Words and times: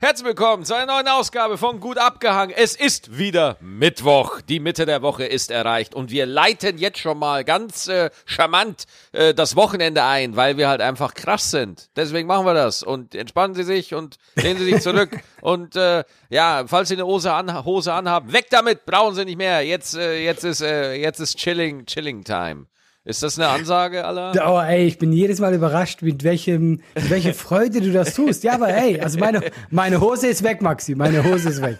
Herzlich 0.00 0.28
willkommen 0.28 0.64
zu 0.64 0.76
einer 0.76 0.92
neuen 0.92 1.08
Ausgabe 1.08 1.58
von 1.58 1.80
Gut 1.80 1.98
abgehangen. 1.98 2.54
Es 2.56 2.76
ist 2.76 3.18
wieder 3.18 3.56
Mittwoch. 3.60 4.40
Die 4.42 4.60
Mitte 4.60 4.86
der 4.86 5.02
Woche 5.02 5.24
ist 5.24 5.50
erreicht 5.50 5.92
und 5.92 6.12
wir 6.12 6.24
leiten 6.24 6.78
jetzt 6.78 7.00
schon 7.00 7.18
mal 7.18 7.42
ganz 7.42 7.88
äh, 7.88 8.10
charmant 8.24 8.84
äh, 9.10 9.34
das 9.34 9.56
Wochenende 9.56 10.04
ein, 10.04 10.36
weil 10.36 10.56
wir 10.56 10.68
halt 10.68 10.82
einfach 10.82 11.14
krass 11.14 11.50
sind. 11.50 11.90
Deswegen 11.96 12.28
machen 12.28 12.46
wir 12.46 12.54
das 12.54 12.84
und 12.84 13.16
entspannen 13.16 13.56
Sie 13.56 13.64
sich 13.64 13.92
und 13.92 14.18
lehnen 14.36 14.60
Sie 14.60 14.66
sich 14.66 14.82
zurück 14.82 15.10
und 15.40 15.74
äh, 15.74 16.04
ja, 16.30 16.62
falls 16.68 16.90
Sie 16.90 16.94
eine 16.94 17.04
Hose, 17.04 17.32
an, 17.32 17.64
Hose 17.64 17.92
anhaben, 17.92 18.32
weg 18.32 18.46
damit, 18.50 18.86
brauchen 18.86 19.16
Sie 19.16 19.24
nicht 19.24 19.36
mehr. 19.38 19.66
Jetzt, 19.66 19.96
äh, 19.96 20.22
jetzt 20.22 20.44
ist, 20.44 20.60
äh, 20.60 20.94
jetzt 20.94 21.18
ist 21.18 21.38
Chilling, 21.38 21.86
Chilling 21.86 22.22
Time. 22.22 22.66
Ist 23.08 23.22
das 23.22 23.38
eine 23.38 23.48
Ansage, 23.48 24.04
aller? 24.04 24.34
Oh, 24.46 24.60
ey, 24.60 24.84
ich 24.84 24.98
bin 24.98 25.14
jedes 25.14 25.40
Mal 25.40 25.54
überrascht, 25.54 26.02
mit 26.02 26.24
welchem, 26.24 26.82
mit 26.94 27.08
welcher 27.08 27.32
Freude 27.32 27.80
du 27.80 27.90
das 27.90 28.12
tust. 28.12 28.44
Ja, 28.44 28.52
aber 28.52 28.68
ey, 28.68 29.00
also 29.00 29.18
meine, 29.18 29.50
meine 29.70 29.98
Hose 30.02 30.26
ist 30.26 30.42
weg, 30.42 30.60
Maxi. 30.60 30.94
Meine 30.94 31.24
Hose 31.24 31.48
ist 31.48 31.62
weg. 31.62 31.78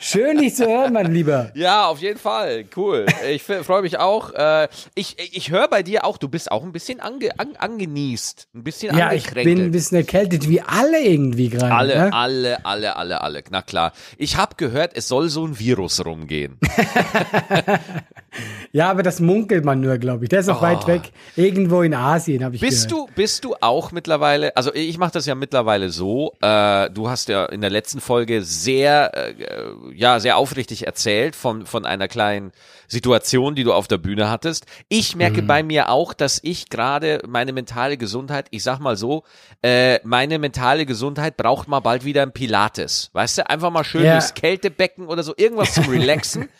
Schön, 0.00 0.38
dich 0.38 0.54
zu 0.54 0.66
hören, 0.66 0.92
mein 0.92 1.12
Lieber. 1.12 1.50
Ja, 1.54 1.86
auf 1.86 2.00
jeden 2.00 2.18
Fall. 2.18 2.64
Cool. 2.76 3.06
Ich 3.30 3.42
freue 3.42 3.82
mich 3.82 3.98
auch. 3.98 4.32
Äh, 4.32 4.68
ich 4.94 5.16
ich 5.18 5.50
höre 5.50 5.68
bei 5.68 5.82
dir 5.82 6.04
auch, 6.04 6.18
du 6.18 6.28
bist 6.28 6.50
auch 6.50 6.62
ein 6.62 6.72
bisschen 6.72 7.00
ange, 7.00 7.38
an, 7.38 7.56
angenießt. 7.58 8.48
Ein 8.54 8.64
bisschen 8.64 8.96
Ja, 8.96 9.12
ich 9.12 9.32
bin 9.32 9.60
ein 9.60 9.70
bisschen 9.70 9.98
erkältet, 9.98 10.48
wie 10.48 10.60
alle 10.60 11.00
irgendwie 11.00 11.48
gerade. 11.48 11.74
Alle, 11.74 11.94
ne? 11.96 12.12
alle, 12.12 12.64
alle, 12.64 12.96
alle, 12.96 13.20
alle. 13.20 13.42
Na 13.50 13.62
klar. 13.62 13.92
Ich 14.18 14.36
habe 14.36 14.54
gehört, 14.56 14.92
es 14.94 15.08
soll 15.08 15.28
so 15.28 15.46
ein 15.46 15.58
Virus 15.58 16.04
rumgehen. 16.04 16.58
Ja, 18.72 18.90
aber 18.90 19.04
das 19.04 19.20
munkelt 19.20 19.64
man 19.64 19.80
nur, 19.80 19.98
glaube 19.98 20.24
ich. 20.24 20.28
Der 20.30 20.40
ist 20.40 20.48
noch 20.48 20.60
weit 20.60 20.88
weg. 20.88 21.12
Irgendwo 21.36 21.82
in 21.82 21.94
Asien, 21.94 22.42
habe 22.42 22.56
ich 22.56 22.60
Bist 22.60 22.88
gehört. 22.88 23.10
du, 23.10 23.14
bist 23.14 23.44
du 23.44 23.54
auch 23.60 23.92
mittlerweile, 23.92 24.56
also 24.56 24.74
ich 24.74 24.98
mache 24.98 25.12
das 25.12 25.26
ja 25.26 25.36
mittlerweile 25.36 25.90
so, 25.90 26.32
äh, 26.40 26.90
du 26.90 27.08
hast 27.08 27.28
ja 27.28 27.46
in 27.46 27.60
der 27.60 27.70
letzten 27.70 28.00
Folge 28.00 28.42
sehr, 28.42 29.12
äh, 29.14 29.34
ja, 29.92 30.20
sehr 30.20 30.36
aufrichtig 30.36 30.86
erzählt 30.86 31.34
von, 31.36 31.66
von 31.66 31.84
einer 31.84 32.08
kleinen 32.08 32.52
Situation, 32.88 33.54
die 33.54 33.64
du 33.64 33.72
auf 33.72 33.88
der 33.88 33.98
Bühne 33.98 34.30
hattest. 34.30 34.66
Ich 34.88 35.16
merke 35.16 35.42
Mhm. 35.42 35.46
bei 35.46 35.62
mir 35.62 35.88
auch, 35.90 36.12
dass 36.14 36.40
ich 36.42 36.68
gerade 36.68 37.20
meine 37.26 37.52
mentale 37.52 37.96
Gesundheit, 37.96 38.46
ich 38.50 38.62
sag 38.62 38.78
mal 38.78 38.96
so, 38.96 39.24
äh, 39.62 39.98
meine 40.04 40.38
mentale 40.38 40.86
Gesundheit 40.86 41.36
braucht 41.36 41.68
mal 41.68 41.80
bald 41.80 42.04
wieder 42.04 42.22
ein 42.22 42.32
Pilates. 42.32 43.10
Weißt 43.12 43.38
du, 43.38 43.48
einfach 43.50 43.70
mal 43.70 43.84
schön 43.84 44.04
Ja. 44.04 44.12
durchs 44.12 44.34
Kältebecken 44.34 45.06
oder 45.06 45.22
so, 45.22 45.34
irgendwas 45.36 45.74
zum 45.74 45.88
Relaxen. 45.88 46.48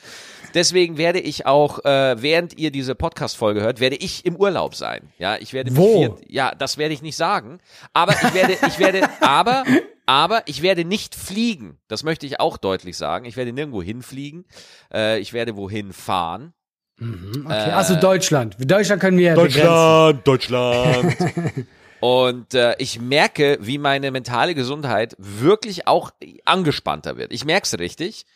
Deswegen 0.55 0.99
werde 0.99 1.19
ich 1.19 1.47
auch, 1.47 1.85
äh, 1.85 2.23
während 2.23 2.57
ihr 2.57 2.71
diese 2.71 2.95
Podcast-Folge 2.95 3.61
hört, 3.61 3.81
werde 3.81 3.97
ich 3.97 4.25
im 4.25 4.37
Urlaub 4.37 4.77
sein. 4.77 5.09
Ja, 5.19 5.37
ich 5.37 5.53
werde 5.53 5.73
mich 5.73 5.81
Wo? 5.81 5.99
vier- 5.99 6.17
ja, 6.29 6.53
das 6.57 6.79
werde 6.79 6.95
ich 6.95 7.03
nicht 7.03 7.17
sagen. 7.17 7.59
Aber 7.93 8.13
ich 8.13 8.35
werde, 8.35 8.57
ich 8.69 8.79
werde, 8.79 9.03
aber, 9.21 9.65
aber 10.07 10.43
ich 10.47 10.63
werde 10.63 10.85
nicht 10.85 11.15
fliegen. 11.15 11.79
Das 11.89 12.03
möchte 12.03 12.27
ich 12.27 12.41
auch 12.41 12.57
deutlich 12.57 12.97
sagen. 12.97 13.25
Ich 13.25 13.37
werde 13.37 13.53
nirgendwo 13.53 13.83
hinfliegen. 13.83 14.45
Äh, 14.93 15.19
ich 15.21 15.33
werde 15.33 15.57
wohin 15.57 15.93
fahren. 15.93 16.53
Okay, 17.01 17.73
also 17.73 17.97
Deutschland. 17.97 18.57
Deutschland 18.59 19.01
können 19.01 19.19
wir 19.19 19.35
begrenzen. 19.35 20.21
Deutschland. 20.25 21.17
Und 22.01 22.55
äh, 22.55 22.75
ich 22.79 23.01
merke, 23.01 23.59
wie 23.61 23.79
meine 23.79 24.11
mentale 24.11 24.55
Gesundheit 24.55 25.17
wirklich 25.19 25.89
auch 25.89 26.11
angespannter 26.45 27.17
wird. 27.17 27.33
Ich 27.33 27.45
merke 27.45 27.65
es 27.65 27.79
richtig. 27.79 28.27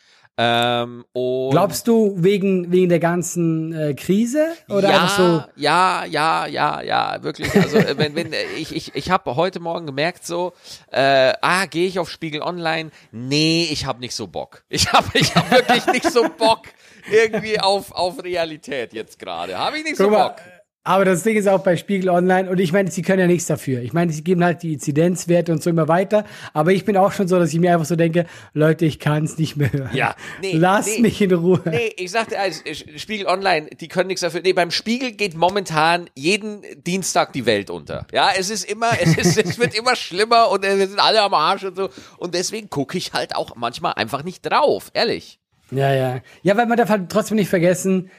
Ähm, 0.41 1.03
und 1.11 1.51
Glaubst 1.51 1.85
du 1.89 2.13
wegen, 2.15 2.71
wegen 2.71 2.87
der 2.87 2.99
ganzen 2.99 3.73
äh, 3.73 3.93
Krise? 3.93 4.53
Oder 4.69 4.89
ja, 4.89 5.07
so? 5.09 5.43
ja, 5.57 6.05
ja, 6.05 6.45
ja, 6.45 6.81
ja, 6.81 7.21
wirklich. 7.21 7.53
Also 7.53 7.75
äh, 7.75 7.97
wenn, 7.97 8.15
wenn 8.15 8.31
äh, 8.31 8.45
ich, 8.57 8.73
ich, 8.73 8.95
ich 8.95 9.11
habe 9.11 9.35
heute 9.35 9.59
Morgen 9.59 9.85
gemerkt 9.85 10.25
so, 10.25 10.53
äh, 10.93 11.33
ah, 11.41 11.65
gehe 11.65 11.87
ich 11.87 11.99
auf 11.99 12.09
Spiegel 12.09 12.41
Online? 12.41 12.89
Nee, 13.11 13.67
ich 13.69 13.85
habe 13.85 13.99
nicht 13.99 14.15
so 14.15 14.27
Bock. 14.27 14.63
Ich 14.69 14.93
habe 14.93 15.09
ich 15.13 15.35
hab 15.35 15.51
wirklich 15.51 15.85
nicht 15.87 16.09
so 16.09 16.29
Bock 16.29 16.67
irgendwie 17.11 17.59
auf, 17.59 17.91
auf 17.91 18.23
Realität 18.23 18.93
jetzt 18.93 19.19
gerade. 19.19 19.57
Habe 19.57 19.79
ich 19.79 19.83
nicht 19.83 19.97
so 19.97 20.05
Guck 20.05 20.13
mal, 20.13 20.27
Bock. 20.29 20.41
Aber 20.83 21.05
das 21.05 21.23
Ding 21.23 21.35
ist 21.35 21.47
auch 21.47 21.61
bei 21.61 21.75
Spiegel 21.75 22.09
Online 22.09 22.49
und 22.49 22.59
ich 22.59 22.71
meine, 22.71 22.89
sie 22.89 23.01
können 23.01 23.19
ja 23.19 23.27
nichts 23.27 23.47
dafür. 23.47 23.81
Ich 23.81 23.91
meine, 23.91 24.11
sie 24.13 24.23
geben 24.23 24.43
halt 24.43 24.63
die 24.63 24.73
Inzidenzwerte 24.73 25.51
und 25.51 25.61
so 25.61 25.69
immer 25.69 25.87
weiter, 25.87 26.25
aber 26.53 26.71
ich 26.71 26.85
bin 26.85 26.95
auch 26.95 27.11
schon 27.11 27.27
so, 27.27 27.37
dass 27.37 27.53
ich 27.53 27.59
mir 27.59 27.73
einfach 27.73 27.85
so 27.85 27.95
denke, 27.95 28.25
Leute, 28.53 28.85
ich 28.85 28.97
kann 28.99 29.25
es 29.25 29.37
nicht 29.37 29.57
mehr 29.57 29.71
hören. 29.73 29.89
Ja, 29.93 30.15
nee, 30.41 30.53
Lass 30.55 30.87
nee. 30.87 31.01
mich 31.01 31.21
in 31.21 31.33
Ruhe. 31.33 31.61
Nee, 31.65 31.93
ich 31.97 32.11
sagte, 32.11 32.39
also, 32.39 32.61
Spiegel 32.95 33.27
Online, 33.27 33.69
die 33.79 33.89
können 33.89 34.07
nichts 34.07 34.21
dafür. 34.21 34.41
Nee, 34.41 34.53
beim 34.53 34.71
Spiegel 34.71 35.11
geht 35.11 35.35
momentan 35.35 36.09
jeden 36.15 36.63
Dienstag 36.83 37.33
die 37.33 37.45
Welt 37.45 37.69
unter. 37.69 38.07
Ja, 38.13 38.29
es 38.37 38.49
ist 38.49 38.63
immer, 38.63 38.91
es, 39.01 39.17
ist, 39.17 39.37
es 39.37 39.59
wird 39.59 39.77
immer 39.77 39.95
schlimmer 39.95 40.49
und 40.49 40.63
äh, 40.63 40.77
wir 40.77 40.87
sind 40.87 40.99
alle 40.99 41.21
am 41.21 41.33
Arsch 41.33 41.65
und 41.65 41.75
so. 41.75 41.89
Und 42.17 42.33
deswegen 42.33 42.69
gucke 42.69 42.97
ich 42.97 43.13
halt 43.13 43.35
auch 43.35 43.55
manchmal 43.55 43.93
einfach 43.93 44.23
nicht 44.23 44.41
drauf, 44.41 44.91
ehrlich. 44.93 45.39
Ja, 45.71 45.93
ja. 45.93 46.21
Ja, 46.41 46.57
weil 46.57 46.65
man 46.65 46.77
darf 46.77 46.89
halt 46.89 47.09
trotzdem 47.09 47.37
nicht 47.37 47.49
vergessen, 47.49 48.09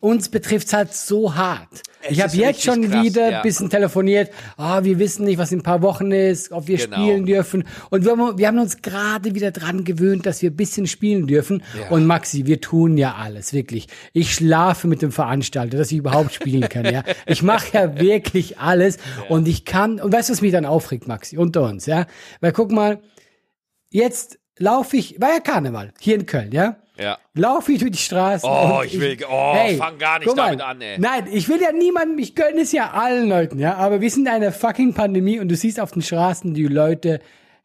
uns 0.00 0.28
betrifft's 0.28 0.72
halt 0.72 0.94
so 0.94 1.34
hart. 1.34 1.82
Es 2.02 2.12
ich 2.12 2.22
habe 2.22 2.36
jetzt 2.36 2.62
schon 2.62 2.88
krass, 2.88 3.04
wieder 3.04 3.30
ja. 3.30 3.36
ein 3.38 3.42
bisschen 3.42 3.68
telefoniert. 3.70 4.30
Ah, 4.56 4.84
wir 4.84 4.98
wissen 5.00 5.24
nicht, 5.24 5.38
was 5.38 5.50
in 5.50 5.58
ein 5.58 5.62
paar 5.64 5.82
Wochen 5.82 6.12
ist, 6.12 6.52
ob 6.52 6.68
wir 6.68 6.78
Genau. 6.78 6.96
spielen 6.96 7.26
dürfen. 7.26 7.64
Und 7.90 8.04
wir 8.04 8.12
haben, 8.12 8.38
wir 8.38 8.46
haben 8.46 8.58
uns 8.60 8.80
gerade 8.82 9.34
wieder 9.34 9.50
dran 9.50 9.84
gewöhnt, 9.84 10.24
dass 10.24 10.40
wir 10.40 10.50
ein 10.50 10.56
bisschen 10.56 10.86
spielen 10.86 11.26
dürfen. 11.26 11.62
Und 11.90 12.06
Maxi, 12.06 12.46
wir 12.46 12.60
tun 12.60 12.96
ja 12.96 13.16
alles, 13.16 13.52
wirklich. 13.52 13.88
Ich 14.12 14.32
schlafe 14.32 14.86
mit 14.86 15.02
dem 15.02 15.10
Veranstalter, 15.10 15.76
dass 15.76 15.90
ich 15.90 15.98
überhaupt 15.98 16.32
spielen 16.32 16.68
kann. 16.68 16.84
Ja, 16.84 17.02
Ich 17.26 17.42
mache 17.42 17.76
ja 17.76 17.98
wirklich 17.98 18.58
alles. 18.58 18.98
Und 19.28 19.48
ich 19.48 19.64
kann, 19.64 20.00
und 20.00 20.12
weißt 20.12 20.28
du, 20.28 20.32
was 20.34 20.40
mich 20.40 20.52
dann 20.52 20.66
aufregt, 20.66 21.08
Maxi, 21.08 21.36
unter 21.36 21.62
uns, 21.62 21.86
ja? 21.86 22.06
Weil 22.40 22.52
guck 22.52 22.70
mal, 22.70 23.00
jetzt 23.90 24.38
laufe 24.58 24.96
ich, 24.96 25.20
war 25.20 25.30
ja 25.30 25.40
Karneval, 25.40 25.92
hier 25.98 26.14
in 26.14 26.26
Köln, 26.26 26.52
ja? 26.52 26.76
Ja. 27.00 27.18
Laufe 27.34 27.72
ich 27.72 27.78
durch 27.78 27.92
die 27.92 27.98
Straßen. 27.98 28.48
Oh, 28.48 28.78
und 28.80 28.86
ich 28.86 28.98
will- 29.00 29.16
oh, 29.28 29.54
fang 29.78 29.98
gar 29.98 30.18
nicht 30.18 30.36
damit 30.36 30.60
an, 30.60 30.80
ey. 30.80 30.98
Nein, 30.98 31.28
ich 31.30 31.48
will 31.48 31.60
ja 31.60 31.70
niemandem, 31.72 32.18
ich 32.18 32.34
gönne 32.34 32.60
es 32.62 32.72
ja 32.72 32.90
allen 32.90 33.28
Leuten, 33.28 33.58
ja. 33.58 33.74
Aber 33.76 34.00
wir 34.00 34.10
sind 34.10 34.26
in 34.26 34.32
einer 34.34 34.50
fucking 34.52 34.94
Pandemie 34.94 35.38
und 35.38 35.48
du 35.48 35.54
siehst 35.56 35.78
auf 35.78 35.92
den 35.92 36.02
Straßen, 36.02 36.54
die 36.54 36.64
Leute 36.66 37.20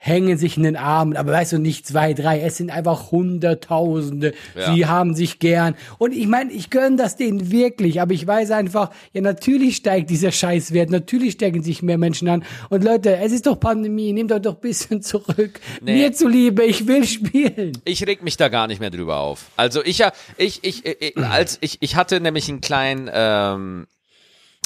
hängen 0.05 0.37
sich 0.37 0.57
in 0.57 0.63
den 0.63 0.75
Armen, 0.75 1.15
aber 1.15 1.31
weißt 1.31 1.53
du, 1.53 1.59
nicht 1.59 1.87
zwei, 1.87 2.13
drei, 2.13 2.41
es 2.41 2.57
sind 2.57 2.69
einfach 2.71 3.11
Hunderttausende, 3.11 4.33
Ja. 4.53 4.73
sie 4.73 4.85
haben 4.85 5.15
sich 5.15 5.39
gern. 5.39 5.75
Und 5.97 6.13
ich 6.13 6.27
meine, 6.27 6.51
ich 6.51 6.69
gönne 6.69 6.97
das 6.97 7.15
denen 7.15 7.51
wirklich, 7.51 8.01
aber 8.01 8.11
ich 8.13 8.27
weiß 8.27 8.51
einfach, 8.51 8.89
ja, 9.13 9.21
natürlich 9.21 9.77
steigt 9.77 10.09
dieser 10.09 10.33
Scheißwert, 10.33 10.89
natürlich 10.89 11.33
steigen 11.33 11.63
sich 11.63 11.81
mehr 11.83 11.97
Menschen 11.97 12.27
an. 12.27 12.43
Und 12.69 12.83
Leute, 12.83 13.15
es 13.15 13.31
ist 13.31 13.45
doch 13.47 13.57
Pandemie, 13.57 14.11
nehmt 14.11 14.33
euch 14.33 14.41
doch 14.41 14.55
ein 14.55 14.61
bisschen 14.61 15.01
zurück. 15.01 15.61
Nee. 15.81 15.93
Mir 15.93 16.11
zuliebe, 16.11 16.65
ich 16.65 16.85
will 16.85 17.05
spielen. 17.05 17.71
Ich 17.85 18.05
reg 18.05 18.23
mich 18.23 18.35
da 18.35 18.49
gar 18.49 18.67
nicht 18.67 18.81
mehr 18.81 18.89
drüber 18.91 19.19
auf. 19.21 19.45
Also 19.55 19.81
ich 19.85 19.99
ja, 19.99 20.11
ich, 20.35 20.65
ich, 20.65 20.85
ich, 20.85 21.15
als 21.17 21.59
ich, 21.61 21.77
ich 21.79 21.95
hatte 21.95 22.19
nämlich 22.19 22.49
einen 22.49 22.59
kleinen, 22.59 23.09
ähm, 23.13 23.87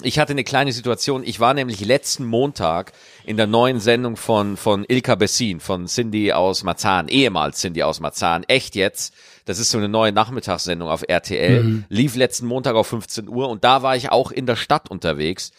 ich 0.03 0.19
hatte 0.19 0.31
eine 0.33 0.43
kleine 0.43 0.71
Situation. 0.73 1.23
Ich 1.23 1.39
war 1.39 1.53
nämlich 1.55 1.83
letzten 1.83 2.25
Montag 2.25 2.91
in 3.27 3.37
der 3.37 3.45
neuen 3.45 3.79
Sendung 3.79 4.15
von, 4.15 4.55
von 4.57 4.85
Ilka 4.87 5.15
Bessin, 5.15 5.59
von 5.59 5.85
Cindy 5.87 6.31
aus 6.31 6.63
Marzahn, 6.63 7.09
ehemals 7.09 7.59
Cindy 7.59 7.83
aus 7.83 7.99
Marzahn. 7.99 8.43
Echt 8.47 8.75
jetzt. 8.75 9.13
Das 9.45 9.59
ist 9.59 9.69
so 9.69 9.77
eine 9.77 9.89
neue 9.89 10.11
Nachmittagssendung 10.13 10.89
auf 10.89 11.03
RTL. 11.07 11.83
Lief 11.89 12.15
letzten 12.15 12.45
Montag 12.47 12.75
auf 12.75 12.87
15 12.87 13.27
Uhr 13.27 13.49
und 13.49 13.63
da 13.63 13.83
war 13.83 13.95
ich 13.97 14.11
auch 14.11 14.31
in 14.31 14.45
der 14.45 14.55
Stadt 14.55 14.89
unterwegs 14.89 15.51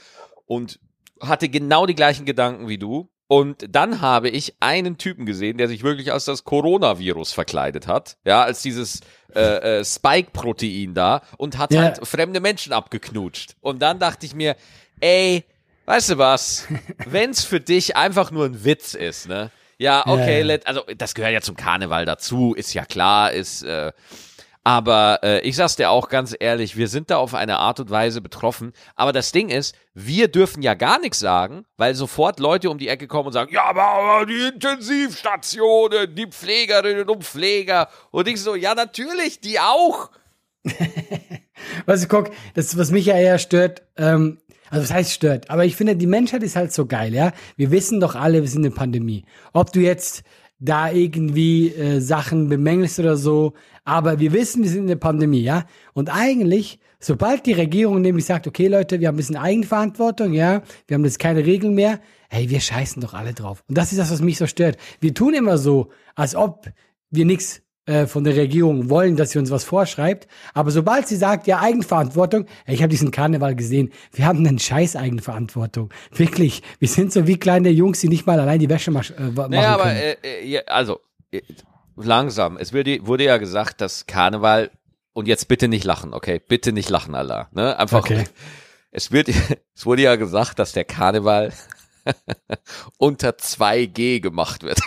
und 0.46 0.80
hatte 1.20 1.48
genau 1.50 1.84
die 1.86 1.94
gleichen 1.94 2.24
Gedanken 2.24 2.68
wie 2.68 2.78
du. 2.78 3.10
Und 3.30 3.66
dann 3.68 4.00
habe 4.00 4.30
ich 4.30 4.54
einen 4.60 4.96
Typen 4.96 5.26
gesehen, 5.26 5.58
der 5.58 5.68
sich 5.68 5.82
wirklich 5.82 6.10
als 6.12 6.24
das 6.24 6.44
Coronavirus 6.44 7.32
verkleidet 7.32 7.86
hat. 7.86 8.16
Ja, 8.24 8.42
als 8.44 8.62
dieses 8.62 9.00
äh, 9.34 9.80
äh, 9.80 9.84
Spike-Protein 9.84 10.94
da 10.94 11.20
und 11.36 11.58
hat 11.58 11.72
Ja. 11.74 11.82
halt 11.82 12.06
fremde 12.06 12.40
Menschen 12.40 12.72
abgeknutscht. 12.72 13.56
Und 13.60 13.82
dann 13.82 13.98
dachte 13.98 14.24
ich 14.24 14.34
mir, 14.34 14.56
ey, 15.00 15.44
weißt 15.88 16.10
du 16.10 16.18
was? 16.18 16.66
Wenn's 17.06 17.44
für 17.44 17.60
dich 17.60 17.96
einfach 17.96 18.30
nur 18.30 18.44
ein 18.44 18.64
Witz 18.64 18.94
ist, 18.94 19.28
ne? 19.28 19.50
Ja, 19.78 20.06
okay, 20.06 20.40
Ja, 20.40 20.54
ja. 20.54 20.60
Also 20.64 20.82
das 20.96 21.14
gehört 21.14 21.32
ja 21.32 21.40
zum 21.40 21.56
Karneval 21.56 22.04
dazu, 22.04 22.54
ist 22.54 22.74
ja 22.74 22.84
klar, 22.84 23.32
ist 23.32 23.62
äh, 23.62 23.92
aber 24.64 25.20
äh, 25.22 25.40
ich 25.48 25.56
sag's 25.56 25.76
dir 25.76 25.88
auch 25.88 26.10
ganz 26.10 26.36
ehrlich, 26.38 26.76
wir 26.76 26.88
sind 26.88 27.10
da 27.10 27.16
auf 27.16 27.32
eine 27.32 27.58
Art 27.58 27.80
und 27.80 27.88
Weise 27.88 28.20
betroffen. 28.20 28.74
Aber 28.96 29.12
das 29.12 29.32
Ding 29.32 29.48
ist, 29.48 29.74
wir 29.94 30.28
dürfen 30.28 30.62
ja 30.62 30.74
gar 30.74 31.00
nichts 31.00 31.20
sagen, 31.20 31.64
weil 31.78 31.94
sofort 31.94 32.38
Leute 32.38 32.68
um 32.68 32.76
die 32.76 32.88
Ecke 32.88 33.06
kommen 33.06 33.28
und 33.28 33.32
sagen, 33.32 33.50
ja, 33.50 33.64
aber, 33.64 33.84
aber 33.84 34.26
die 34.26 34.48
Intensivstationen, 34.48 36.14
die 36.14 36.26
Pflegerinnen 36.26 37.08
und 37.08 37.24
Pfleger. 37.24 37.88
Und 38.10 38.28
ich 38.28 38.42
so, 38.42 38.54
ja, 38.54 38.74
natürlich, 38.74 39.40
die 39.40 39.58
auch. 39.58 40.10
Weißt 41.86 42.04
du, 42.04 42.08
guck, 42.08 42.30
das, 42.52 42.76
was 42.76 42.90
mich 42.90 43.06
ja 43.06 43.16
eher 43.16 43.38
stört, 43.38 43.82
ähm, 43.96 44.38
also 44.70 44.82
was 44.82 44.92
heißt 44.92 45.12
stört, 45.12 45.50
aber 45.50 45.64
ich 45.64 45.76
finde, 45.76 45.96
die 45.96 46.06
Menschheit 46.06 46.42
ist 46.42 46.56
halt 46.56 46.72
so 46.72 46.86
geil, 46.86 47.14
ja. 47.14 47.32
Wir 47.56 47.70
wissen 47.70 48.00
doch 48.00 48.14
alle, 48.14 48.42
wir 48.42 48.48
sind 48.48 48.64
in 48.64 48.74
Pandemie. 48.74 49.24
Ob 49.52 49.72
du 49.72 49.80
jetzt 49.80 50.24
da 50.60 50.90
irgendwie 50.90 51.68
äh, 51.68 52.00
Sachen 52.00 52.48
bemängelst 52.48 52.98
oder 52.98 53.16
so. 53.16 53.54
Aber 53.84 54.18
wir 54.18 54.32
wissen, 54.32 54.62
wir 54.62 54.70
sind 54.70 54.82
in 54.82 54.88
der 54.88 54.96
Pandemie, 54.96 55.42
ja. 55.42 55.64
Und 55.94 56.10
eigentlich, 56.12 56.80
sobald 56.98 57.46
die 57.46 57.52
Regierung 57.52 58.00
nämlich 58.00 58.24
sagt, 58.24 58.46
okay 58.46 58.66
Leute, 58.68 59.00
wir 59.00 59.08
haben 59.08 59.14
ein 59.14 59.18
bisschen 59.18 59.36
Eigenverantwortung, 59.36 60.32
ja, 60.32 60.62
wir 60.86 60.96
haben 60.96 61.04
jetzt 61.04 61.18
keine 61.18 61.46
Regeln 61.46 61.74
mehr, 61.74 62.00
hey, 62.28 62.50
wir 62.50 62.60
scheißen 62.60 63.00
doch 63.00 63.14
alle 63.14 63.34
drauf. 63.34 63.62
Und 63.68 63.78
das 63.78 63.92
ist 63.92 63.98
das, 63.98 64.10
was 64.10 64.20
mich 64.20 64.36
so 64.36 64.46
stört. 64.46 64.76
Wir 65.00 65.14
tun 65.14 65.34
immer 65.34 65.58
so, 65.58 65.90
als 66.14 66.34
ob 66.34 66.66
wir 67.10 67.24
nichts 67.24 67.62
äh, 67.88 68.06
von 68.06 68.22
der 68.22 68.36
Regierung 68.36 68.90
wollen, 68.90 69.16
dass 69.16 69.30
sie 69.30 69.38
uns 69.38 69.50
was 69.50 69.64
vorschreibt. 69.64 70.28
Aber 70.52 70.70
sobald 70.70 71.08
sie 71.08 71.16
sagt, 71.16 71.46
ja, 71.46 71.60
Eigenverantwortung, 71.60 72.44
ich 72.66 72.82
habe 72.82 72.90
diesen 72.90 73.10
Karneval 73.10 73.54
gesehen, 73.54 73.90
wir 74.12 74.26
haben 74.26 74.46
einen 74.46 74.58
scheiß 74.58 74.94
Eigenverantwortung. 74.94 75.88
Wirklich, 76.14 76.62
wir 76.80 76.88
sind 76.88 77.12
so 77.12 77.26
wie 77.26 77.38
kleine 77.38 77.70
Jungs, 77.70 78.00
die 78.00 78.08
nicht 78.08 78.26
mal 78.26 78.38
allein 78.38 78.60
die 78.60 78.68
Wäsche 78.68 78.90
mach, 78.90 79.08
äh, 79.10 79.30
machen 79.30 79.52
naja, 79.52 79.74
aber 79.74 79.92
äh, 79.92 80.16
äh, 80.22 80.66
also 80.66 81.00
äh, 81.30 81.40
langsam. 81.96 82.58
Es 82.58 82.74
wurde, 82.74 83.06
wurde 83.06 83.24
ja 83.24 83.38
gesagt, 83.38 83.80
dass 83.80 84.06
Karneval 84.06 84.70
und 85.14 85.26
jetzt 85.26 85.48
bitte 85.48 85.66
nicht 85.66 85.84
lachen, 85.84 86.12
okay? 86.12 86.40
Bitte 86.46 86.72
nicht 86.72 86.90
lachen, 86.90 87.14
Allah. 87.14 87.48
Ne? 87.52 87.78
Einfach. 87.78 88.00
Okay. 88.00 88.24
Es 88.90 89.12
wird, 89.12 89.28
es 89.74 89.86
wurde 89.86 90.02
ja 90.02 90.16
gesagt, 90.16 90.58
dass 90.58 90.72
der 90.72 90.84
Karneval 90.84 91.54
unter 92.98 93.30
2G 93.30 94.20
gemacht 94.20 94.62
wird. 94.62 94.78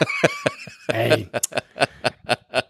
Ey. 0.88 1.30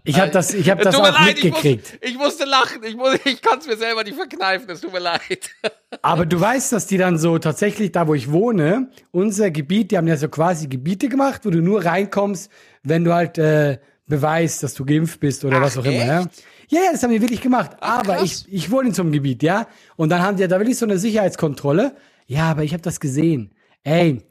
Ich 0.04 0.20
habe 0.20 0.32
das, 0.32 0.54
ich 0.54 0.70
hab 0.70 0.82
das 0.82 0.96
auch 0.96 1.04
leid, 1.04 1.36
mitgekriegt. 1.36 2.00
Ich, 2.02 2.02
muss, 2.02 2.12
ich, 2.12 2.18
musste 2.18 2.46
lachen. 2.46 2.84
Ich, 2.84 2.96
muss, 2.96 3.16
ich 3.26 3.42
kann 3.42 3.60
es 3.60 3.68
mir 3.68 3.78
selber 3.78 4.04
nicht 4.04 4.16
verkneifen. 4.16 4.70
Es 4.70 4.82
tut 4.82 4.94
mir 4.94 5.00
leid. 5.00 5.50
Aber 6.02 6.26
du 6.26 6.40
weißt, 6.40 6.72
dass 6.72 6.88
die 6.88 6.98
dann 6.98 7.18
so 7.18 7.38
tatsächlich 7.40 7.92
da, 7.92 8.08
wo 8.08 8.14
ich 8.14 8.32
wohne, 8.32 8.90
unser 9.12 9.52
Gebiet, 9.52 9.92
die 9.92 9.98
haben 9.98 10.08
ja 10.08 10.18
so 10.18 10.30
quasi 10.30 10.68
Gebiete 10.68 11.10
gemacht, 11.10 11.42
wo 11.46 11.50
du 11.50 11.62
nur 11.62 11.84
reinkommst, 11.84 12.52
wenn 12.84 13.04
du 13.04 13.14
halt 13.14 13.38
äh, 13.38 13.80
beweist, 14.08 14.64
dass 14.64 14.74
du 14.74 14.86
geimpft 14.86 15.20
bist 15.20 15.44
oder 15.46 15.58
Ach, 15.58 15.62
was 15.62 15.78
auch 15.78 15.86
echt? 15.86 16.04
immer. 16.04 16.06
Ja? 16.06 16.26
Ja, 16.70 16.80
ja, 16.86 16.92
das 16.94 17.04
haben 17.04 17.12
wir 17.12 17.22
wirklich 17.22 17.42
gemacht. 17.42 17.72
Ach, 17.82 18.00
aber 18.00 18.22
ich, 18.22 18.46
ich 18.50 18.72
wohne 18.72 18.90
in 18.90 18.94
so 18.94 19.02
einem 19.02 19.12
Gebiet, 19.12 19.44
ja. 19.44 19.68
Und 19.98 20.10
dann 20.10 20.22
haben 20.22 20.38
die 20.38 20.42
ja 20.42 20.48
da 20.48 20.58
wirklich 20.58 20.78
so 20.78 20.86
eine 20.86 20.98
Sicherheitskontrolle. 20.98 21.96
Ja, 22.28 22.50
aber 22.50 22.64
ich 22.64 22.72
habe 22.72 22.82
das 22.82 23.00
gesehen. 23.02 23.52
Ey, 23.84 24.22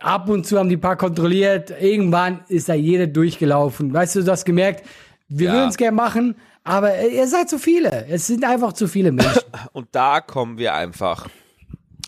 ab 0.00 0.28
und 0.28 0.46
zu 0.46 0.58
haben 0.58 0.68
die 0.68 0.76
paar 0.76 0.96
kontrolliert. 0.96 1.72
Irgendwann 1.80 2.40
ist 2.48 2.68
da 2.68 2.74
jeder 2.74 3.06
durchgelaufen. 3.06 3.92
Weißt 3.92 4.16
du, 4.16 4.24
du 4.24 4.30
hast 4.30 4.44
gemerkt, 4.44 4.84
wir 5.28 5.48
ja. 5.48 5.52
würden 5.54 5.68
es 5.68 5.76
gerne 5.76 5.96
machen, 5.96 6.36
aber 6.64 7.06
ihr 7.06 7.26
seid 7.28 7.48
zu 7.48 7.58
viele. 7.58 8.06
Es 8.08 8.26
sind 8.26 8.44
einfach 8.44 8.72
zu 8.72 8.88
viele 8.88 9.12
Menschen. 9.12 9.42
Und 9.72 9.88
da 9.92 10.20
kommen 10.20 10.58
wir 10.58 10.74
einfach 10.74 11.28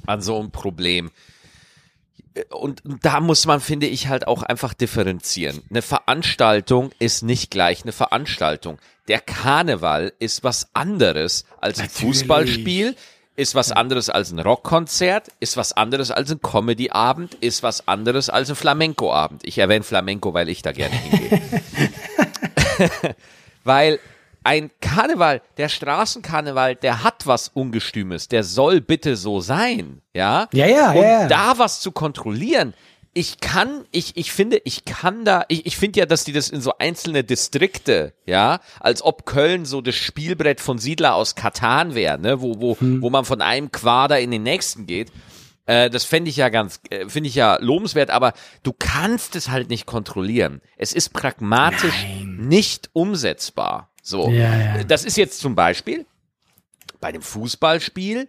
an 0.07 0.21
so 0.21 0.41
ein 0.41 0.51
Problem. 0.51 1.11
Und 2.51 2.83
da 3.03 3.21
muss 3.21 3.47
man, 3.47 3.61
finde 3.61 3.87
ich, 3.87 4.09
halt 4.09 4.27
auch 4.27 4.43
einfach 4.43 4.73
differenzieren. 4.73 5.63
Eine 5.69 5.83
Veranstaltung 5.83 6.91
ist 6.99 7.23
nicht 7.23 7.51
gleich 7.51 7.83
eine 7.83 7.93
Veranstaltung. 7.93 8.79
Der 9.09 9.21
Karneval 9.21 10.13
ist 10.19 10.45
was 10.45 10.69
anderes 10.75 11.45
als 11.61 11.81
ein. 11.81 11.89
Fußballspiel, 11.89 12.95
ist 13.41 13.55
was 13.55 13.73
anderes 13.73 14.11
als 14.11 14.31
ein 14.33 14.39
Rockkonzert, 14.39 15.29
ist 15.41 15.57
was 15.57 15.73
anderes 15.73 16.11
als 16.11 16.31
ein 16.31 16.43
Comedy-Abend, 16.43 17.35
ist 17.37 17.63
was 17.63 17.89
anderes 17.89 18.29
als 18.29 18.51
ein 18.51 18.57
Flamenco-Abend. 18.57 19.41
Ich 19.47 19.57
erwähne 19.57 19.83
Flamenco, 19.83 20.35
weil 20.35 20.51
ich 20.51 20.61
da 20.61 20.73
gerne 20.73 20.95
hingehe. 20.95 21.41
weil 23.65 23.99
ein 24.45 24.71
Karneval, 24.81 25.41
der 25.57 25.71
Straßenkarneval, 25.71 26.77
der 26.77 27.03
hat 27.03 27.27
was 27.27 27.49
Ungestümes, 27.49 28.29
der 28.29 28.45
soll 28.45 28.83
bitte 28.83 29.17
so 29.17 29.41
sein, 29.41 30.03
ja? 30.15 30.49
Ja, 30.53 30.67
ja, 30.67 30.91
Und 30.91 31.03
ja. 31.03 31.27
da 31.27 31.59
was 31.59 31.81
zu 31.81 31.93
kontrollieren, 31.93 32.75
ich 33.13 33.41
kann, 33.41 33.85
ich, 33.91 34.17
ich 34.17 34.31
finde, 34.31 34.61
ich 34.65 34.85
kann 34.85 35.25
da, 35.25 35.45
ich, 35.49 35.67
ich 35.67 35.77
finde 35.77 36.01
ja, 36.01 36.07
dass 36.07 36.25
die 36.25 36.33
das 36.33 36.49
in 36.49 36.61
so 36.61 36.75
einzelne 36.79 37.25
Distrikte, 37.25 38.15
ja, 38.25 38.61
als 38.79 39.03
ob 39.03 39.27
Köln 39.27 39.65
so 39.65 39.81
das 39.81 39.97
Spielbrett 39.97 40.61
von 40.61 40.79
Siedler 40.79 41.15
aus 41.15 41.35
Katan 41.35 41.95
wäre, 41.95 42.19
ne, 42.19 42.41
wo, 42.41 42.61
wo, 42.61 42.79
hm. 42.79 43.03
wo 43.03 43.11
man 43.11 43.25
von 43.25 43.41
einem 43.43 43.73
Quader 43.73 44.21
in 44.21 44.31
den 44.31 44.45
nächsten 44.45 44.87
geht. 44.87 45.11
Äh, 45.67 45.91
das 45.91 46.05
fände 46.05 46.31
ich 46.31 46.37
ja 46.37 46.51
ganz, 46.51 46.81
äh, 46.91 47.09
finde 47.09 47.29
ich 47.29 47.35
ja 47.35 47.59
lobenswert, 47.61 48.11
aber 48.11 48.33
du 48.63 48.73
kannst 48.73 49.35
es 49.35 49.49
halt 49.49 49.71
nicht 49.71 49.87
kontrollieren. 49.87 50.61
Es 50.77 50.93
ist 50.93 51.13
pragmatisch 51.13 52.05
Nein. 52.05 52.37
nicht 52.49 52.91
umsetzbar. 52.93 53.91
So. 54.03 54.31
Ja, 54.31 54.57
ja. 54.57 54.85
Das 54.85 55.05
ist 55.05 55.17
jetzt 55.17 55.41
zum 55.41 55.57
Beispiel 55.57 56.07
bei 57.01 57.11
dem 57.11 57.23
Fußballspiel, 57.23 58.29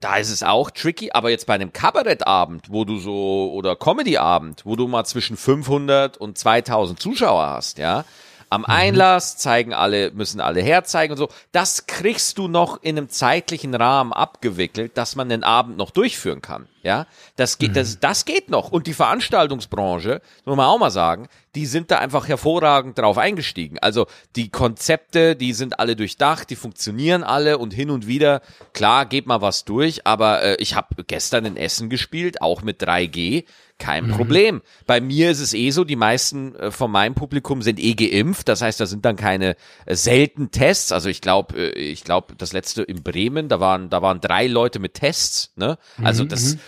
da 0.00 0.16
ist 0.16 0.30
es 0.30 0.42
auch 0.42 0.70
tricky, 0.70 1.10
aber 1.12 1.30
jetzt 1.30 1.46
bei 1.46 1.54
einem 1.54 1.72
Kabarettabend, 1.72 2.70
wo 2.70 2.84
du 2.84 2.98
so, 2.98 3.52
oder 3.52 3.76
Comedyabend, 3.76 4.64
wo 4.64 4.74
du 4.74 4.88
mal 4.88 5.04
zwischen 5.04 5.36
500 5.36 6.16
und 6.16 6.38
2000 6.38 6.98
Zuschauer 6.98 7.46
hast, 7.46 7.78
ja, 7.78 8.04
am 8.50 8.62
mhm. 8.62 8.66
Einlass 8.66 9.38
zeigen 9.38 9.72
alle, 9.72 10.10
müssen 10.10 10.40
alle 10.40 10.60
herzeigen 10.60 11.12
und 11.12 11.18
so. 11.18 11.28
Das 11.52 11.86
kriegst 11.86 12.36
du 12.36 12.48
noch 12.48 12.82
in 12.82 12.98
einem 12.98 13.08
zeitlichen 13.08 13.74
Rahmen 13.74 14.12
abgewickelt, 14.12 14.98
dass 14.98 15.14
man 15.14 15.28
den 15.28 15.44
Abend 15.44 15.76
noch 15.76 15.92
durchführen 15.92 16.42
kann. 16.42 16.68
Ja, 16.82 17.06
das 17.36 17.58
geht, 17.58 17.76
das, 17.76 17.96
mhm. 17.96 18.00
das 18.00 18.24
geht 18.24 18.50
noch. 18.50 18.72
Und 18.72 18.86
die 18.86 18.94
Veranstaltungsbranche, 18.94 20.20
muss 20.46 20.56
man 20.56 20.66
auch 20.66 20.78
mal 20.78 20.90
sagen, 20.90 21.28
die 21.54 21.66
sind 21.66 21.90
da 21.90 21.98
einfach 21.98 22.26
hervorragend 22.26 22.98
drauf 22.98 23.18
eingestiegen. 23.18 23.78
Also 23.78 24.06
die 24.34 24.48
Konzepte, 24.48 25.36
die 25.36 25.52
sind 25.52 25.78
alle 25.78 25.94
durchdacht, 25.94 26.48
die 26.50 26.56
funktionieren 26.56 27.22
alle 27.22 27.58
und 27.58 27.74
hin 27.74 27.90
und 27.90 28.06
wieder, 28.06 28.40
klar, 28.72 29.06
geht 29.06 29.26
mal 29.26 29.42
was 29.42 29.64
durch, 29.64 30.06
aber 30.06 30.42
äh, 30.42 30.56
ich 30.56 30.74
habe 30.74 31.04
gestern 31.04 31.44
in 31.44 31.56
Essen 31.56 31.90
gespielt, 31.90 32.40
auch 32.40 32.62
mit 32.62 32.82
3G, 32.82 33.44
kein 33.80 34.06
mhm. 34.06 34.12
Problem. 34.12 34.62
Bei 34.86 35.00
mir 35.00 35.30
ist 35.30 35.40
es 35.40 35.52
eh 35.54 35.70
so, 35.70 35.82
die 35.82 35.96
meisten 35.96 36.54
äh, 36.54 36.70
von 36.70 36.92
meinem 36.92 37.14
Publikum 37.14 37.62
sind 37.62 37.80
eh 37.80 37.94
geimpft, 37.94 38.48
das 38.48 38.62
heißt, 38.62 38.78
da 38.78 38.86
sind 38.86 39.04
dann 39.04 39.16
keine 39.16 39.56
äh, 39.86 39.96
selten 39.96 40.52
Tests. 40.52 40.92
Also 40.92 41.08
ich 41.08 41.20
glaube, 41.20 41.56
äh, 41.56 41.70
ich 41.70 42.04
glaube, 42.04 42.34
das 42.36 42.52
letzte 42.52 42.82
in 42.82 43.02
Bremen, 43.02 43.48
da 43.48 43.58
waren, 43.58 43.90
da 43.90 44.02
waren 44.02 44.20
drei 44.20 44.46
Leute 44.46 44.78
mit 44.78 44.94
Tests, 44.94 45.52
ne? 45.56 45.78
Also 46.02 46.24
mhm. 46.24 46.28
das, 46.28 46.54
mhm. 46.54 46.60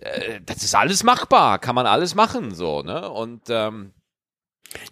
äh, 0.00 0.40
das 0.44 0.62
ist 0.62 0.74
alles 0.74 1.02
machbar, 1.04 1.58
kann 1.58 1.74
man 1.74 1.86
alles 1.86 2.14
machen, 2.14 2.54
so, 2.54 2.82
ne? 2.82 3.08
Und 3.08 3.42
ähm, 3.48 3.92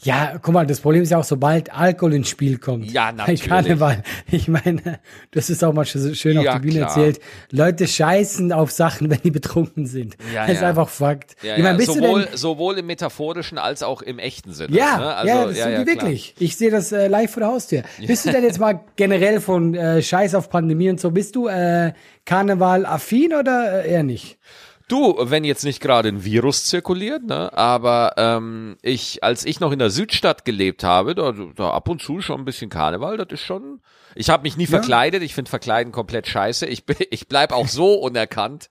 ja, 0.03 0.39
guck 0.41 0.55
mal, 0.55 0.67
das 0.67 0.81
Problem 0.81 1.03
ist 1.03 1.11
ja 1.11 1.19
auch, 1.19 1.25
sobald 1.25 1.73
Alkohol 1.73 2.15
ins 2.15 2.29
Spiel 2.29 2.59
kommt. 2.59 2.91
Ja, 2.91 3.13
natürlich. 3.17 3.43
Bei 3.43 3.49
Karneval. 3.49 4.03
Ich 4.31 4.49
meine, 4.49 5.01
das 5.31 5.51
ist 5.51 5.65
auch 5.65 5.73
mal 5.73 5.85
schön 5.85 6.39
auf 6.39 6.45
ja, 6.45 6.53
der 6.55 6.59
Bühne 6.61 6.79
klar. 6.79 6.89
erzählt. 6.89 7.21
Leute 7.51 7.87
scheißen 7.87 8.53
auf 8.53 8.71
Sachen, 8.71 9.11
wenn 9.11 9.21
die 9.23 9.31
betrunken 9.31 9.87
sind. 9.87 10.17
Ja, 10.33 10.43
das 10.43 10.57
ist 10.57 10.63
ja. 10.63 10.69
einfach 10.69 10.89
Fakt. 10.89 11.37
Ja, 11.43 11.57
ich 11.57 11.63
meine, 11.63 11.79
bist 11.79 11.93
sowohl, 11.93 12.23
du 12.23 12.29
denn, 12.29 12.37
sowohl 12.37 12.79
im 12.79 12.87
metaphorischen 12.87 13.59
als 13.59 13.83
auch 13.83 14.03
im 14.03 14.19
echten 14.19 14.53
Sinne. 14.53 14.77
Ja, 14.77 14.99
ne? 14.99 15.15
also, 15.15 15.29
ja, 15.29 15.45
das 15.47 15.59
ja, 15.59 15.69
ja, 15.71 15.87
wirklich. 15.87 16.35
Ich 16.39 16.57
sehe 16.57 16.71
das 16.71 16.93
äh, 16.93 17.09
live 17.09 17.31
vor 17.31 17.41
der 17.41 17.49
Haustür. 17.51 17.83
Bist 18.07 18.27
du 18.27 18.31
denn 18.31 18.45
jetzt 18.45 18.59
mal 18.59 18.81
generell 18.97 19.41
von 19.41 19.75
äh, 19.75 20.03
Scheiß 20.03 20.35
auf 20.35 20.51
Pandemie 20.51 20.91
und 20.91 21.01
so, 21.01 21.11
bist 21.11 21.37
du 21.37 21.49
äh, 21.49 21.93
Karneval-affin 22.25 23.35
oder 23.35 23.85
äh, 23.85 23.91
eher 23.91 24.03
nicht? 24.03 24.39
Du, 24.87 25.17
wenn 25.19 25.45
jetzt 25.45 25.65
nicht 25.65 25.81
gerade 25.81 26.09
ein 26.11 26.25
Virus 26.25 26.67
zirkuliert, 26.67 27.25
ne, 27.25 27.57
aber 27.57 28.15
ähm, 28.19 28.77
ich, 28.83 29.25
als 29.25 29.47
ich 29.47 29.59
noch 29.59 29.73
in 29.73 29.79
der 29.79 29.89
Südstadt 29.91 30.45
gelebt 30.45 30.85
habe, 30.85 31.15
da, 31.15 31.33
da 31.33 31.71
ab 31.71 31.89
und 31.89 32.03
zu 32.03 32.21
schon 32.21 32.41
ein 32.41 32.45
bisschen 32.45 32.69
Karneval, 32.71 33.17
das 33.17 33.29
ist 33.31 33.45
schon. 33.45 33.81
Ich 34.15 34.31
habe 34.31 34.43
mich 34.43 34.57
nie 34.57 34.65
ja. 34.65 34.71
verkleidet, 34.71 35.23
ich 35.23 35.35
finde 35.35 35.51
Verkleiden 35.51 35.93
komplett 35.93 36.29
scheiße. 36.29 36.67
Ich, 36.67 36.85
ich 37.11 37.29
bleib 37.29 37.53
auch 37.53 37.69
so 37.69 37.95
unerkannt. 38.01 38.71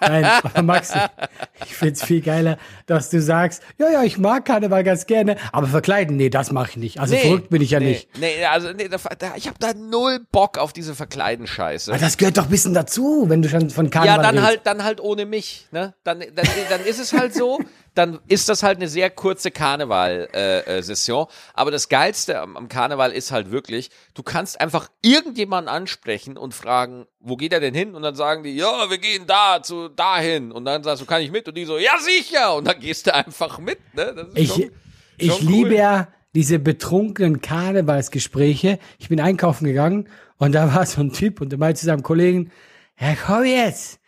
Nein, 0.00 0.26
Maxi, 0.64 0.98
ich 1.64 1.74
find's 1.74 2.02
viel 2.02 2.20
geiler, 2.20 2.58
dass 2.86 3.08
du 3.10 3.22
sagst, 3.22 3.62
ja, 3.78 3.88
ja, 3.90 4.02
ich 4.02 4.18
mag 4.18 4.44
Karneval 4.44 4.82
ganz 4.82 5.06
gerne, 5.06 5.36
aber 5.52 5.68
verkleiden, 5.68 6.16
nee, 6.16 6.28
das 6.28 6.50
mache 6.50 6.70
ich 6.70 6.76
nicht. 6.76 7.00
Also 7.00 7.14
nee, 7.14 7.20
verrückt 7.20 7.50
bin 7.50 7.62
ich 7.62 7.70
ja 7.70 7.78
nee, 7.78 7.90
nicht. 7.90 8.18
Nee, 8.18 8.44
also 8.46 8.72
nee, 8.72 8.88
da, 8.88 8.98
ich 9.36 9.46
habe 9.46 9.58
da 9.60 9.74
null 9.74 10.20
Bock 10.32 10.58
auf 10.58 10.72
diese 10.72 10.94
Verkleiden-Scheiße. 10.94 11.92
Aber 11.92 12.00
das 12.00 12.16
gehört 12.16 12.36
doch 12.36 12.44
ein 12.44 12.50
bisschen 12.50 12.74
dazu, 12.74 13.26
wenn 13.28 13.42
du 13.42 13.48
schon 13.48 13.70
von 13.70 13.90
Karneval 13.90 14.16
Ja, 14.16 14.22
dann 14.22 14.34
redest. 14.34 14.46
halt, 14.46 14.60
dann 14.64 14.84
halt 14.84 15.00
ohne 15.00 15.24
mich, 15.24 15.68
ne? 15.70 15.94
Dann, 16.04 16.20
dann, 16.20 16.46
dann 16.68 16.84
ist 16.84 16.98
es 16.98 17.12
halt 17.12 17.32
so, 17.34 17.60
dann 17.98 18.20
ist 18.28 18.48
das 18.48 18.62
halt 18.62 18.78
eine 18.78 18.88
sehr 18.88 19.10
kurze 19.10 19.50
Karneval-Session. 19.50 21.26
Äh, 21.26 21.32
Aber 21.54 21.70
das 21.70 21.88
Geilste 21.88 22.40
am, 22.40 22.56
am 22.56 22.68
Karneval 22.68 23.10
ist 23.10 23.32
halt 23.32 23.50
wirklich, 23.50 23.90
du 24.14 24.22
kannst 24.22 24.60
einfach 24.60 24.88
irgendjemanden 25.02 25.68
ansprechen 25.68 26.36
und 26.36 26.54
fragen, 26.54 27.06
wo 27.18 27.36
geht 27.36 27.52
er 27.52 27.60
denn 27.60 27.74
hin? 27.74 27.94
Und 27.96 28.02
dann 28.02 28.14
sagen 28.14 28.44
die, 28.44 28.54
ja, 28.54 28.88
wir 28.88 28.98
gehen 28.98 29.24
da, 29.26 29.62
zu 29.62 29.88
dahin. 29.88 30.52
Und 30.52 30.64
dann 30.64 30.84
sagst 30.84 31.02
du, 31.02 31.06
kann 31.06 31.20
ich 31.20 31.32
mit? 31.32 31.48
Und 31.48 31.56
die 31.56 31.64
so, 31.64 31.76
ja, 31.76 31.98
sicher. 31.98 32.54
Und 32.54 32.68
dann 32.68 32.78
gehst 32.78 33.08
du 33.08 33.14
einfach 33.14 33.58
mit. 33.58 33.78
Ne? 33.94 34.28
ich 34.34 34.48
schon, 34.48 34.70
ich 35.16 35.34
schon 35.34 35.46
liebe 35.46 35.74
ja 35.74 36.08
diese 36.34 36.60
betrunkenen 36.60 37.40
Karnevalsgespräche. 37.40 38.78
Ich 38.98 39.08
bin 39.08 39.20
einkaufen 39.20 39.64
gegangen 39.64 40.08
und 40.36 40.52
da 40.52 40.72
war 40.72 40.86
so 40.86 41.00
ein 41.00 41.12
Typ 41.12 41.40
und 41.40 41.50
der 41.50 41.58
meinte 41.58 41.80
zu 41.80 41.86
seinem 41.86 42.04
Kollegen, 42.04 42.52
ja, 43.00 43.16
komm 43.26 43.44
jetzt. 43.44 43.98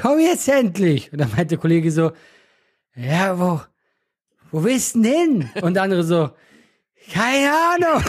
Komm 0.00 0.18
jetzt 0.18 0.48
endlich. 0.48 1.12
Und 1.12 1.18
dann 1.18 1.28
meinte 1.30 1.48
der 1.48 1.58
Kollege 1.58 1.90
so, 1.90 2.12
ja, 2.96 3.38
wo, 3.38 3.60
wo 4.50 4.64
willst 4.64 4.94
du 4.94 5.02
denn 5.02 5.12
hin? 5.42 5.50
Und 5.62 5.74
der 5.74 5.82
andere 5.84 6.02
so, 6.02 6.30
keine 7.12 7.52
Ahnung. 7.52 8.02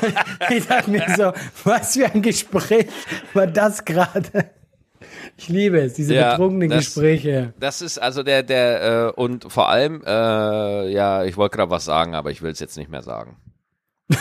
ich 0.50 0.66
dachte 0.66 0.90
mir 0.90 1.04
so, 1.16 1.32
was 1.64 1.94
für 1.94 2.06
ein 2.06 2.22
Gespräch 2.22 2.86
war 3.34 3.46
das 3.46 3.84
gerade? 3.84 4.50
Ich 5.36 5.48
liebe 5.48 5.80
es, 5.80 5.94
diese 5.94 6.14
Ja, 6.14 6.32
betrunkenen 6.32 6.70
das- 6.70 6.86
Gespräche. 6.86 7.54
Das 7.58 7.80
ist 7.80 7.98
also 7.98 8.22
der, 8.22 8.42
der, 8.42 8.82
äh, 9.16 9.20
und 9.20 9.50
vor 9.50 9.68
allem, 9.68 10.02
äh, 10.04 10.90
ja, 10.90 11.24
ich 11.24 11.36
wollte 11.36 11.56
gerade 11.56 11.70
was 11.70 11.84
sagen, 11.84 12.14
aber 12.14 12.30
ich 12.30 12.42
will 12.42 12.50
es 12.50 12.58
jetzt 12.60 12.76
nicht 12.76 12.90
mehr 12.90 13.02
sagen. 13.02 13.36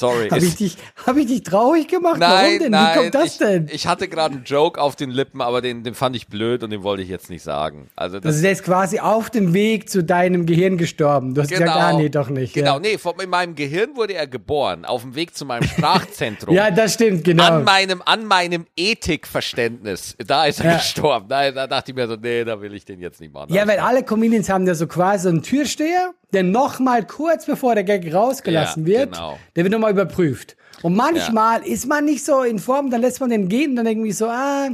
Sorry. 0.00 0.28
Habe 0.30 0.44
ich, 0.44 0.56
dich, 0.56 0.76
hab 1.06 1.16
ich 1.16 1.26
dich 1.26 1.42
traurig 1.42 1.86
gemacht? 1.88 2.18
nein, 2.18 2.30
Warum 2.30 2.58
denn? 2.58 2.70
nein, 2.72 2.94
Wie 2.94 2.98
kommt 3.00 3.14
das 3.14 3.24
ich, 3.32 3.38
denn? 3.38 3.68
ich 3.70 3.86
hatte 3.86 4.08
gerade 4.08 4.36
einen 4.36 4.44
Joke 4.44 4.80
auf 4.80 4.96
den 4.96 5.10
Lippen, 5.10 5.40
aber 5.42 5.60
den, 5.60 5.84
den 5.84 5.94
fand 5.94 6.16
ich 6.16 6.26
blöd 6.28 6.62
und 6.62 6.70
den 6.70 6.82
wollte 6.82 7.02
ich 7.02 7.08
jetzt 7.10 7.28
nicht 7.30 7.42
sagen. 7.42 7.88
Also 7.96 8.18
das, 8.18 8.40
der 8.40 8.52
ist 8.52 8.64
quasi 8.64 8.98
auf 8.98 9.28
dem 9.30 9.52
Weg 9.52 9.88
zu 9.90 10.02
deinem 10.02 10.46
Gehirn 10.46 10.78
gestorben. 10.78 11.34
Du 11.34 11.42
hast 11.42 11.50
gesagt, 11.50 11.70
ah 11.70 11.92
nee, 11.92 12.08
doch 12.08 12.30
nicht. 12.30 12.54
Genau, 12.54 12.74
Ja, 12.74 12.80
nee, 12.80 12.96
von, 12.98 13.14
in 13.22 13.28
meinem 13.30 13.54
Gehirn 13.54 13.94
wurde 13.94 14.14
er 14.14 14.26
geboren, 14.26 14.84
auf 14.84 15.02
dem 15.02 15.14
Weg 15.14 15.36
zu 15.36 15.44
meinem 15.44 15.64
Sprachzentrum. 15.68 16.54
ja 16.54 16.70
das 16.70 16.94
stimmt, 16.94 17.24
genau. 17.24 17.44
An 17.44 17.64
meinem, 17.64 18.02
an 18.04 18.24
meinem 18.24 18.66
Ethikverständnis. 18.76 20.16
Da 20.26 20.46
ist 20.46 20.60
er 20.60 20.70
Ja. 20.72 20.76
gestorben. 20.78 21.28
Da, 21.28 21.50
da 21.50 21.66
dachte 21.66 21.90
ich 21.90 21.96
mir 21.96 22.06
so, 22.08 22.16
nee, 22.16 22.44
da 22.44 22.60
will 22.60 22.74
ich 22.74 22.84
den 22.84 23.00
jetzt 23.00 23.20
nicht 23.20 23.32
machen. 23.32 23.52
Ja, 23.52 23.66
weil 23.68 23.78
alle 23.78 24.02
Comedians 24.02 24.48
haben 24.48 24.66
ja 24.66 24.74
so 24.74 24.86
quasi 24.86 25.28
einen 25.28 25.42
Türsteher, 25.42 26.12
der 26.32 26.42
nochmal 26.42 27.06
kurz 27.06 27.46
bevor 27.46 27.74
der 27.74 27.84
Gag 27.84 28.12
rausgelassen 28.12 28.86
Ja, 28.86 28.98
wird, 29.00 29.12
genau. 29.12 29.38
der 29.56 29.64
wird 29.64 29.72
nochmal 29.72 29.90
überprüft. 29.92 30.56
Und 30.82 30.94
manchmal 30.96 31.62
ist 31.66 31.86
man 31.86 32.04
nicht 32.06 32.24
so 32.24 32.42
in 32.42 32.58
Form, 32.58 32.90
dann 32.90 33.02
lässt 33.02 33.20
man 33.20 33.28
den 33.30 33.48
gehen 33.48 33.70
und 33.70 33.76
dann 33.76 33.86
irgendwie 33.86 34.12
so, 34.12 34.26
ah, 34.28 34.68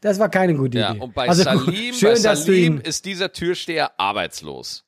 das 0.00 0.18
war 0.18 0.28
keine 0.28 0.54
gute 0.54 0.78
Ja, 0.78 0.90
Idee. 0.90 1.00
und 1.00 1.14
bei 1.14 1.28
also, 1.28 1.42
Salim, 1.44 1.94
schön, 1.94 2.08
bei 2.10 2.14
Salim 2.16 2.80
ist 2.80 3.04
dieser 3.04 3.32
Türsteher 3.32 3.92
arbeitslos. 3.98 4.84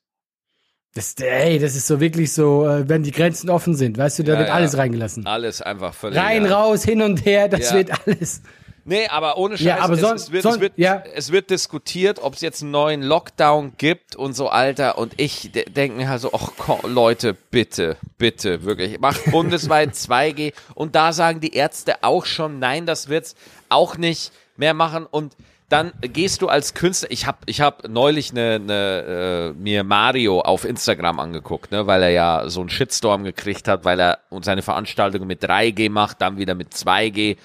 das, 0.93 1.13
ey, 1.19 1.59
das 1.59 1.75
ist 1.75 1.87
so 1.87 1.99
wirklich 2.01 2.33
so, 2.33 2.67
äh, 2.67 2.89
wenn 2.89 3.03
die 3.03 3.11
Grenzen 3.11 3.49
offen 3.49 3.75
sind, 3.75 3.97
weißt 3.97 4.19
du, 4.19 4.23
da 4.23 4.33
Ja, 4.33 4.39
wird 4.39 4.47
ja. 4.49 4.53
alles 4.55 4.77
reingelassen. 4.77 5.25
Alles 5.25 5.61
einfach 5.61 5.93
völlig. 5.93 6.17
Rein, 6.19 6.45
ja. 6.45 6.57
raus, 6.57 6.83
hin 6.83 7.01
und 7.01 7.25
her, 7.25 7.47
das 7.47 7.69
Ja. 7.71 7.75
wird 7.77 7.91
alles. 8.07 8.41
Nee, 8.87 9.07
aber 9.07 9.37
ohne 9.39 9.57
Scheiß, 9.57 9.65
Ja, 9.65 9.79
aber 9.79 9.95
es, 9.95 10.01
es, 10.01 10.31
wird, 10.31 10.43
son- 10.43 10.53
es, 10.53 10.59
wird, 10.59 10.73
ja. 10.77 11.03
es 11.15 11.31
wird 11.31 11.49
diskutiert, 11.49 12.19
ob 12.21 12.35
es 12.35 12.41
jetzt 12.41 12.61
einen 12.61 12.69
neuen 12.69 13.01
Lockdown 13.01 13.73
gibt 13.79 14.15
und 14.15 14.33
so, 14.33 14.47
Alter. 14.49 14.99
Und 14.99 15.13
ich 15.17 15.51
de 15.51 15.65
denke 15.67 15.97
mir 15.97 16.07
halt 16.07 16.21
so, 16.21 16.31
ach 16.33 16.51
Leute, 16.83 17.33
bitte, 17.33 17.97
bitte, 18.19 18.63
wirklich, 18.63 18.99
macht 18.99 19.25
bundesweit 19.31 19.93
2G. 19.95 20.53
Und 20.75 20.93
da 20.93 21.13
sagen 21.13 21.39
die 21.41 21.53
Ärzte 21.55 22.03
auch 22.03 22.25
schon, 22.27 22.59
nein, 22.59 22.85
das 22.85 23.09
wird's 23.09 23.35
auch 23.69 23.97
nicht 23.97 24.31
mehr 24.55 24.75
machen. 24.75 25.07
Und 25.09 25.35
dann 25.67 25.91
gehst 26.01 26.43
du 26.43 26.47
als 26.47 26.75
Künstler, 26.75 27.09
ich 27.09 27.25
habe 27.25 27.39
ich 27.47 27.59
hab 27.61 27.87
neulich 27.87 28.33
ne, 28.33 28.59
ne, 28.59 29.53
äh, 29.57 29.59
mir 29.59 29.83
Mario 29.83 30.41
auf 30.41 30.63
Instagram 30.63 31.19
angeguckt, 31.19 31.71
ne, 31.71 31.87
weil 31.87 32.03
er 32.03 32.11
ja 32.11 32.43
so 32.49 32.59
einen 32.59 32.69
Shitstorm 32.69 33.23
gekriegt 33.23 33.67
hat, 33.67 33.83
weil 33.83 33.99
er 33.99 34.19
und 34.29 34.45
seine 34.45 34.61
Veranstaltungen 34.61 35.25
mit 35.25 35.43
3G 35.43 35.89
macht, 35.89 36.21
dann 36.21 36.37
wieder 36.37 36.53
mit 36.53 36.71
2G. 36.73 37.37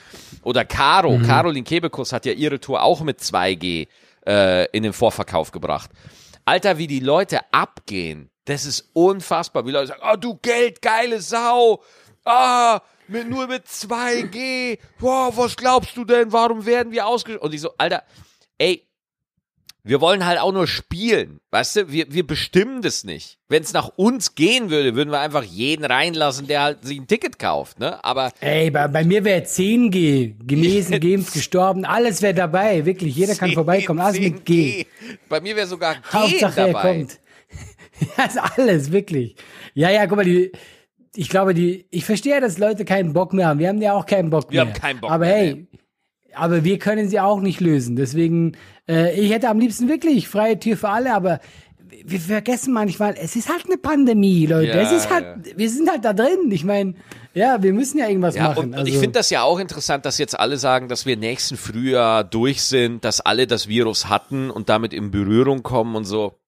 Oder 0.43 0.65
Caro, 0.65 1.19
Caroline 1.19 1.65
Kebekus 1.65 2.13
hat 2.13 2.27
ja 2.27 2.33
ihre 2.33 2.61
Tour 2.61 2.83
auch 2.83 3.03
mit 3.03 3.21
2G 3.21 3.89
äh, 4.27 4.67
in 4.77 4.83
den 4.83 4.93
Vorverkauf 4.93 5.51
gebracht. 5.51 5.91
Alter, 6.45 6.79
wie 6.79 6.87
die 6.87 7.01
Leute 7.01 7.41
abgehen, 7.53 8.31
das 8.47 8.65
ist 8.65 8.91
unfassbar. 8.95 9.67
Wie 9.67 9.71
Leute 9.71 9.89
sagen, 9.89 10.03
oh 10.03 10.17
du 10.17 10.37
geldgeile 10.37 11.21
Sau, 11.21 11.83
ah, 12.25 12.81
mit, 13.09 13.29
nur 13.29 13.47
mit 13.47 13.67
2G, 13.67 14.79
wow, 14.99 15.37
was 15.37 15.57
glaubst 15.57 15.97
du 15.97 16.05
denn, 16.05 16.33
warum 16.33 16.65
werden 16.65 16.93
wir 16.93 17.07
ausgeschlossen? 17.07 17.45
Und 17.45 17.55
ich 17.55 17.61
so, 17.61 17.71
Alter, 17.77 18.03
ey, 18.59 18.87
wir 19.83 20.01
wollen 20.01 20.27
halt 20.27 20.39
auch 20.41 20.53
nur 20.53 20.67
spielen, 20.67 21.41
weißt 21.51 21.77
du, 21.77 21.93
wir, 21.93 22.13
wir 22.13 22.27
bestimmen 22.27 22.83
das 22.83 23.05
nicht. 23.05 23.39
Wenn 23.49 23.63
es 23.63 23.73
nach 23.73 23.89
uns 23.97 24.35
gehen 24.35 24.71
würde, 24.71 24.95
würden 24.95 25.11
wir 25.11 25.21
einfach 25.21 25.43
jeden 25.43 25.85
reinlassen, 25.85 26.47
der 26.47 26.63
halt 26.63 26.85
sich 26.85 26.99
ein 26.99 27.07
Ticket 27.07 27.39
kauft, 27.39 27.79
ne, 27.81 28.03
aber 28.05 28.31
Ey, 28.41 28.71
bei, 28.71 28.89
bei 28.89 29.05
mir 29.05 29.25
wäre 29.25 29.43
10G, 29.43 30.35
genesen, 30.47 31.01
geimpft, 31.01 31.33
gestorben, 31.33 31.85
alles 31.85 32.21
wäre 32.23 32.35
dabei, 32.35 32.85
wirklich, 32.85 33.17
jeder 33.17 33.35
kann 33.35 33.53
vorbeikommen, 33.53 34.01
alles 34.01 34.21
mit 34.21 34.45
G. 34.45 34.85
Bei 35.29 35.41
mir 35.41 35.57
wäre 35.57 35.67
sogar 35.67 35.95
G 35.95 36.01
Hauptsache 36.13 36.61
er 36.61 36.67
dabei. 36.73 36.95
kommt. 36.99 37.19
Ja, 38.17 38.25
ist 38.25 38.39
alles, 38.59 38.93
wirklich. 38.93 39.37
Ja, 39.75 39.91
ja, 39.91 40.07
guck 40.07 40.17
mal, 40.17 40.25
die, 40.25 40.53
ich 41.15 41.29
glaube, 41.29 41.53
die, 41.53 41.87
ich 41.91 42.05
verstehe, 42.07 42.41
dass 42.41 42.57
Leute 42.57 42.87
keinen 42.87 43.13
Bock 43.13 43.35
mehr 43.35 43.49
haben. 43.49 43.59
Wir 43.59 43.69
haben 43.69 43.83
ja 43.83 43.93
auch 43.93 44.07
keinen 44.07 44.31
Bock 44.31 44.51
Wir 44.51 44.65
mehr. 44.65 44.73
haben 44.73 44.81
keinen 44.81 45.01
Bock 45.01 45.11
aber 45.11 45.27
mehr, 45.27 45.35
hey, 45.37 45.67
aber 46.35 46.65
wir 46.65 46.79
können 46.79 47.09
sie 47.09 47.21
auch 47.21 47.41
nicht 47.41 47.61
lösen. 47.61 47.97
Deswegen, 47.97 48.57
äh, 48.89 49.19
ich 49.19 49.33
hätte 49.33 49.49
am 49.49 49.59
liebsten 49.59 49.89
wirklich 49.89 50.29
freie 50.29 50.59
Tür 50.59 50.77
für 50.77 50.89
alle, 50.89 51.15
aber 51.15 51.41
wir 52.05 52.21
vergessen 52.21 52.73
manchmal, 52.73 53.15
es 53.21 53.37
ist 53.37 53.49
halt 53.49 53.67
eine 53.67 53.77
Pandemie, 53.77 54.47
Leute. 54.47 54.69
Ja, 54.69 54.81
es 54.81 54.93
ist 54.93 55.11
halt, 55.11 55.57
wir 55.57 55.69
sind 55.69 55.91
halt 55.91 56.05
da 56.05 56.13
drin. 56.13 56.51
Ich 56.51 56.65
meine, 56.65 56.95
ja, 57.35 57.63
wir 57.63 57.73
müssen 57.73 57.99
ja 57.99 58.09
irgendwas 58.09 58.37
Ja, 58.37 58.45
machen. 58.45 58.59
und, 58.59 58.65
und 58.67 58.75
also, 58.75 58.87
ich 58.87 58.99
finde 58.99 59.19
das 59.19 59.31
ja 59.31 59.43
auch 59.43 59.59
interessant, 59.59 60.07
dass 60.07 60.19
jetzt 60.19 60.39
alle 60.39 60.57
sagen, 60.57 60.89
dass 60.89 61.05
wir 61.07 61.17
nächsten 61.17 61.57
Frühjahr 61.57 62.25
durch 62.25 62.63
sind, 62.63 63.05
dass 63.05 63.21
alle 63.21 63.47
das 63.47 63.69
Virus 63.69 64.09
hatten 64.09 64.51
und 64.51 64.69
damit 64.69 64.93
in 64.93 65.11
Berührung 65.11 65.63
kommen 65.63 65.97
und 65.97 66.05
so. 66.05 66.39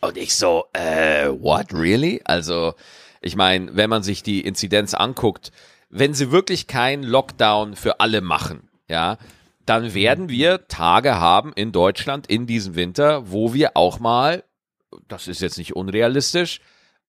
Und 0.00 0.16
ich 0.16 0.34
so, 0.34 0.64
äh, 0.72 1.28
what, 1.28 1.72
really? 1.72 2.20
Also, 2.24 2.74
ich 3.20 3.36
meine, 3.36 3.76
wenn 3.76 3.88
man 3.88 4.02
sich 4.02 4.22
die 4.22 4.40
Inzidenz 4.40 4.94
anguckt, 4.94 5.52
wenn 5.90 6.14
sie 6.14 6.32
wirklich 6.32 6.66
keinen 6.66 7.04
Lockdown 7.04 7.76
für 7.76 8.00
alle 8.00 8.20
machen, 8.20 8.68
ja, 8.92 9.16
dann 9.66 9.94
werden 9.94 10.28
wir 10.28 10.68
Tage 10.68 11.18
haben 11.18 11.52
in 11.54 11.72
Deutschland 11.72 12.26
in 12.26 12.46
diesem 12.46 12.74
Winter, 12.74 13.30
wo 13.30 13.54
wir 13.54 13.76
auch 13.76 13.98
mal, 13.98 14.44
das 15.08 15.28
ist 15.28 15.40
jetzt 15.40 15.58
nicht 15.58 15.74
unrealistisch, 15.74 16.60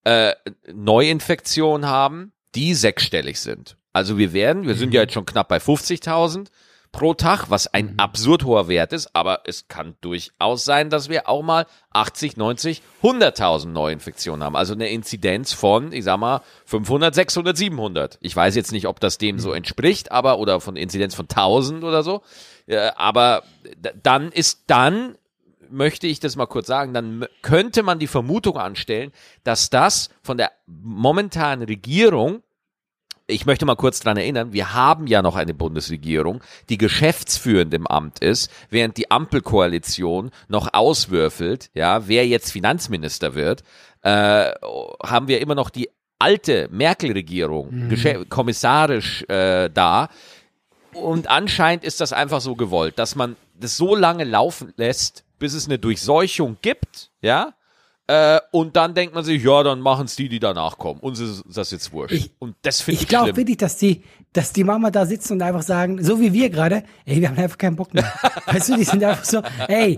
äh, 0.05 0.33
Neuinfektionen 0.73 1.89
haben, 1.89 2.31
die 2.55 2.73
sechsstellig 2.73 3.39
sind. 3.39 3.77
Also 3.91 4.17
wir 4.17 4.33
werden, 4.33 4.65
wir 4.65 4.75
sind 4.75 4.93
ja 4.93 5.01
jetzt 5.01 5.13
schon 5.13 5.25
knapp 5.25 5.49
bei 5.49 5.57
50.000 5.57 6.47
pro 6.93 7.13
Tag, 7.13 7.49
was 7.49 7.67
ein 7.73 7.95
absurd 7.97 8.45
hoher 8.45 8.69
Wert 8.69 8.93
ist, 8.93 9.13
aber 9.13 9.41
es 9.45 9.67
kann 9.67 9.95
durchaus 9.99 10.63
sein, 10.63 10.89
dass 10.89 11.09
wir 11.09 11.27
auch 11.27 11.41
mal 11.41 11.65
80, 11.91 12.37
90, 12.37 12.81
100.000 13.01 13.67
Neuinfektionen 13.67 14.43
haben. 14.43 14.55
Also 14.55 14.73
eine 14.73 14.89
Inzidenz 14.89 15.51
von, 15.51 15.91
ich 15.91 16.05
sag 16.05 16.17
mal, 16.17 16.41
500, 16.65 17.13
600, 17.13 17.57
700. 17.57 18.19
Ich 18.21 18.33
weiß 18.33 18.55
jetzt 18.55 18.71
nicht, 18.71 18.87
ob 18.87 19.01
das 19.01 19.17
dem 19.17 19.39
so 19.39 19.51
entspricht, 19.51 20.13
aber, 20.13 20.39
oder 20.39 20.61
von 20.61 20.77
Inzidenz 20.77 21.15
von 21.15 21.25
1000 21.25 21.83
oder 21.83 22.03
so. 22.03 22.21
Aber 22.95 23.43
dann 24.01 24.31
ist 24.31 24.63
dann 24.67 25.17
möchte 25.69 26.05
ich 26.05 26.19
das 26.19 26.35
mal 26.35 26.45
kurz 26.45 26.67
sagen, 26.67 26.93
dann 26.93 27.25
könnte 27.41 27.81
man 27.81 27.97
die 27.97 28.05
Vermutung 28.05 28.57
anstellen, 28.57 29.11
dass 29.43 29.71
das 29.71 30.11
von 30.21 30.37
der 30.37 30.51
momentanen 30.67 31.65
Regierung, 31.65 32.43
ich 33.27 33.45
möchte 33.45 33.65
mal 33.65 33.75
kurz 33.75 33.99
dran 34.01 34.17
erinnern, 34.17 34.53
wir 34.53 34.73
haben 34.73 35.07
ja 35.07 35.21
noch 35.21 35.35
eine 35.35 35.53
Bundesregierung, 35.53 36.41
die 36.69 36.77
geschäftsführend 36.77 37.73
im 37.73 37.87
Amt 37.87 38.19
ist, 38.19 38.51
während 38.69 38.97
die 38.97 39.09
Ampelkoalition 39.11 40.31
noch 40.47 40.73
auswürfelt, 40.73 41.69
ja, 41.73 42.07
wer 42.07 42.27
jetzt 42.27 42.51
Finanzminister 42.51 43.35
wird, 43.35 43.63
äh, 44.01 44.51
haben 45.03 45.27
wir 45.27 45.39
immer 45.39 45.55
noch 45.55 45.69
die 45.69 45.89
alte 46.19 46.67
Merkel-Regierung, 46.71 47.89
geschä- 47.89 48.27
kommissarisch 48.27 49.23
äh, 49.29 49.69
da, 49.69 50.09
und 50.93 51.27
anscheinend 51.29 51.83
ist 51.83 52.01
das 52.01 52.13
einfach 52.13 52.41
so 52.41 52.55
gewollt, 52.55 52.99
dass 52.99 53.15
man 53.15 53.35
das 53.59 53.77
so 53.77 53.95
lange 53.95 54.25
laufen 54.25 54.73
lässt, 54.77 55.23
bis 55.39 55.53
es 55.53 55.65
eine 55.65 55.79
Durchseuchung 55.79 56.57
gibt, 56.61 57.09
ja. 57.21 57.53
Äh, 58.07 58.39
und 58.51 58.75
dann 58.75 58.93
denkt 58.93 59.15
man 59.15 59.23
sich, 59.23 59.41
ja, 59.43 59.63
dann 59.63 59.79
machen 59.79 60.05
es 60.05 60.15
die, 60.15 60.27
die 60.27 60.39
danach 60.39 60.77
kommen. 60.77 60.99
Uns 60.99 61.19
ist 61.19 61.43
das 61.47 61.71
jetzt 61.71 61.93
wurscht. 61.93 62.13
Ich- 62.13 62.31
und 62.39 62.55
das 62.61 62.81
finde 62.81 62.95
ich, 62.97 63.03
ich 63.03 63.07
glaube 63.07 63.35
wirklich, 63.37 63.57
dass 63.57 63.77
die, 63.77 64.03
dass 64.33 64.51
die 64.51 64.65
Mama 64.65 64.91
da 64.91 65.05
sitzen 65.05 65.33
und 65.33 65.41
einfach 65.41 65.61
sagen, 65.61 66.03
so 66.03 66.19
wie 66.19 66.33
wir 66.33 66.49
gerade, 66.49 66.83
ey, 67.05 67.21
wir 67.21 67.29
haben 67.29 67.37
einfach 67.37 67.57
keinen 67.57 67.77
Bock 67.77 67.93
mehr. 67.93 68.11
weißt 68.47 68.69
du, 68.69 68.75
die 68.75 68.83
sind 68.83 69.03
einfach 69.03 69.23
so, 69.23 69.41
ey, 69.69 69.97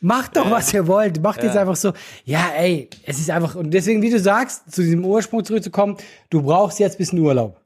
macht 0.00 0.36
doch, 0.36 0.48
was 0.50 0.72
ihr 0.72 0.86
wollt. 0.86 1.20
Macht 1.20 1.42
jetzt 1.42 1.56
einfach 1.56 1.74
so, 1.74 1.92
ja, 2.24 2.50
ey, 2.56 2.88
es 3.02 3.18
ist 3.18 3.30
einfach, 3.30 3.56
und 3.56 3.72
deswegen, 3.72 4.02
wie 4.02 4.10
du 4.10 4.20
sagst, 4.20 4.72
zu 4.72 4.82
diesem 4.82 5.04
Ursprung 5.04 5.44
zurückzukommen, 5.44 5.96
du 6.30 6.42
brauchst 6.42 6.78
jetzt 6.78 6.94
ein 6.94 6.98
bisschen 6.98 7.18
Urlaub. 7.18 7.60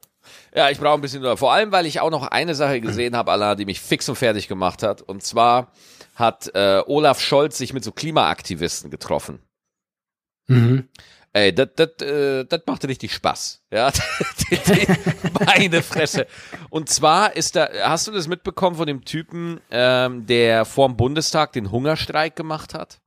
Ja, 0.55 0.69
ich 0.71 0.79
brauche 0.79 0.95
ein 0.95 1.01
bisschen 1.01 1.21
Urlaub. 1.21 1.37
Vor 1.37 1.53
allem, 1.53 1.71
weil 1.71 1.85
ich 1.85 1.99
auch 1.99 2.09
noch 2.09 2.27
eine 2.27 2.55
Sache 2.55 2.81
gesehen 2.81 3.15
habe, 3.15 3.31
Allah, 3.31 3.53
die 3.55 3.65
mich 3.65 3.79
fix 3.79 4.09
und 4.09 4.15
fertig 4.15 4.47
gemacht 4.47 4.81
hat. 4.81 5.01
Und 5.03 5.21
zwar 5.23 5.71
hat 6.15 6.51
äh, 6.55 6.81
Olaf 6.87 7.19
Scholz 7.21 7.57
sich 7.57 7.73
mit 7.73 7.83
so 7.83 7.91
Klimaaktivisten 7.91 8.89
getroffen. 8.89 9.39
Ey, 11.33 11.53
das 11.55 11.69
das, 11.75 12.05
äh, 12.07 12.43
das 12.45 12.61
macht 12.65 12.85
richtig 12.85 13.13
Spaß. 13.13 13.61
Ja, 13.71 13.91
meine 15.45 15.81
Fresse. 15.81 16.27
Und 16.69 16.89
zwar 16.89 17.35
ist 17.35 17.55
da, 17.55 17.69
hast 17.83 18.07
du 18.07 18.11
das 18.11 18.27
mitbekommen 18.27 18.75
von 18.75 18.87
dem 18.87 19.05
Typen, 19.05 19.61
ähm, 19.71 20.25
der 20.25 20.65
vorm 20.65 20.97
Bundestag 20.97 21.53
den 21.53 21.71
Hungerstreik 21.71 22.35
gemacht 22.35 22.73
hat? 22.73 22.99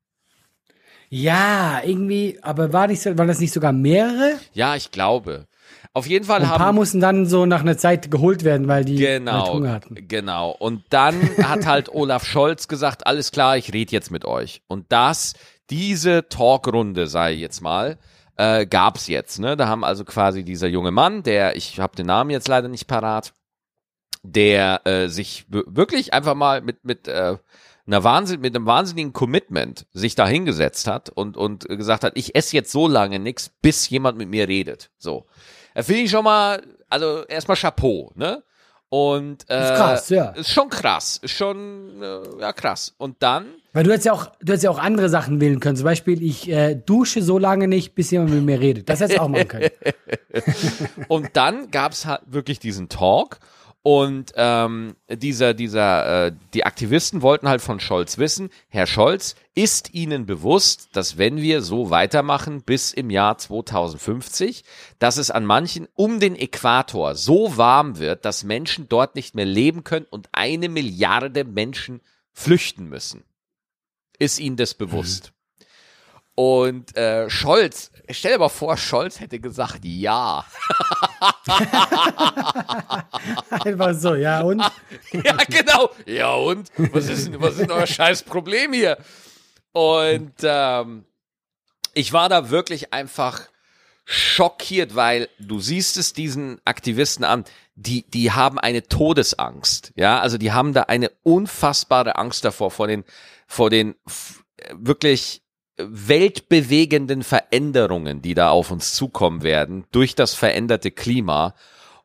Ja, 1.11 1.83
irgendwie, 1.85 2.39
aber 2.43 2.73
war, 2.73 2.87
nicht, 2.89 3.05
waren 3.05 3.29
das 3.29 3.39
nicht 3.41 3.53
sogar 3.53 3.73
mehrere? 3.73 4.39
Ja, 4.53 4.75
ich 4.75 4.91
glaube. 4.91 5.47
Auf 5.93 6.07
jeden 6.09 6.25
Fall 6.25 6.41
Ein 6.41 6.49
haben 6.49 6.59
paar 6.59 6.73
mussten 6.73 6.99
dann 7.01 7.27
so 7.27 7.47
nach 7.47 7.61
einer 7.61 7.77
Zeit 7.79 8.11
geholt 8.11 8.43
werden, 8.43 8.67
weil 8.67 8.85
die 8.85 8.97
halt 9.07 9.19
Genau, 9.21 9.53
Hunger 9.55 9.73
hatten. 9.73 10.09
genau. 10.09 10.51
Und 10.51 10.83
dann 10.91 11.15
hat 11.45 11.67
halt 11.67 11.89
Olaf 11.89 12.27
Scholz 12.27 12.67
gesagt, 12.67 13.07
alles 13.07 13.31
klar, 13.31 13.57
ich 13.57 13.73
rede 13.73 13.93
jetzt 13.93 14.11
mit 14.11 14.25
euch. 14.25 14.63
Und 14.67 14.91
das, 14.91 15.35
diese 15.71 16.29
Talkrunde, 16.29 17.07
sei 17.07 17.33
jetzt 17.33 17.61
mal, 17.61 17.99
äh, 18.37 18.67
gab's 18.67 19.07
jetzt. 19.07 19.39
Ne? 19.39 19.57
Da 19.57 19.69
haben 19.69 19.85
also 19.85 20.05
quasi 20.05 20.45
dieser 20.45 20.69
junge 20.69 20.91
Mann, 20.91 21.23
der, 21.23 21.57
ich 21.57 21.81
habe 21.81 21.97
den 21.97 22.07
Namen 22.07 22.31
jetzt 22.31 22.49
leider 22.49 22.69
nicht 22.69 22.87
parat, 22.87 23.33
der 24.23 24.87
äh, 24.87 25.09
sich 25.09 25.47
wirklich 25.49 26.15
einfach 26.15 26.35
mal 26.35 26.61
mit, 26.61 26.85
mit 26.85 27.09
äh, 27.09 27.37
einer 27.87 28.05
Wahnsinn, 28.05 28.41
mit 28.41 28.57
einem 28.57 28.67
wahnsinnigen 28.67 29.13
Commitment 29.13 29.87
sich 29.93 30.15
da 30.15 30.27
hingesetzt 30.27 30.87
hat 30.87 31.11
und, 31.11 31.37
und 31.37 31.69
gesagt 31.69 32.05
hat, 32.05 32.13
ich 32.17 32.35
esse 32.35 32.57
jetzt 32.57 32.73
so 32.73 32.89
lange 32.89 33.19
nichts, 33.19 33.51
bis 33.61 33.89
jemand 33.91 34.17
mit 34.17 34.29
mir 34.29 34.49
redet. 34.49 34.91
So. 34.97 35.27
Da 35.75 35.83
finde 35.83 36.03
ich 36.03 36.11
schon 36.11 36.25
mal, 36.25 36.63
also 36.89 37.25
erstmal 37.25 37.57
Chapeau, 37.57 38.13
ne? 38.15 38.43
Und 38.95 39.51
äh, 39.51 39.61
ist 39.61 39.75
krass, 39.75 40.09
ja. 40.11 40.29
Ist 40.37 40.51
schon 40.51 40.69
krass, 40.69 41.19
ist 41.21 41.33
schon 41.33 42.01
äh, 42.01 42.41
ja 42.41 42.53
krass. 42.53 42.95
Und 42.97 43.17
dann. 43.25 43.47
Weil 43.73 43.83
du 43.83 43.91
hättest 43.91 44.07
ja 44.07 44.13
auch, 44.13 44.27
du 44.41 44.53
hättest 44.53 44.63
ja 44.63 44.71
auch 44.71 44.79
andere 44.79 45.09
Sachen 45.09 45.41
wählen 45.41 45.59
können. 45.59 45.75
Zum 45.75 45.85
Beispiel, 45.85 46.23
ich 46.23 46.49
äh, 46.49 46.77
dusche 46.77 47.21
so 47.21 47.37
lange 47.37 47.67
nicht, 47.67 47.97
bis 47.97 48.13
jemand 48.13 48.31
mit 48.31 48.45
mir 48.45 48.61
redet. 48.61 48.89
Das 48.89 49.01
hättest 49.01 49.19
du 49.19 49.23
auch 49.23 49.29
machen 49.29 49.49
können. 49.49 49.71
und 51.09 51.31
dann 51.33 51.73
gab's 51.73 52.07
halt 52.07 52.21
wirklich 52.27 52.61
diesen 52.61 52.89
Talk 52.89 53.41
und 53.87 54.33
ähm, 54.37 54.97
dieser, 55.11 55.53
dieser, 55.53 56.29
äh, 56.29 56.33
die 56.55 56.65
Aktivisten 56.65 57.21
wollten 57.21 57.51
halt 57.51 57.61
von 57.61 57.81
Scholz 57.81 58.17
wissen, 58.17 58.49
Herr 58.71 58.87
Scholz, 58.87 59.37
ist 59.55 59.93
Ihnen 59.93 60.25
bewusst, 60.25 60.89
dass 60.95 61.19
wenn 61.19 61.37
wir 61.37 61.61
so 61.61 61.91
weitermachen 61.91 62.63
bis 62.63 62.95
im 62.95 63.11
Jahr 63.11 63.37
2050, 63.37 64.65
dass 64.99 65.19
es 65.19 65.31
an 65.31 65.45
manchen 65.45 65.87
um 65.93 66.19
den 66.19 66.35
Äquator 66.35 67.15
so 67.15 67.59
warm 67.59 67.99
wird, 67.99 68.25
dass 68.25 68.43
Menschen 68.43 68.89
dort 68.89 69.17
nicht 69.17 69.35
mehr 69.35 69.45
leben 69.45 69.85
können 69.85 70.07
und 70.09 70.31
eine 70.33 70.71
Milliarde 70.71 71.45
Menschen 71.45 72.01
flüchten 72.33 72.89
müssen? 72.89 73.23
Ist 74.19 74.41
Ihnen 74.41 74.57
das 74.57 74.73
bewusst? 74.73 75.27
Mhm. 75.27 75.44
Und 76.37 76.97
äh, 76.97 77.31
Scholz, 77.31 77.93
stell 78.11 78.33
dir 78.33 78.39
mal 78.39 78.49
vor, 78.49 78.77
Scholz 78.77 79.21
hätte 79.21 79.39
gesagt, 79.39 79.85
ja. 79.85 80.45
Einfach 83.51 83.95
so, 83.95 84.17
ja 84.17 84.41
und? 84.41 84.61
ja, 85.13 85.37
genau. 85.49 85.91
Ja 86.07 86.35
und? 86.35 86.73
Was 86.93 87.09
ist, 87.09 87.41
was 87.41 87.53
ist 87.53 87.61
denn 87.61 87.71
euer 87.71 87.87
scheiß 87.87 88.25
Problem 88.25 88.73
hier? 88.73 88.99
Und 89.73 90.35
ähm, 90.43 91.05
ich 91.95 92.13
war 92.13 92.29
da 92.29 92.51
wirklich 92.51 92.93
einfach 92.93 93.43
schockiert, 94.05 94.97
weil 94.97 95.29
du 95.39 95.61
siehst 95.61 95.97
es 95.97 96.13
diesen 96.13 96.61
Aktivisten 96.65 97.25
an, 97.25 97.45
die, 97.77 98.03
die 98.11 98.33
haben 98.33 98.59
eine 98.59 98.83
Todesangst. 98.83 99.93
Ja, 99.95 100.21
also 100.21 100.37
die 100.37 100.53
haben 100.53 100.73
da 100.73 100.83
eine 100.83 101.11
unfassbare 101.23 102.17
Angst 102.17 102.45
davor, 102.45 102.73
vor 102.73 102.89
den, 102.89 103.05
vor 103.47 103.71
den 103.71 103.95
wirklich 104.73 105.44
weltbewegenden 105.77 107.23
Veränderungen, 107.23 108.23
die 108.23 108.35
da 108.35 108.51
auf 108.51 108.71
uns 108.71 108.95
zukommen 108.95 109.43
werden 109.43 109.85
durch 109.91 110.15
das 110.15 110.35
veränderte 110.35 110.91
Klima. 110.91 111.55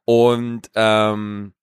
Und 0.06 0.70
ähm, 0.76 1.54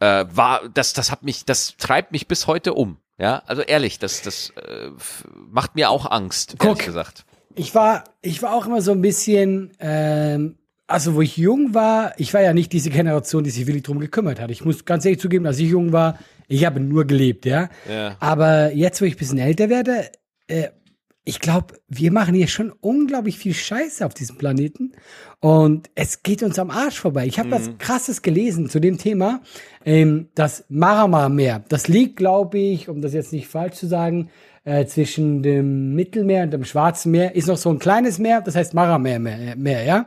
äh, 0.00 0.24
war 0.30 0.68
das, 0.68 0.92
das 0.92 1.10
hat 1.10 1.22
mich, 1.22 1.44
das 1.44 1.76
treibt 1.76 2.12
mich 2.12 2.26
bis 2.26 2.46
heute 2.46 2.74
um. 2.74 2.98
Ja, 3.18 3.42
also 3.46 3.62
ehrlich, 3.62 3.98
das, 3.98 4.22
das 4.22 4.50
äh, 4.56 4.90
macht 5.50 5.74
mir 5.74 5.88
auch 5.90 6.10
Angst, 6.10 6.56
ehrlich 6.60 6.78
Guck, 6.78 6.84
gesagt. 6.84 7.24
Ich 7.54 7.74
war, 7.74 8.04
ich 8.20 8.42
war 8.42 8.52
auch 8.52 8.66
immer 8.66 8.82
so 8.82 8.92
ein 8.92 9.00
bisschen, 9.00 9.70
ähm, 9.80 10.58
also 10.86 11.14
wo 11.14 11.22
ich 11.22 11.38
jung 11.38 11.72
war, 11.72 12.12
ich 12.18 12.34
war 12.34 12.42
ja 12.42 12.52
nicht 12.52 12.72
diese 12.72 12.90
Generation, 12.90 13.42
die 13.42 13.50
sich 13.50 13.66
wirklich 13.66 13.84
drum 13.84 14.00
gekümmert 14.00 14.38
hat. 14.38 14.50
Ich 14.50 14.64
muss 14.64 14.84
ganz 14.84 15.06
ehrlich 15.06 15.20
zugeben, 15.20 15.46
als 15.46 15.58
ich 15.58 15.70
jung 15.70 15.92
war, 15.92 16.18
ich 16.46 16.66
habe 16.66 16.78
nur 16.78 17.06
gelebt, 17.06 17.46
ja. 17.46 17.70
ja. 17.90 18.16
Aber 18.20 18.72
jetzt, 18.72 19.00
wo 19.00 19.06
ich 19.06 19.14
ein 19.14 19.18
bisschen 19.18 19.38
älter 19.38 19.70
werde, 19.70 20.10
äh, 20.46 20.68
ich 21.28 21.40
glaube, 21.40 21.74
wir 21.88 22.12
machen 22.12 22.36
hier 22.36 22.46
schon 22.46 22.72
unglaublich 22.80 23.36
viel 23.36 23.52
Scheiße 23.52 24.06
auf 24.06 24.14
diesem 24.14 24.38
Planeten 24.38 24.92
und 25.40 25.90
es 25.96 26.22
geht 26.22 26.44
uns 26.44 26.56
am 26.56 26.70
Arsch 26.70 27.00
vorbei. 27.00 27.26
Ich 27.26 27.40
habe 27.40 27.48
mhm. 27.48 27.52
was 27.52 27.70
Krasses 27.78 28.22
gelesen 28.22 28.70
zu 28.70 28.78
dem 28.78 28.96
Thema, 28.96 29.42
ähm, 29.84 30.28
das 30.36 30.64
Marmara-Meer. 30.68 31.64
Das 31.68 31.88
liegt, 31.88 32.16
glaube 32.16 32.58
ich, 32.58 32.88
um 32.88 33.02
das 33.02 33.12
jetzt 33.12 33.32
nicht 33.32 33.48
falsch 33.48 33.74
zu 33.74 33.88
sagen, 33.88 34.30
äh, 34.62 34.86
zwischen 34.86 35.42
dem 35.42 35.96
Mittelmeer 35.96 36.44
und 36.44 36.52
dem 36.52 36.64
Schwarzen 36.64 37.10
Meer. 37.10 37.34
Ist 37.34 37.48
noch 37.48 37.56
so 37.56 37.70
ein 37.70 37.80
kleines 37.80 38.20
Meer, 38.20 38.40
das 38.40 38.54
heißt 38.54 38.72
Marmara-Meer, 38.74 39.56
Meer, 39.56 39.82
ja. 39.82 40.06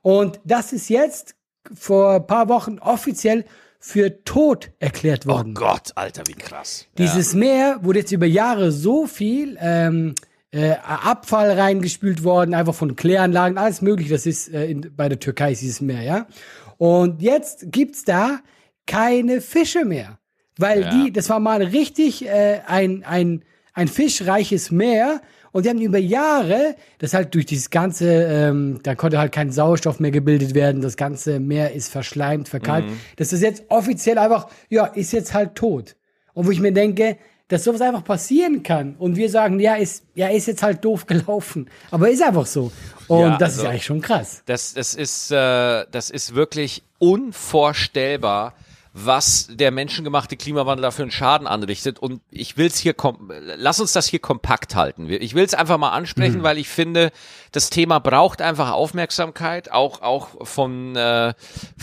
Und 0.00 0.40
das 0.44 0.72
ist 0.72 0.88
jetzt 0.88 1.34
vor 1.74 2.14
ein 2.14 2.26
paar 2.26 2.48
Wochen 2.48 2.78
offiziell 2.78 3.44
für 3.78 4.24
tot 4.24 4.70
erklärt 4.78 5.26
worden. 5.26 5.54
Oh 5.54 5.60
Gott, 5.60 5.92
Alter, 5.94 6.22
wie 6.26 6.32
krass. 6.32 6.86
Dieses 6.96 7.34
ja. 7.34 7.38
Meer 7.38 7.78
wurde 7.82 7.98
jetzt 7.98 8.12
über 8.12 8.24
Jahre 8.24 8.72
so 8.72 9.06
viel 9.06 9.58
ähm, 9.60 10.14
äh, 10.54 10.76
Abfall 10.84 11.50
reingespült 11.50 12.22
worden, 12.22 12.54
einfach 12.54 12.74
von 12.74 12.94
Kläranlagen, 12.94 13.58
alles 13.58 13.82
mögliche. 13.82 14.12
Das 14.12 14.24
ist 14.24 14.52
äh, 14.52 14.66
in, 14.66 14.92
bei 14.96 15.08
der 15.08 15.18
Türkei 15.18 15.52
ist 15.52 15.62
dieses 15.62 15.80
Meer, 15.80 16.02
ja. 16.02 16.26
Und 16.78 17.20
jetzt 17.22 17.72
gibt's 17.72 18.04
da 18.04 18.38
keine 18.86 19.40
Fische 19.40 19.84
mehr, 19.84 20.18
weil 20.56 20.82
ja. 20.82 20.90
die, 20.90 21.12
das 21.12 21.28
war 21.28 21.40
mal 21.40 21.62
richtig 21.62 22.26
äh, 22.26 22.60
ein 22.66 23.04
ein 23.04 23.44
ein 23.72 23.88
fischreiches 23.88 24.70
Meer 24.70 25.20
und 25.50 25.64
die 25.64 25.70
haben 25.70 25.80
über 25.80 25.98
Jahre, 25.98 26.76
das 26.98 27.14
halt 27.14 27.34
durch 27.34 27.46
dieses 27.46 27.70
ganze, 27.70 28.08
ähm, 28.08 28.80
da 28.82 28.94
konnte 28.94 29.18
halt 29.18 29.32
kein 29.32 29.52
Sauerstoff 29.52 30.00
mehr 30.00 30.10
gebildet 30.10 30.54
werden, 30.54 30.80
das 30.82 30.96
ganze 30.96 31.40
Meer 31.40 31.72
ist 31.72 31.90
verschleimt, 31.90 32.48
verkalkt. 32.48 32.88
Mhm. 32.88 33.00
Das 33.16 33.32
ist 33.32 33.42
jetzt 33.42 33.64
offiziell 33.68 34.18
einfach, 34.18 34.48
ja, 34.68 34.86
ist 34.86 35.12
jetzt 35.12 35.34
halt 35.34 35.54
tot. 35.54 35.96
Und 36.32 36.46
wo 36.46 36.50
ich 36.50 36.60
mir 36.60 36.72
denke, 36.72 37.18
dass 37.48 37.64
sowas 37.64 37.80
einfach 37.80 38.04
passieren 38.04 38.62
kann 38.62 38.94
und 38.98 39.16
wir 39.16 39.28
sagen, 39.28 39.60
ja, 39.60 39.74
ist, 39.74 40.04
ja, 40.14 40.28
ist 40.28 40.46
jetzt 40.46 40.62
halt 40.62 40.84
doof 40.84 41.06
gelaufen, 41.06 41.68
aber 41.90 42.08
ist 42.08 42.22
einfach 42.22 42.46
so. 42.46 42.72
Und 43.06 43.20
ja, 43.20 43.36
das 43.36 43.52
also, 43.52 43.62
ist 43.62 43.68
eigentlich 43.68 43.84
schon 43.84 44.00
krass. 44.00 44.42
Das, 44.46 44.72
das 44.74 44.94
ist, 44.94 45.30
äh, 45.30 45.84
das 45.90 46.08
ist 46.10 46.34
wirklich 46.34 46.82
unvorstellbar, 46.98 48.54
was 48.94 49.48
der 49.50 49.72
menschengemachte 49.72 50.36
Klimawandel 50.36 50.84
da 50.84 50.90
für 50.92 51.02
einen 51.02 51.10
Schaden 51.10 51.48
anrichtet. 51.48 51.98
Und 51.98 52.22
ich 52.30 52.56
will 52.56 52.68
es 52.68 52.78
hier, 52.78 52.94
lass 53.56 53.80
uns 53.80 53.92
das 53.92 54.06
hier 54.06 54.20
kompakt 54.20 54.76
halten. 54.76 55.10
Ich 55.10 55.34
will 55.34 55.44
es 55.44 55.52
einfach 55.52 55.78
mal 55.78 55.90
ansprechen, 55.90 56.38
mhm. 56.38 56.42
weil 56.44 56.58
ich 56.58 56.68
finde, 56.68 57.10
das 57.50 57.70
Thema 57.70 57.98
braucht 57.98 58.40
einfach 58.40 58.70
Aufmerksamkeit, 58.70 59.70
auch 59.70 60.00
auch 60.00 60.46
von, 60.46 60.94
äh, 60.94 61.34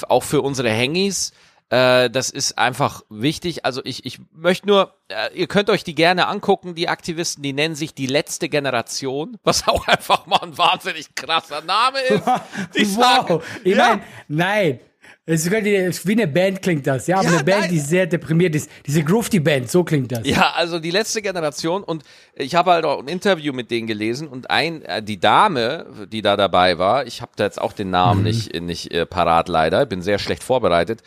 auch 0.08 0.24
für 0.24 0.42
unsere 0.42 0.70
Hengis. 0.70 1.34
Äh, 1.72 2.10
das 2.10 2.30
ist 2.30 2.58
einfach 2.58 3.02
wichtig. 3.10 3.64
Also 3.64 3.82
ich, 3.86 4.06
ich 4.06 4.20
möchte 4.34 4.68
nur, 4.68 4.94
äh, 5.08 5.34
ihr 5.34 5.48
könnt 5.48 5.70
euch 5.70 5.86
die 5.86 5.96
gerne 5.96 6.28
angucken, 6.28 6.76
die 6.76 6.90
Aktivisten, 6.90 7.42
die 7.44 7.54
nennen 7.54 7.76
sich 7.76 7.96
die 7.96 8.08
letzte 8.08 8.50
Generation, 8.50 9.38
was 9.44 9.68
auch 9.68 9.88
einfach 9.88 10.26
mal 10.26 10.42
ein 10.44 10.58
wahnsinnig 10.58 11.16
krasser 11.16 11.62
Name 11.62 12.00
ist. 12.00 12.24
Die 12.76 12.88
wow. 12.96 13.04
sagen, 13.04 13.42
ich 13.64 13.76
ja. 13.76 13.88
mein, 13.88 14.02
nein. 14.28 14.80
Es 15.26 15.46
ist 15.46 16.08
wie 16.08 16.12
eine 16.14 16.28
Band 16.28 16.62
klingt 16.62 16.88
das, 16.88 17.08
ja, 17.08 17.18
aber 17.18 17.26
ja, 17.26 17.36
eine 17.36 17.44
Band, 17.44 17.62
nein. 17.62 17.70
die 17.70 17.80
sehr 17.80 18.08
deprimiert 18.08 18.56
ist. 18.56 18.70
Diese 18.86 19.04
Grufti-Band, 19.04 19.70
so 19.70 19.84
klingt 19.84 20.12
das. 20.12 20.28
Ja, 20.28 20.54
also 20.56 20.80
die 20.80 20.92
letzte 20.92 21.22
Generation 21.22 21.84
und 21.84 22.04
ich 22.34 22.56
habe 22.56 22.72
halt 22.72 22.86
auch 22.86 23.00
ein 23.00 23.08
Interview 23.08 23.54
mit 23.54 23.72
denen 23.72 23.88
gelesen 23.88 24.28
und 24.28 24.50
ein, 24.50 24.82
äh, 24.82 25.02
die 25.02 25.20
Dame, 25.20 25.86
die 26.12 26.22
da 26.22 26.36
dabei 26.36 26.80
war, 26.80 27.06
ich 27.06 27.22
habe 27.22 27.32
da 27.36 27.44
jetzt 27.44 27.62
auch 27.62 27.74
den 27.74 27.92
Namen 27.92 28.22
mhm. 28.22 28.28
nicht, 28.28 28.62
nicht 28.62 28.92
äh, 28.92 29.06
parat 29.06 29.48
leider, 29.48 29.86
bin 29.86 30.02
sehr 30.02 30.20
schlecht 30.20 30.44
vorbereitet, 30.44 31.04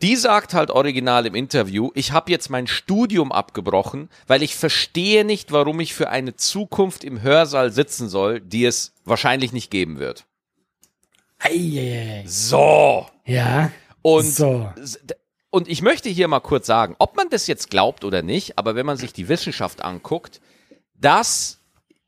die 0.00 0.16
sagt 0.16 0.54
halt 0.54 0.70
original 0.70 1.26
im 1.26 1.34
Interview, 1.34 1.90
ich 1.94 2.12
habe 2.12 2.30
jetzt 2.30 2.50
mein 2.50 2.66
Studium 2.66 3.30
abgebrochen, 3.30 4.08
weil 4.26 4.42
ich 4.42 4.56
verstehe 4.56 5.24
nicht, 5.24 5.52
warum 5.52 5.78
ich 5.80 5.94
für 5.94 6.08
eine 6.08 6.34
Zukunft 6.34 7.04
im 7.04 7.22
Hörsaal 7.22 7.70
sitzen 7.70 8.08
soll, 8.08 8.40
die 8.40 8.64
es 8.64 8.94
wahrscheinlich 9.04 9.52
nicht 9.52 9.70
geben 9.70 9.98
wird. 9.98 10.24
Eieiei. 11.38 12.24
So. 12.26 13.06
Ja. 13.24 13.70
Und, 14.02 14.24
so. 14.24 14.72
und 15.50 15.68
ich 15.68 15.82
möchte 15.82 16.08
hier 16.08 16.26
mal 16.26 16.40
kurz 16.40 16.66
sagen, 16.66 16.96
ob 16.98 17.16
man 17.16 17.28
das 17.30 17.46
jetzt 17.46 17.70
glaubt 17.70 18.04
oder 18.04 18.22
nicht, 18.22 18.58
aber 18.58 18.74
wenn 18.74 18.86
man 18.86 18.96
sich 18.96 19.12
die 19.12 19.28
Wissenschaft 19.28 19.82
anguckt, 19.82 20.40
dass 20.94 21.58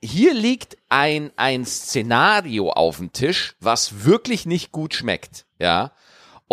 hier 0.03 0.35
liegt 0.35 0.77
ein, 0.88 1.33
ein 1.37 1.64
Szenario 1.64 2.70
auf 2.70 2.99
dem 2.99 3.12
Tisch, 3.12 3.55
was 3.61 4.05
wirklich 4.05 4.47
nicht 4.47 4.70
gut 4.70 4.94
schmeckt. 4.94 5.47
Ja. 5.59 5.92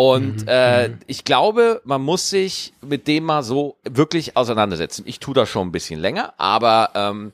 Und 0.02 0.42
mhm, 0.42 0.48
äh, 0.48 0.88
mhm. 0.88 0.98
ich 1.06 1.24
glaube, 1.24 1.80
man 1.84 2.02
muss 2.02 2.28
sich 2.28 2.74
mit 2.80 3.06
dem 3.06 3.22
mal 3.22 3.44
so 3.44 3.78
wirklich 3.84 4.36
auseinandersetzen. 4.36 5.04
Ich 5.06 5.20
tue 5.20 5.32
das 5.32 5.48
schon 5.48 5.68
ein 5.68 5.72
bisschen 5.72 6.00
länger, 6.00 6.34
aber 6.38 6.90
ähm, 6.96 7.32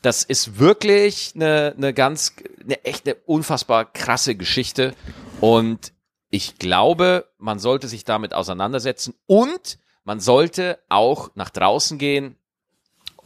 das 0.00 0.24
ist 0.24 0.58
wirklich 0.58 1.32
eine, 1.34 1.74
eine 1.76 1.92
ganz, 1.92 2.34
eine 2.64 2.82
echt 2.86 3.06
eine 3.06 3.16
unfassbar 3.26 3.84
krasse 3.84 4.34
Geschichte. 4.34 4.94
Und 5.42 5.92
ich 6.30 6.58
glaube, 6.58 7.26
man 7.36 7.58
sollte 7.58 7.86
sich 7.86 8.04
damit 8.04 8.32
auseinandersetzen 8.32 9.12
und 9.26 9.78
man 10.04 10.18
sollte 10.18 10.78
auch 10.88 11.32
nach 11.34 11.50
draußen 11.50 11.98
gehen 11.98 12.36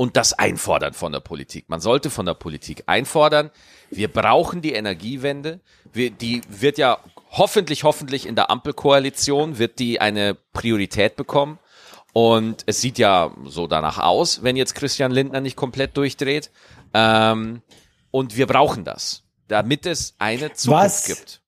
und 0.00 0.16
das 0.16 0.32
einfordern 0.32 0.94
von 0.94 1.12
der 1.12 1.20
Politik. 1.20 1.68
Man 1.68 1.82
sollte 1.82 2.08
von 2.08 2.24
der 2.24 2.32
Politik 2.32 2.84
einfordern, 2.86 3.50
wir 3.90 4.08
brauchen 4.08 4.62
die 4.62 4.72
Energiewende. 4.72 5.60
Wir, 5.92 6.10
die 6.10 6.40
wird 6.48 6.78
ja 6.78 7.00
hoffentlich, 7.32 7.84
hoffentlich 7.84 8.24
in 8.24 8.34
der 8.34 8.50
Ampelkoalition 8.50 9.58
wird 9.58 9.78
die 9.78 10.00
eine 10.00 10.38
Priorität 10.54 11.16
bekommen. 11.16 11.58
Und 12.14 12.62
es 12.64 12.80
sieht 12.80 12.96
ja 12.96 13.30
so 13.44 13.66
danach 13.66 13.98
aus, 13.98 14.42
wenn 14.42 14.56
jetzt 14.56 14.74
Christian 14.74 15.12
Lindner 15.12 15.42
nicht 15.42 15.56
komplett 15.56 15.94
durchdreht. 15.98 16.50
Ähm, 16.94 17.60
und 18.10 18.38
wir 18.38 18.46
brauchen 18.46 18.84
das, 18.84 19.24
damit 19.48 19.84
es 19.84 20.14
eine 20.18 20.54
Zukunft 20.54 20.82
was, 20.82 21.04
gibt. 21.04 21.42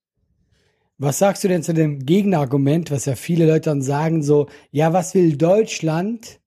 Was 0.99 1.17
sagst 1.17 1.43
du 1.43 1.47
denn 1.47 1.63
zu 1.63 1.73
dem 1.73 2.05
Gegenargument, 2.05 2.91
was 2.91 3.05
ja 3.05 3.15
viele 3.15 3.47
Leute 3.47 3.71
dann 3.71 3.81
sagen, 3.81 4.21
so, 4.21 4.47
ja, 4.69 4.93
was 4.93 5.15
will 5.15 5.37
Deutschland 5.37 6.39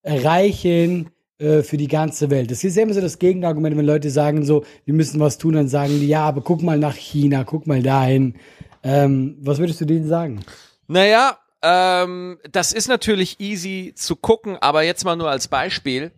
erreichen 0.00 1.10
äh, 1.40 1.62
für 1.62 1.76
die 1.76 1.88
ganze 1.88 2.30
Welt? 2.30 2.50
Das 2.50 2.62
ist 2.62 2.76
ja 2.76 2.82
immer 2.82 2.94
so 2.94 3.00
das 3.00 3.18
Gegenargument, 3.18 3.76
wenn 3.76 3.86
Leute 3.86 4.10
sagen 4.10 4.44
so, 4.44 4.64
wir 4.84 4.94
müssen 4.94 5.18
was 5.20 5.38
tun, 5.38 5.54
dann 5.54 5.68
sagen 5.68 5.98
die, 5.98 6.06
ja, 6.06 6.24
aber 6.24 6.42
guck 6.42 6.62
mal 6.62 6.78
nach 6.78 6.94
China, 6.94 7.44
guck 7.44 7.66
mal 7.66 7.82
dahin. 7.82 8.34
Ähm, 8.82 9.36
was 9.40 9.58
würdest 9.58 9.80
du 9.80 9.84
denen 9.84 10.06
sagen? 10.06 10.40
Naja, 10.86 11.38
ähm, 11.62 12.38
das 12.50 12.72
ist 12.72 12.88
natürlich 12.88 13.40
easy 13.40 13.92
zu 13.94 14.16
gucken, 14.16 14.56
aber 14.60 14.82
jetzt 14.82 15.04
mal 15.04 15.16
nur 15.16 15.30
als 15.30 15.48
Beispiel. 15.48 16.12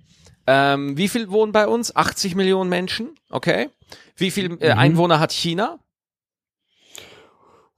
Ähm, 0.47 0.97
wie 0.97 1.09
viel 1.09 1.31
wohnen 1.31 1.53
bei 1.53 1.67
uns? 1.67 1.95
80 1.95 2.35
Millionen 2.35 2.69
Menschen, 2.69 3.11
okay. 3.31 3.69
Wie 4.17 4.31
viel 4.31 4.57
äh, 4.61 4.73
mhm. 4.73 4.79
Einwohner 4.79 5.21
hat 5.21 5.33
China? 5.33 5.79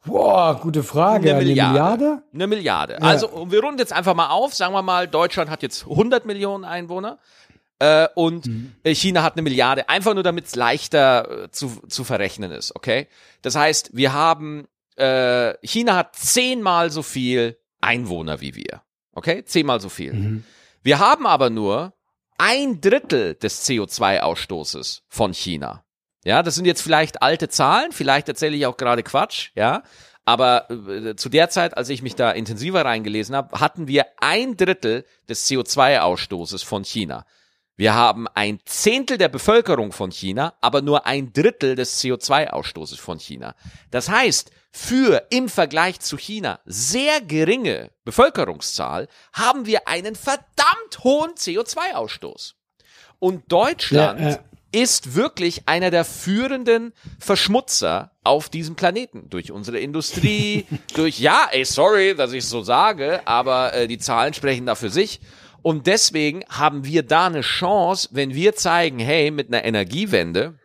Boah, 0.06 0.60
gute 0.60 0.82
Frage. 0.82 1.30
Eine 1.30 1.44
Milliarde. 1.44 1.68
Eine 1.70 1.96
Milliarde? 1.96 2.22
Eine 2.32 2.46
Milliarde. 2.46 2.92
Ja. 2.94 2.98
Also 3.00 3.50
wir 3.50 3.60
runden 3.60 3.78
jetzt 3.78 3.92
einfach 3.92 4.14
mal 4.14 4.28
auf. 4.28 4.54
Sagen 4.54 4.74
wir 4.74 4.82
mal, 4.82 5.08
Deutschland 5.08 5.50
hat 5.50 5.62
jetzt 5.62 5.86
100 5.88 6.26
Millionen 6.26 6.64
Einwohner 6.64 7.18
äh, 7.78 8.08
und 8.14 8.46
mhm. 8.46 8.74
China 8.84 9.22
hat 9.22 9.34
eine 9.34 9.42
Milliarde. 9.42 9.88
Einfach 9.88 10.14
nur, 10.14 10.22
damit 10.22 10.46
es 10.46 10.54
leichter 10.54 11.44
äh, 11.44 11.50
zu, 11.50 11.80
zu 11.88 12.04
verrechnen 12.04 12.50
ist, 12.50 12.74
okay? 12.76 13.08
Das 13.42 13.56
heißt, 13.56 13.90
wir 13.92 14.12
haben, 14.12 14.66
äh, 14.96 15.54
China 15.66 15.96
hat 15.96 16.16
zehnmal 16.16 16.90
so 16.90 17.02
viel 17.02 17.58
Einwohner 17.80 18.40
wie 18.40 18.54
wir, 18.54 18.82
okay? 19.12 19.44
Zehnmal 19.44 19.80
so 19.80 19.88
viel. 19.88 20.12
Mhm. 20.12 20.44
Wir 20.82 20.98
haben 20.98 21.26
aber 21.26 21.50
nur 21.50 21.94
ein 22.38 22.80
Drittel 22.80 23.34
des 23.34 23.68
CO2-Ausstoßes 23.68 25.02
von 25.08 25.32
China. 25.32 25.83
Ja, 26.24 26.42
das 26.42 26.54
sind 26.54 26.64
jetzt 26.64 26.82
vielleicht 26.82 27.22
alte 27.22 27.48
Zahlen, 27.48 27.92
vielleicht 27.92 28.28
erzähle 28.28 28.56
ich 28.56 28.66
auch 28.66 28.76
gerade 28.76 29.02
Quatsch, 29.02 29.50
ja. 29.54 29.82
Aber 30.24 30.70
äh, 30.70 31.16
zu 31.16 31.28
der 31.28 31.50
Zeit, 31.50 31.76
als 31.76 31.90
ich 31.90 32.00
mich 32.00 32.14
da 32.16 32.30
intensiver 32.30 32.84
reingelesen 32.84 33.36
habe, 33.36 33.60
hatten 33.60 33.88
wir 33.88 34.06
ein 34.16 34.56
Drittel 34.56 35.04
des 35.28 35.46
CO2-Ausstoßes 35.50 36.64
von 36.64 36.82
China. 36.82 37.26
Wir 37.76 37.94
haben 37.94 38.26
ein 38.28 38.60
Zehntel 38.64 39.18
der 39.18 39.28
Bevölkerung 39.28 39.92
von 39.92 40.10
China, 40.10 40.54
aber 40.60 40.80
nur 40.80 41.06
ein 41.06 41.32
Drittel 41.32 41.74
des 41.74 42.00
CO2-Ausstoßes 42.02 42.98
von 42.98 43.18
China. 43.18 43.54
Das 43.90 44.08
heißt, 44.08 44.50
für 44.70 45.26
im 45.30 45.48
Vergleich 45.48 46.00
zu 46.00 46.16
China 46.16 46.60
sehr 46.64 47.20
geringe 47.20 47.90
Bevölkerungszahl 48.04 49.08
haben 49.32 49.66
wir 49.66 49.88
einen 49.88 50.14
verdammt 50.14 51.02
hohen 51.02 51.32
CO2-Ausstoß. 51.32 52.54
Und 53.18 53.50
Deutschland 53.52 54.20
ja, 54.20 54.30
äh 54.30 54.38
ist 54.74 55.14
wirklich 55.14 55.68
einer 55.68 55.90
der 55.90 56.04
führenden 56.04 56.92
Verschmutzer 57.18 58.10
auf 58.24 58.48
diesem 58.48 58.74
Planeten. 58.74 59.30
Durch 59.30 59.52
unsere 59.52 59.78
Industrie, 59.78 60.66
durch, 60.94 61.20
ja, 61.20 61.48
ey, 61.52 61.64
sorry, 61.64 62.14
dass 62.14 62.32
ich 62.32 62.44
so 62.44 62.62
sage, 62.62 63.26
aber 63.26 63.72
äh, 63.72 63.86
die 63.86 63.98
Zahlen 63.98 64.34
sprechen 64.34 64.66
da 64.66 64.74
für 64.74 64.90
sich. 64.90 65.20
Und 65.62 65.86
deswegen 65.86 66.44
haben 66.50 66.84
wir 66.84 67.04
da 67.04 67.26
eine 67.26 67.40
Chance, 67.40 68.08
wenn 68.12 68.34
wir 68.34 68.54
zeigen, 68.54 68.98
hey, 68.98 69.30
mit 69.30 69.48
einer 69.48 69.64
Energiewende, 69.64 70.58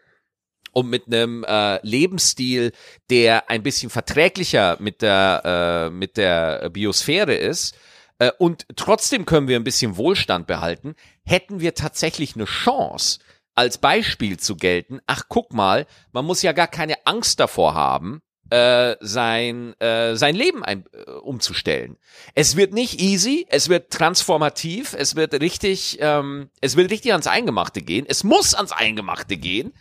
und 0.72 0.88
mit 0.88 1.08
einem 1.08 1.44
äh, 1.46 1.80
Lebensstil, 1.86 2.72
der 3.10 3.50
ein 3.50 3.64
bisschen 3.64 3.90
verträglicher 3.90 4.78
mit 4.80 5.02
der 5.02 5.90
äh, 5.90 5.90
mit 5.90 6.16
der 6.16 6.70
Biosphäre 6.70 7.34
ist 7.34 7.76
äh, 8.20 8.32
und 8.38 8.66
trotzdem 8.76 9.26
können 9.26 9.48
wir 9.48 9.56
ein 9.56 9.64
bisschen 9.64 9.98
Wohlstand 9.98 10.46
behalten, 10.46 10.96
hätten 11.26 11.60
wir 11.60 11.74
tatsächlich 11.74 12.36
eine 12.36 12.46
Chance, 12.46 13.20
als 13.60 13.78
Beispiel 13.78 14.40
zu 14.40 14.56
gelten, 14.56 15.02
ach 15.06 15.24
guck 15.28 15.54
mal, 15.54 15.86
man 16.14 16.24
muss 16.24 16.42
ja 16.42 16.54
gar 16.54 16.70
keine 16.70 16.96
Angst 17.06 17.42
davor 17.42 17.74
haben, 17.74 18.22
äh, 18.52 18.96
sein, 19.02 19.78
äh, 19.82 20.16
sein 20.16 20.34
Leben 20.34 20.64
ein, 20.64 20.86
äh, 20.94 21.12
umzustellen. 21.12 21.98
Es 22.36 22.56
wird 22.56 22.74
nicht 22.74 23.02
easy, 23.02 23.46
es 23.50 23.68
wird 23.68 23.92
transformativ, 23.92 24.96
es 24.98 25.18
wird 25.18 25.34
richtig, 25.42 25.98
ähm, 26.00 26.50
es 26.62 26.78
wird 26.78 26.90
richtig 26.90 27.12
ans 27.12 27.28
Eingemachte 27.28 27.82
gehen, 27.82 28.06
es 28.08 28.24
muss 28.24 28.54
ans 28.54 28.72
Eingemachte 28.72 29.36
gehen, 29.36 29.74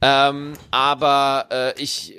ähm, 0.00 0.54
aber 0.70 1.48
äh, 1.52 1.82
ich, 1.82 2.16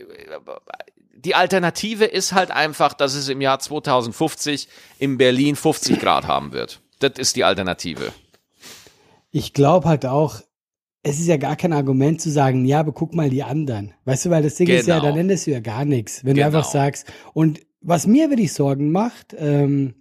die 1.15 1.33
Alternative 1.33 2.05
ist 2.05 2.33
halt 2.33 2.51
einfach, 2.51 2.93
dass 2.93 3.15
es 3.15 3.27
im 3.27 3.41
Jahr 3.41 3.57
2050 3.57 4.67
in 4.99 5.17
Berlin 5.17 5.55
50 5.55 5.99
Grad 5.99 6.27
haben 6.27 6.51
wird. 6.51 6.79
Das 6.99 7.13
ist 7.17 7.35
die 7.35 7.43
Alternative. 7.43 8.13
Ich 9.31 9.53
glaube 9.53 9.89
halt 9.89 10.05
auch, 10.05 10.41
es 11.07 11.19
ist 11.19 11.27
ja 11.27 11.37
gar 11.37 11.55
kein 11.55 11.73
Argument 11.73 12.21
zu 12.21 12.29
sagen, 12.29 12.65
ja, 12.65 12.79
aber 12.79 12.91
guck 12.91 13.13
mal 13.13 13.29
die 13.29 13.43
anderen. 13.43 13.93
Weißt 14.05 14.25
du, 14.25 14.29
weil 14.29 14.43
das 14.43 14.55
Ding 14.55 14.67
genau. 14.67 14.79
ist 14.79 14.87
ja, 14.87 14.99
dann 14.99 15.17
endest 15.17 15.47
du 15.47 15.51
ja 15.51 15.59
gar 15.59 15.85
nichts, 15.85 16.23
wenn 16.25 16.35
genau. 16.35 16.49
du 16.49 16.57
einfach 16.57 16.69
sagst. 16.69 17.07
Und 17.33 17.61
was 17.81 18.07
mir 18.07 18.29
wirklich 18.29 18.53
Sorgen 18.53 18.91
macht, 18.91 19.35
ähm, 19.37 19.93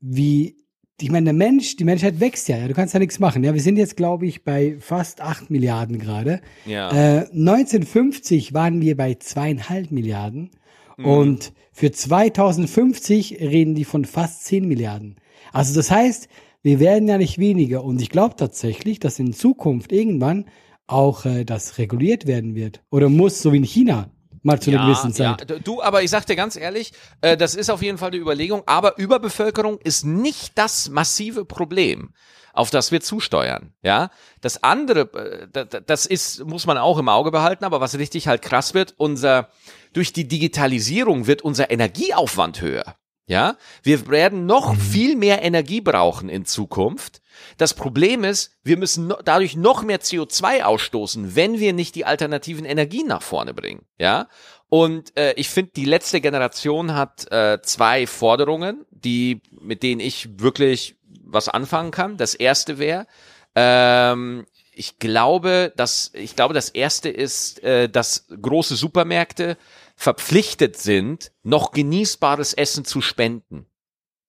wie, 0.00 0.56
ich 1.00 1.10
meine, 1.10 1.24
der 1.24 1.34
Mensch, 1.34 1.76
die 1.76 1.84
Menschheit 1.84 2.20
wächst 2.20 2.48
ja, 2.48 2.58
ja, 2.58 2.68
du 2.68 2.74
kannst 2.74 2.92
ja 2.94 3.00
nichts 3.00 3.18
machen. 3.18 3.42
Ja, 3.44 3.54
wir 3.54 3.60
sind 3.60 3.76
jetzt, 3.76 3.96
glaube 3.96 4.26
ich, 4.26 4.44
bei 4.44 4.76
fast 4.80 5.20
acht 5.20 5.50
Milliarden 5.50 5.98
gerade. 5.98 6.40
Ja. 6.66 6.90
Äh, 6.90 7.26
1950 7.30 8.52
waren 8.52 8.80
wir 8.80 8.96
bei 8.96 9.14
zweieinhalb 9.14 9.90
Milliarden. 9.90 10.50
Mhm. 10.96 11.04
Und 11.06 11.52
für 11.72 11.90
2050 11.90 13.40
reden 13.40 13.74
die 13.74 13.84
von 13.84 14.04
fast 14.04 14.44
zehn 14.44 14.68
Milliarden. 14.68 15.16
Also 15.52 15.74
das 15.74 15.90
heißt, 15.90 16.28
wir 16.62 16.80
werden 16.80 17.08
ja 17.08 17.18
nicht 17.18 17.38
weniger. 17.38 17.84
Und 17.84 18.00
ich 18.00 18.10
glaube 18.10 18.36
tatsächlich, 18.36 18.98
dass 18.98 19.18
in 19.18 19.32
Zukunft 19.32 19.92
irgendwann 19.92 20.46
auch 20.86 21.24
äh, 21.24 21.44
das 21.44 21.78
reguliert 21.78 22.26
werden 22.26 22.54
wird. 22.54 22.82
Oder 22.90 23.08
muss, 23.08 23.40
so 23.42 23.52
wie 23.52 23.58
in 23.58 23.64
China, 23.64 24.10
mal 24.42 24.60
zu 24.60 24.70
ja, 24.70 24.78
einer 24.78 24.86
gewissen 24.86 25.12
Zeit. 25.12 25.48
Ja. 25.48 25.58
Du, 25.58 25.82
aber 25.82 26.02
ich 26.02 26.10
sag 26.10 26.26
dir 26.26 26.36
ganz 26.36 26.56
ehrlich, 26.56 26.92
äh, 27.20 27.36
das 27.36 27.54
ist 27.54 27.70
auf 27.70 27.82
jeden 27.82 27.98
Fall 27.98 28.10
die 28.10 28.18
Überlegung, 28.18 28.62
aber 28.66 28.98
Überbevölkerung 28.98 29.78
ist 29.78 30.04
nicht 30.04 30.56
das 30.56 30.88
massive 30.88 31.44
Problem 31.44 32.12
auf 32.52 32.70
das 32.70 32.90
wir 32.90 33.00
zusteuern, 33.00 33.72
ja. 33.82 34.10
Das 34.40 34.62
andere, 34.62 35.46
äh, 35.52 35.66
das 35.86 36.06
ist, 36.06 36.44
muss 36.44 36.66
man 36.66 36.78
auch 36.78 36.98
im 36.98 37.08
Auge 37.08 37.30
behalten, 37.30 37.64
aber 37.64 37.80
was 37.80 37.96
richtig 37.96 38.28
halt 38.28 38.42
krass 38.42 38.74
wird, 38.74 38.94
unser, 38.96 39.48
durch 39.92 40.12
die 40.12 40.26
Digitalisierung 40.26 41.26
wird 41.26 41.42
unser 41.42 41.70
Energieaufwand 41.70 42.60
höher. 42.60 42.96
Ja, 43.30 43.56
wir 43.84 44.08
werden 44.08 44.44
noch 44.44 44.72
mhm. 44.72 44.80
viel 44.80 45.14
mehr 45.14 45.42
Energie 45.42 45.80
brauchen 45.80 46.28
in 46.28 46.46
Zukunft. 46.46 47.22
Das 47.58 47.74
Problem 47.74 48.24
ist, 48.24 48.58
wir 48.64 48.76
müssen 48.76 49.06
no 49.06 49.18
dadurch 49.24 49.54
noch 49.54 49.84
mehr 49.84 50.00
CO2 50.00 50.64
ausstoßen, 50.64 51.36
wenn 51.36 51.60
wir 51.60 51.72
nicht 51.72 51.94
die 51.94 52.04
alternativen 52.04 52.64
Energien 52.64 53.06
nach 53.06 53.22
vorne 53.22 53.54
bringen. 53.54 53.86
Ja, 53.98 54.26
und 54.68 55.16
äh, 55.16 55.34
ich 55.34 55.48
finde, 55.48 55.70
die 55.76 55.84
letzte 55.84 56.20
Generation 56.20 56.94
hat 56.94 57.30
äh, 57.30 57.62
zwei 57.62 58.08
Forderungen, 58.08 58.84
die 58.90 59.42
mit 59.52 59.84
denen 59.84 60.00
ich 60.00 60.40
wirklich 60.40 60.96
was 61.22 61.48
anfangen 61.48 61.92
kann. 61.92 62.16
Das 62.16 62.34
erste 62.34 62.78
wäre, 62.78 63.06
ähm, 63.54 64.44
ich 64.72 64.98
glaube, 64.98 65.72
dass 65.76 66.10
ich 66.14 66.34
glaube, 66.34 66.54
das 66.54 66.68
erste 66.68 67.08
ist, 67.08 67.62
äh, 67.62 67.88
dass 67.88 68.26
große 68.28 68.74
Supermärkte 68.74 69.56
verpflichtet 70.00 70.78
sind, 70.78 71.30
noch 71.42 71.72
genießbares 71.72 72.54
Essen 72.54 72.86
zu 72.86 73.02
spenden. 73.02 73.66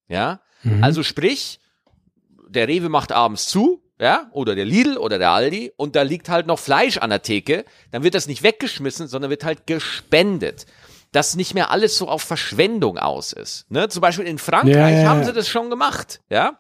Ja, 0.10 0.42
mhm. 0.64 0.84
also 0.84 1.02
sprich, 1.02 1.62
der 2.50 2.68
Rewe 2.68 2.90
macht 2.90 3.14
abends 3.14 3.48
zu, 3.48 3.82
ja, 3.98 4.30
oder 4.34 4.54
der 4.54 4.66
Lidl 4.66 4.98
oder 4.98 5.18
der 5.18 5.30
Aldi 5.30 5.72
und 5.78 5.96
da 5.96 6.02
liegt 6.02 6.28
halt 6.28 6.46
noch 6.46 6.60
Fleisch 6.60 6.98
an 6.98 7.10
der 7.10 7.22
Theke, 7.22 7.64
dann 7.92 8.04
wird 8.04 8.16
das 8.16 8.28
nicht 8.28 8.44
weggeschmissen, 8.44 9.08
sondern 9.08 9.30
wird 9.32 9.46
halt 9.46 9.66
gespendet. 9.66 10.66
Dass 11.14 11.38
nicht 11.38 11.54
mehr 11.54 11.72
alles 11.72 11.98
so 11.98 12.10
auf 12.10 12.22
Verschwendung 12.22 12.98
aus 12.98 13.32
ist. 13.32 13.72
Ne? 13.72 13.88
Zum 13.88 14.02
Beispiel 14.02 14.26
in 14.26 14.40
Frankreich 14.40 15.04
ja. 15.04 15.10
haben 15.10 15.24
sie 15.24 15.32
das 15.32 15.48
schon 15.48 15.70
gemacht, 15.70 16.20
ja. 16.30 16.60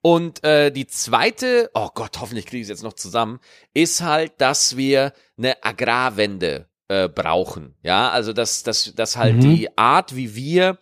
Und 0.00 0.42
äh, 0.44 0.70
die 0.70 0.86
zweite, 0.86 1.70
oh 1.74 1.90
Gott, 1.92 2.20
hoffentlich 2.20 2.46
kriege 2.46 2.62
ich 2.62 2.66
es 2.66 2.70
jetzt 2.70 2.84
noch 2.84 2.94
zusammen, 2.94 3.38
ist 3.74 4.00
halt, 4.00 4.40
dass 4.40 4.78
wir 4.78 5.12
eine 5.36 5.62
Agrarwende 5.62 6.70
äh, 6.88 7.08
brauchen. 7.08 7.74
Ja, 7.82 8.10
also 8.10 8.32
dass, 8.32 8.62
dass, 8.62 8.94
dass 8.94 9.16
halt 9.16 9.36
mhm. 9.36 9.40
die 9.40 9.78
Art, 9.78 10.14
wie 10.14 10.34
wir 10.34 10.78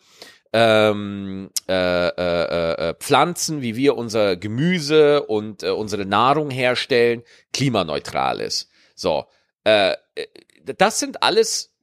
ähm, 0.53 1.51
äh, 1.69 2.09
äh, 2.09 2.91
äh, 2.91 2.95
Pflanzen, 2.95 3.63
wie 3.63 3.75
wir 3.75 3.97
unser 3.97 4.37
Gemüse 4.37 5.25
und 5.25 5.63
äh, 5.63 5.71
unsere 5.71 6.07
Nahrung 6.07 6.51
herstellen, 6.51 7.23
klimaneutral 7.53 8.41
ist. 8.41 8.71
So, 8.95 9.25
äh, 9.65 9.95
das 10.65 11.01
sind 11.01 11.23
alles 11.23 11.75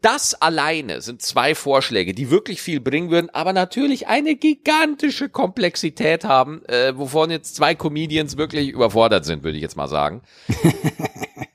das 0.00 0.40
alleine 0.40 1.00
sind 1.00 1.22
zwei 1.22 1.54
Vorschläge, 1.54 2.14
die 2.14 2.30
wirklich 2.30 2.62
viel 2.62 2.80
bringen 2.80 3.10
würden, 3.10 3.30
aber 3.30 3.52
natürlich 3.52 4.06
eine 4.06 4.36
gigantische 4.36 5.28
Komplexität 5.28 6.24
haben, 6.24 6.64
äh, 6.66 6.96
wovon 6.96 7.30
jetzt 7.30 7.56
zwei 7.56 7.74
Comedians 7.74 8.36
wirklich 8.36 8.68
überfordert 8.68 9.24
sind, 9.24 9.42
würde 9.42 9.56
ich 9.56 9.62
jetzt 9.62 9.76
mal 9.76 9.88
sagen. 9.88 10.22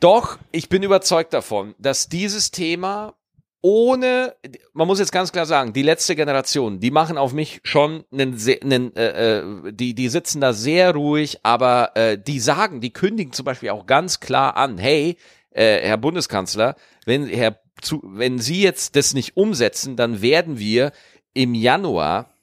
Doch, 0.02 0.40
ich 0.52 0.68
bin 0.68 0.82
überzeugt 0.82 1.32
davon, 1.32 1.76
dass 1.78 2.10
dieses 2.10 2.50
Thema 2.50 3.14
ohne, 3.62 4.36
man 4.74 4.88
muss 4.88 4.98
jetzt 4.98 5.12
ganz 5.12 5.32
klar 5.32 5.46
sagen, 5.46 5.74
die 5.74 5.84
letzte 5.84 6.16
Generation, 6.16 6.80
die 6.80 6.90
machen 6.90 7.20
auf 7.20 7.34
mich 7.34 7.62
schon 7.64 8.04
einen, 8.12 8.36
einen 8.64 8.96
äh, 8.96 9.38
äh, 9.38 9.72
die, 9.72 9.94
die 9.94 10.10
sitzen 10.10 10.42
da 10.42 10.54
sehr 10.54 10.96
ruhig, 10.96 11.42
aber 11.44 11.92
äh, 11.94 12.18
die 12.18 12.40
sagen, 12.40 12.82
die 12.82 12.92
kündigen 12.92 13.32
zum 13.32 13.46
Beispiel 13.46 13.70
auch 13.70 13.86
ganz 13.86 14.20
klar 14.20 14.58
an, 14.58 14.80
hey, 14.80 15.18
äh, 15.52 15.82
Herr 15.82 15.98
Bundeskanzler, 15.98 16.76
wenn 17.06 17.28
Herr 17.28 17.60
zu, 17.80 18.02
wenn 18.04 18.40
Sie 18.40 18.64
jetzt 18.64 18.96
das 18.96 19.14
nicht 19.14 19.38
umsetzen, 19.38 19.98
dann 19.98 20.24
werden 20.24 20.58
wir 20.58 20.94
im 21.36 21.54
Januar 21.54 22.34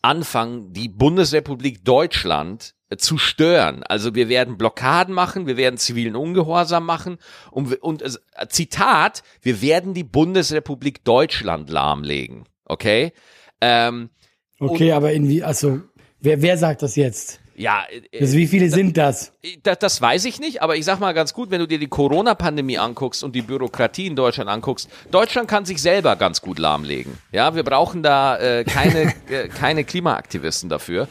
anfangen, 0.00 0.72
die 0.72 0.88
Bundesrepublik 0.88 1.84
Deutschland 1.84 2.76
zu 2.96 3.18
stören. 3.18 3.82
Also 3.82 4.14
wir 4.14 4.28
werden 4.28 4.58
Blockaden 4.58 5.14
machen, 5.14 5.46
wir 5.46 5.56
werden 5.56 5.76
zivilen 5.76 6.16
Ungehorsam 6.16 6.84
machen 6.84 7.18
und, 7.50 7.72
und 7.82 8.02
äh, 8.02 8.10
Zitat, 8.48 9.22
wir 9.42 9.62
werden 9.62 9.94
die 9.94 10.04
Bundesrepublik 10.04 11.04
Deutschland 11.04 11.70
lahmlegen. 11.70 12.44
Okay? 12.64 13.12
Ähm, 13.60 14.10
okay, 14.58 14.92
aber 14.92 15.12
irgendwie, 15.12 15.42
also 15.42 15.80
wer, 16.20 16.42
wer 16.42 16.58
sagt 16.58 16.82
das 16.82 16.96
jetzt? 16.96 17.40
Ja, 17.56 17.84
äh, 17.90 18.20
also 18.20 18.36
wie 18.36 18.46
viele 18.46 18.70
sind 18.70 18.96
das? 18.96 19.32
das? 19.62 19.78
Das 19.78 20.00
weiß 20.00 20.24
ich 20.24 20.40
nicht, 20.40 20.62
aber 20.62 20.76
ich 20.76 20.84
sag 20.84 21.00
mal 21.00 21.12
ganz 21.12 21.34
gut, 21.34 21.50
wenn 21.50 21.60
du 21.60 21.68
dir 21.68 21.78
die 21.78 21.88
Corona-Pandemie 21.88 22.78
anguckst 22.78 23.22
und 23.22 23.34
die 23.34 23.42
Bürokratie 23.42 24.06
in 24.06 24.16
Deutschland 24.16 24.50
anguckst, 24.50 24.88
Deutschland 25.10 25.48
kann 25.48 25.64
sich 25.64 25.80
selber 25.80 26.16
ganz 26.16 26.40
gut 26.40 26.58
lahmlegen. 26.58 27.18
Ja, 27.32 27.54
wir 27.54 27.62
brauchen 27.62 28.02
da 28.02 28.36
äh, 28.38 28.64
keine, 28.64 29.14
äh, 29.30 29.48
keine 29.48 29.84
Klimaaktivisten 29.84 30.68
dafür. 30.68 31.08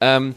Ähm, 0.00 0.34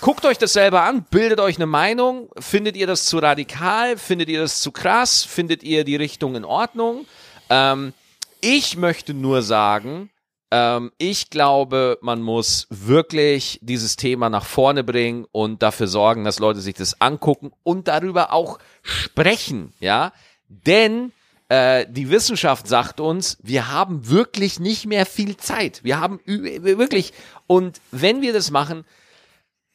guckt 0.00 0.24
euch 0.24 0.38
das 0.38 0.52
selber 0.52 0.82
an, 0.82 1.04
bildet 1.10 1.40
euch 1.40 1.56
eine 1.56 1.66
Meinung. 1.66 2.30
Findet 2.38 2.76
ihr 2.76 2.86
das 2.86 3.04
zu 3.04 3.18
radikal? 3.18 3.96
Findet 3.96 4.28
ihr 4.28 4.40
das 4.40 4.60
zu 4.60 4.72
krass? 4.72 5.22
Findet 5.24 5.62
ihr 5.62 5.84
die 5.84 5.96
Richtung 5.96 6.34
in 6.36 6.44
Ordnung? 6.44 7.06
Ähm, 7.48 7.92
ich 8.40 8.76
möchte 8.76 9.14
nur 9.14 9.42
sagen, 9.42 10.10
ähm, 10.50 10.92
ich 10.98 11.30
glaube, 11.30 11.98
man 12.00 12.22
muss 12.22 12.66
wirklich 12.70 13.58
dieses 13.62 13.96
Thema 13.96 14.30
nach 14.30 14.44
vorne 14.44 14.82
bringen 14.82 15.26
und 15.32 15.62
dafür 15.62 15.86
sorgen, 15.86 16.24
dass 16.24 16.38
Leute 16.38 16.60
sich 16.60 16.74
das 16.74 17.00
angucken 17.00 17.52
und 17.62 17.88
darüber 17.88 18.32
auch 18.32 18.58
sprechen, 18.82 19.72
ja, 19.80 20.12
denn 20.48 21.12
äh, 21.48 21.86
die 21.88 22.10
Wissenschaft 22.10 22.66
sagt 22.66 23.00
uns, 23.00 23.38
wir 23.42 23.70
haben 23.70 24.08
wirklich 24.08 24.58
nicht 24.58 24.86
mehr 24.86 25.06
viel 25.06 25.36
Zeit. 25.36 25.84
Wir 25.84 26.00
haben 26.00 26.20
wirklich 26.24 27.12
und 27.46 27.80
wenn 27.90 28.22
wir 28.22 28.32
das 28.32 28.50
machen, 28.50 28.84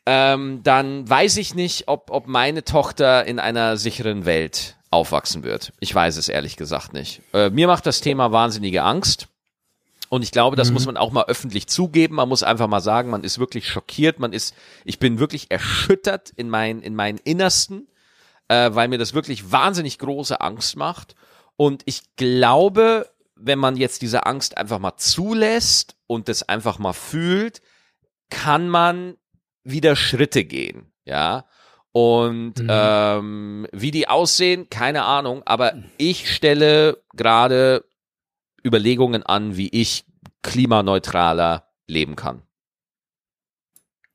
ähm, 0.06 0.62
dann 0.64 1.10
weiß 1.10 1.38
ich 1.38 1.56
nicht, 1.56 1.88
ob, 1.88 2.12
ob 2.12 2.28
meine 2.28 2.64
Tochter 2.64 3.26
in 3.26 3.40
einer 3.40 3.78
sicheren 3.78 4.26
Welt 4.26 4.76
aufwachsen 4.92 5.44
wird. 5.44 5.74
Ich 5.80 5.94
weiß 5.94 6.18
es 6.18 6.30
ehrlich 6.30 6.58
gesagt 6.58 6.94
nicht. 6.94 7.22
Äh, 7.34 7.50
mir 7.50 7.68
macht 7.68 7.86
das 7.86 8.02
Thema 8.02 8.32
wahnsinnige 8.32 8.84
Angst. 8.84 9.28
Und 10.10 10.22
ich 10.22 10.32
glaube, 10.32 10.56
das 10.56 10.70
mhm. 10.70 10.76
muss 10.76 10.86
man 10.86 10.98
auch 10.98 11.12
mal 11.12 11.26
öffentlich 11.26 11.68
zugeben. 11.68 12.16
Man 12.16 12.30
muss 12.30 12.44
einfach 12.44 12.68
mal 12.68 12.82
sagen, 12.82 13.10
man 13.10 13.24
ist 13.24 13.40
wirklich 13.40 13.68
schockiert. 13.68 14.20
Man 14.20 14.32
ist, 14.32 14.54
ich 14.84 15.00
bin 15.00 15.20
wirklich 15.20 15.50
erschüttert 15.50 16.32
in 16.36 16.50
meinen, 16.50 16.82
in 16.82 16.96
meinen 16.96 17.18
Innersten, 17.18 17.88
äh, 18.48 18.70
weil 18.74 18.88
mir 18.88 19.00
das 19.00 19.14
wirklich 19.14 19.52
wahnsinnig 19.52 19.98
große 19.98 20.40
Angst 20.40 20.78
macht. 20.78 21.16
Und 21.58 21.82
ich 21.86 22.04
glaube, 22.16 23.10
wenn 23.36 23.60
man 23.60 23.76
jetzt 23.76 24.02
diese 24.02 24.26
Angst 24.26 24.58
einfach 24.58 24.80
mal 24.80 24.98
zulässt 24.98 25.96
und 26.08 26.30
das 26.30 26.44
einfach 26.44 26.78
mal 26.78 26.94
fühlt, 26.94 27.62
kann 28.30 28.70
man 28.70 29.18
wieder 29.66 29.98
Schritte 29.98 30.46
gehen. 30.46 30.94
Ja. 31.04 31.46
Und 31.92 32.60
mhm. 32.60 32.68
ähm, 32.70 33.68
wie 33.72 33.92
die 33.92 34.08
aussehen, 34.08 34.70
keine 34.70 35.04
Ahnung, 35.04 35.44
aber 35.46 35.76
ich 35.98 36.34
stelle 36.34 37.02
gerade 37.14 37.86
Überlegungen 38.66 39.24
an, 39.24 39.58
wie 39.58 39.70
ich 39.70 40.06
klimaneutraler 40.42 41.70
leben 41.88 42.16
kann. 42.16 42.42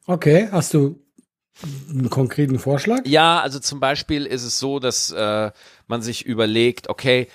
Okay, 0.07 0.49
hast 0.51 0.75
du 0.75 1.03
einen 1.89 2.11
konkreten 2.11 2.59
Vorschlag? 2.59 3.01
Ja, 3.05 3.41
also 3.41 3.59
zum 3.59 3.81
Beispiel 3.81 4.27
ist 4.27 4.45
es 4.45 4.59
so, 4.59 4.79
dass 4.79 5.11
äh, 5.11 5.51
man 5.87 6.03
sich 6.03 6.25
überlegt, 6.25 6.89
okay, 6.89 7.29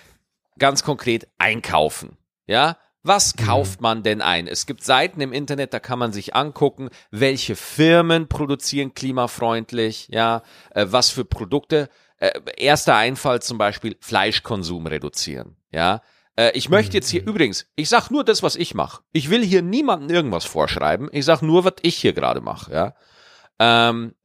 ganz 0.58 0.84
konkret 0.84 1.28
einkaufen. 1.38 2.18
Ja, 2.48 2.78
was 3.06 3.36
mhm. 3.36 3.46
kauft 3.46 3.82
man 3.82 4.04
denn 4.04 4.22
ein? 4.22 4.48
Es 4.48 4.66
gibt 4.66 4.84
Seiten 4.84 5.22
im 5.22 5.34
Internet, 5.34 5.74
da 5.74 5.80
kann 5.80 6.00
man 6.00 6.12
sich 6.12 6.36
angucken, 6.36 6.90
welche 7.12 7.56
Firmen 7.56 8.28
produzieren 8.28 8.94
klimafreundlich, 8.94 10.08
ja, 10.10 10.42
äh, 10.72 10.86
was 10.90 11.10
für 11.10 11.26
Produkte. 11.26 11.90
Äh, 12.18 12.32
erster 12.58 12.96
Einfall 12.96 13.42
zum 13.42 13.58
Beispiel 13.58 13.98
Fleischkonsum 14.00 14.88
reduzieren, 14.88 15.58
ja. 15.72 16.02
Äh, 16.36 16.52
ich 16.54 16.70
möchte 16.70 16.98
jetzt 16.98 17.10
hier 17.10 17.22
mhm. 17.22 17.30
übrigens, 17.30 17.68
ich 17.76 17.90
sag 17.90 18.10
nur 18.10 18.24
das, 18.24 18.44
was 18.44 18.56
ich 18.56 18.74
mache. 18.74 19.04
Ich 19.12 19.30
will 19.30 19.44
hier 19.44 19.62
niemandem 19.62 20.16
irgendwas 20.16 20.46
vorschreiben. 20.46 21.10
Ich 21.12 21.26
sag 21.26 21.42
nur, 21.42 21.64
was 21.64 21.76
ich 21.82 21.96
hier 21.96 22.14
gerade 22.14 22.42
mache. 22.42 22.74
Ja, 22.74 22.96
ähm, 23.60 24.16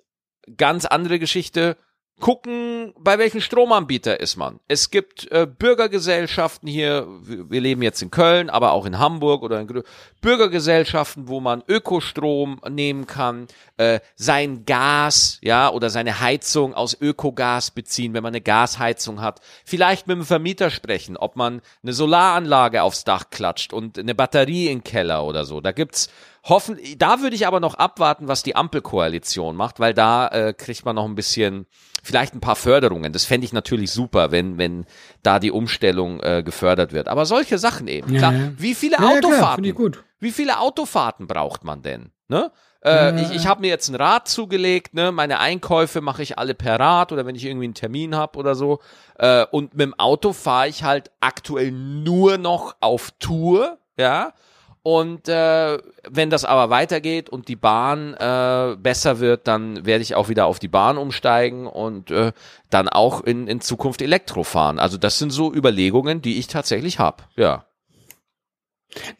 ganz 0.56 0.86
andere 0.86 1.18
Geschichte 1.18 1.76
gucken, 2.20 2.94
bei 2.98 3.18
welchem 3.18 3.40
Stromanbieter 3.40 4.20
ist 4.20 4.36
man. 4.36 4.60
Es 4.68 4.90
gibt 4.90 5.30
äh, 5.32 5.46
Bürgergesellschaften 5.46 6.68
hier, 6.68 7.06
wir 7.22 7.60
leben 7.60 7.82
jetzt 7.82 8.02
in 8.02 8.10
Köln, 8.10 8.50
aber 8.50 8.72
auch 8.72 8.86
in 8.86 8.98
Hamburg 8.98 9.42
oder 9.42 9.60
in 9.60 9.82
Bürgergesellschaften, 10.20 11.28
wo 11.28 11.40
man 11.40 11.64
Ökostrom 11.66 12.60
nehmen 12.68 13.06
kann, 13.06 13.48
äh, 13.78 14.00
sein 14.14 14.64
Gas, 14.66 15.38
ja, 15.42 15.70
oder 15.70 15.90
seine 15.90 16.20
Heizung 16.20 16.74
aus 16.74 16.96
Ökogas 17.00 17.70
beziehen, 17.70 18.14
wenn 18.14 18.22
man 18.22 18.32
eine 18.32 18.42
Gasheizung 18.42 19.20
hat. 19.20 19.40
Vielleicht 19.64 20.06
mit 20.06 20.16
dem 20.18 20.24
Vermieter 20.24 20.70
sprechen, 20.70 21.16
ob 21.16 21.36
man 21.36 21.62
eine 21.82 21.92
Solaranlage 21.92 22.82
aufs 22.82 23.04
Dach 23.04 23.30
klatscht 23.30 23.72
und 23.72 23.98
eine 23.98 24.14
Batterie 24.14 24.68
im 24.68 24.84
Keller 24.84 25.24
oder 25.24 25.44
so. 25.44 25.60
Da 25.60 25.72
gibt's 25.72 26.08
hoffen, 26.44 26.78
da 26.96 27.20
würde 27.20 27.36
ich 27.36 27.46
aber 27.46 27.60
noch 27.60 27.74
abwarten, 27.74 28.28
was 28.28 28.42
die 28.42 28.56
Ampelkoalition 28.56 29.56
macht, 29.56 29.80
weil 29.80 29.94
da 29.94 30.28
äh, 30.28 30.54
kriegt 30.54 30.84
man 30.84 30.96
noch 30.96 31.04
ein 31.04 31.14
bisschen 31.14 31.66
vielleicht 32.02 32.34
ein 32.34 32.40
paar 32.40 32.56
Förderungen. 32.56 33.12
Das 33.12 33.24
fände 33.24 33.44
ich 33.44 33.52
natürlich 33.52 33.90
super, 33.90 34.30
wenn, 34.30 34.58
wenn 34.58 34.86
da 35.22 35.38
die 35.38 35.50
Umstellung 35.50 36.20
äh, 36.20 36.42
gefördert 36.42 36.92
wird. 36.92 37.08
Aber 37.08 37.26
solche 37.26 37.58
Sachen 37.58 37.88
eben. 37.88 38.16
Klar, 38.16 38.32
ja. 38.32 38.52
wie 38.56 38.74
viele 38.74 38.96
ja, 38.98 39.08
Autofahrten? 39.08 39.64
Ja, 39.64 39.72
klar, 39.72 39.90
wie 40.18 40.32
viele 40.32 40.60
Autofahrten 40.60 41.26
braucht 41.26 41.64
man 41.64 41.82
denn? 41.82 42.10
Ne? 42.28 42.50
Äh, 42.82 43.20
ich 43.22 43.32
ich 43.32 43.46
habe 43.46 43.60
mir 43.60 43.68
jetzt 43.68 43.88
ein 43.88 43.94
Rad 43.94 44.28
zugelegt, 44.28 44.94
ne? 44.94 45.12
Meine 45.12 45.40
Einkäufe 45.40 46.00
mache 46.00 46.22
ich 46.22 46.38
alle 46.38 46.54
per 46.54 46.80
Rad 46.80 47.12
oder 47.12 47.26
wenn 47.26 47.34
ich 47.34 47.44
irgendwie 47.44 47.64
einen 47.64 47.74
Termin 47.74 48.14
habe 48.14 48.38
oder 48.38 48.54
so. 48.54 48.80
Äh, 49.18 49.44
und 49.50 49.74
mit 49.74 49.82
dem 49.82 49.98
Auto 49.98 50.32
fahre 50.32 50.68
ich 50.68 50.84
halt 50.84 51.10
aktuell 51.20 51.72
nur 51.72 52.38
noch 52.38 52.76
auf 52.80 53.10
Tour, 53.18 53.78
ja. 53.98 54.32
Und 54.82 55.28
äh, 55.28 55.78
wenn 56.08 56.30
das 56.30 56.46
aber 56.46 56.70
weitergeht 56.70 57.28
und 57.28 57.48
die 57.48 57.56
Bahn 57.56 58.14
äh, 58.14 58.76
besser 58.78 59.20
wird, 59.20 59.46
dann 59.46 59.84
werde 59.84 60.02
ich 60.02 60.14
auch 60.14 60.30
wieder 60.30 60.46
auf 60.46 60.58
die 60.58 60.68
Bahn 60.68 60.96
umsteigen 60.96 61.66
und 61.66 62.10
äh, 62.10 62.32
dann 62.70 62.88
auch 62.88 63.22
in, 63.22 63.46
in 63.46 63.60
Zukunft 63.60 64.00
Elektro 64.00 64.42
fahren. 64.42 64.78
Also 64.78 64.96
das 64.96 65.18
sind 65.18 65.30
so 65.30 65.52
Überlegungen, 65.52 66.22
die 66.22 66.38
ich 66.38 66.46
tatsächlich 66.46 66.98
habe. 66.98 67.24
Ja. 67.36 67.66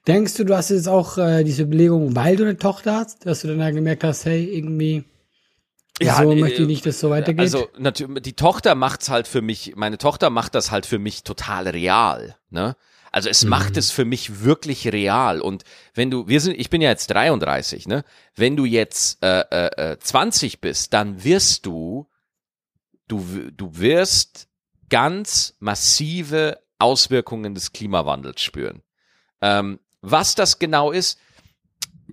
Denkst 0.07 0.35
du, 0.35 0.44
du 0.44 0.57
hast 0.57 0.70
jetzt 0.70 0.88
auch 0.88 1.18
äh, 1.18 1.44
diese 1.44 1.62
Überlegung, 1.62 2.16
weil 2.16 2.37
du 2.37 2.44
eine 2.44 2.57
Tochter 2.57 2.94
hast, 2.94 3.27
dass 3.27 3.42
du 3.42 3.49
dann 3.49 3.59
da 3.59 3.70
gemerkt 3.70 4.03
hast, 4.03 4.25
hey, 4.25 4.44
irgendwie 4.44 5.05
ja, 6.01 6.23
so 6.23 6.35
möchte 6.35 6.62
ich 6.62 6.68
nicht, 6.68 6.87
dass 6.87 6.99
so 6.99 7.11
weitergeht. 7.11 7.40
Also 7.40 7.68
natürlich, 7.79 8.23
die 8.23 8.33
Tochter 8.33 8.75
macht's 8.75 9.11
halt 9.11 9.29
für 9.29 9.42
mich, 9.42 9.75
meine 9.77 9.99
Tochter 9.99 10.31
macht 10.31 10.55
das 10.55 10.70
halt 10.70 10.87
für 10.87 10.99
mich 10.99 11.23
total 11.23 11.68
real, 11.68 12.37
ne? 12.49 12.77
Also 13.11 13.29
es 13.29 13.44
mhm. 13.44 13.51
macht 13.51 13.77
es 13.77 13.90
für 13.90 14.05
mich 14.05 14.42
wirklich 14.44 14.87
real. 14.88 15.40
Und 15.40 15.64
wenn 15.94 16.11
du, 16.11 16.29
wir 16.29 16.40
sind, 16.40 16.59
ich 16.59 16.70
bin 16.70 16.81
ja 16.81 16.90
jetzt 16.90 17.09
33, 17.09 17.88
ne? 17.88 18.05
Wenn 18.35 18.57
du 18.57 18.64
jetzt 18.64 19.23
äh, 19.23 19.92
äh, 19.92 19.99
20 19.99 20.55
äh, 20.55 20.59
bist, 20.61 20.92
dann 20.92 21.25
wirst 21.25 21.66
du, 21.66 22.09
du, 23.09 23.51
du 23.51 23.79
wirst 23.79 24.49
ganz 24.88 25.57
massive 25.59 26.61
Auswirkungen 26.79 27.55
des 27.55 27.73
Klimawandels 27.73 28.42
spüren. 28.42 28.83
Ähm, 29.40 29.81
was 30.01 30.35
das 30.35 30.59
genau 30.59 30.92
ist, 30.92 31.18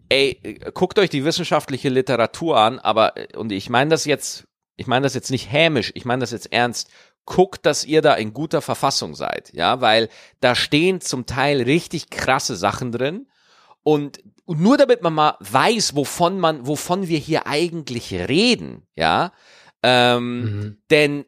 ey, 0.10 0.60
guckt 0.74 1.00
euch 1.00 1.10
die 1.10 1.26
wissenschaftliche 1.26 1.90
Literatur 1.90 2.58
an, 2.58 2.80
aber, 2.80 3.14
und 3.36 3.52
ich 3.52 3.70
meine 3.70 3.90
das 3.90 4.06
jetzt, 4.06 4.48
ich 4.76 4.88
meine 4.88 5.04
das 5.04 5.14
jetzt 5.14 5.32
nicht 5.32 5.52
hämisch, 5.52 5.92
ich 5.96 6.06
meine 6.06 6.22
das 6.22 6.32
jetzt 6.32 6.52
ernst 6.52 6.90
guckt, 7.28 7.68
dass 7.68 7.86
ihr 7.86 8.02
da 8.02 8.16
in 8.16 8.34
guter 8.34 8.62
Verfassung 8.62 9.14
seid, 9.14 9.54
ja, 9.54 9.82
weil 9.82 10.10
da 10.40 10.56
stehen 10.56 11.02
zum 11.02 11.28
Teil 11.28 11.62
richtig 11.62 12.10
krasse 12.10 12.56
Sachen 12.56 12.92
drin 12.92 13.28
und 13.84 14.24
nur 14.48 14.78
damit 14.78 15.04
man 15.04 15.14
mal 15.14 15.36
weiß, 15.42 15.96
wovon 15.96 16.40
man, 16.40 16.66
wovon 16.66 17.08
wir 17.08 17.20
hier 17.20 17.46
eigentlich 17.46 18.12
reden, 18.14 18.88
ja, 18.96 19.34
ähm, 19.84 20.42
mhm. 20.42 20.78
denn 20.90 21.26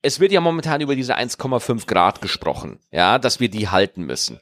es 0.00 0.20
wird 0.20 0.32
ja 0.32 0.40
momentan 0.40 0.80
über 0.80 0.94
diese 0.94 1.18
1,5 1.18 1.86
Grad 1.86 2.22
gesprochen, 2.22 2.78
ja, 2.92 3.18
dass 3.18 3.40
wir 3.40 3.50
die 3.50 3.68
halten 3.68 4.06
müssen 4.06 4.40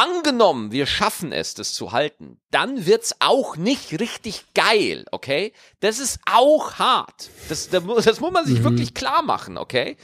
angenommen, 0.00 0.72
wir 0.72 0.86
schaffen 0.86 1.30
es, 1.30 1.54
das 1.54 1.74
zu 1.74 1.92
halten, 1.92 2.38
dann 2.50 2.86
wird's 2.86 3.14
auch 3.20 3.56
nicht 3.56 4.00
richtig 4.00 4.44
geil, 4.54 5.04
okay? 5.10 5.52
Das 5.80 5.98
ist 5.98 6.20
auch 6.30 6.74
hart. 6.74 7.28
Das, 7.48 7.68
das 7.68 7.84
muss 7.84 8.32
man 8.32 8.46
sich 8.46 8.60
mhm. 8.60 8.64
wirklich 8.64 8.94
klar 8.94 9.22
machen, 9.22 9.58
okay? 9.58 9.96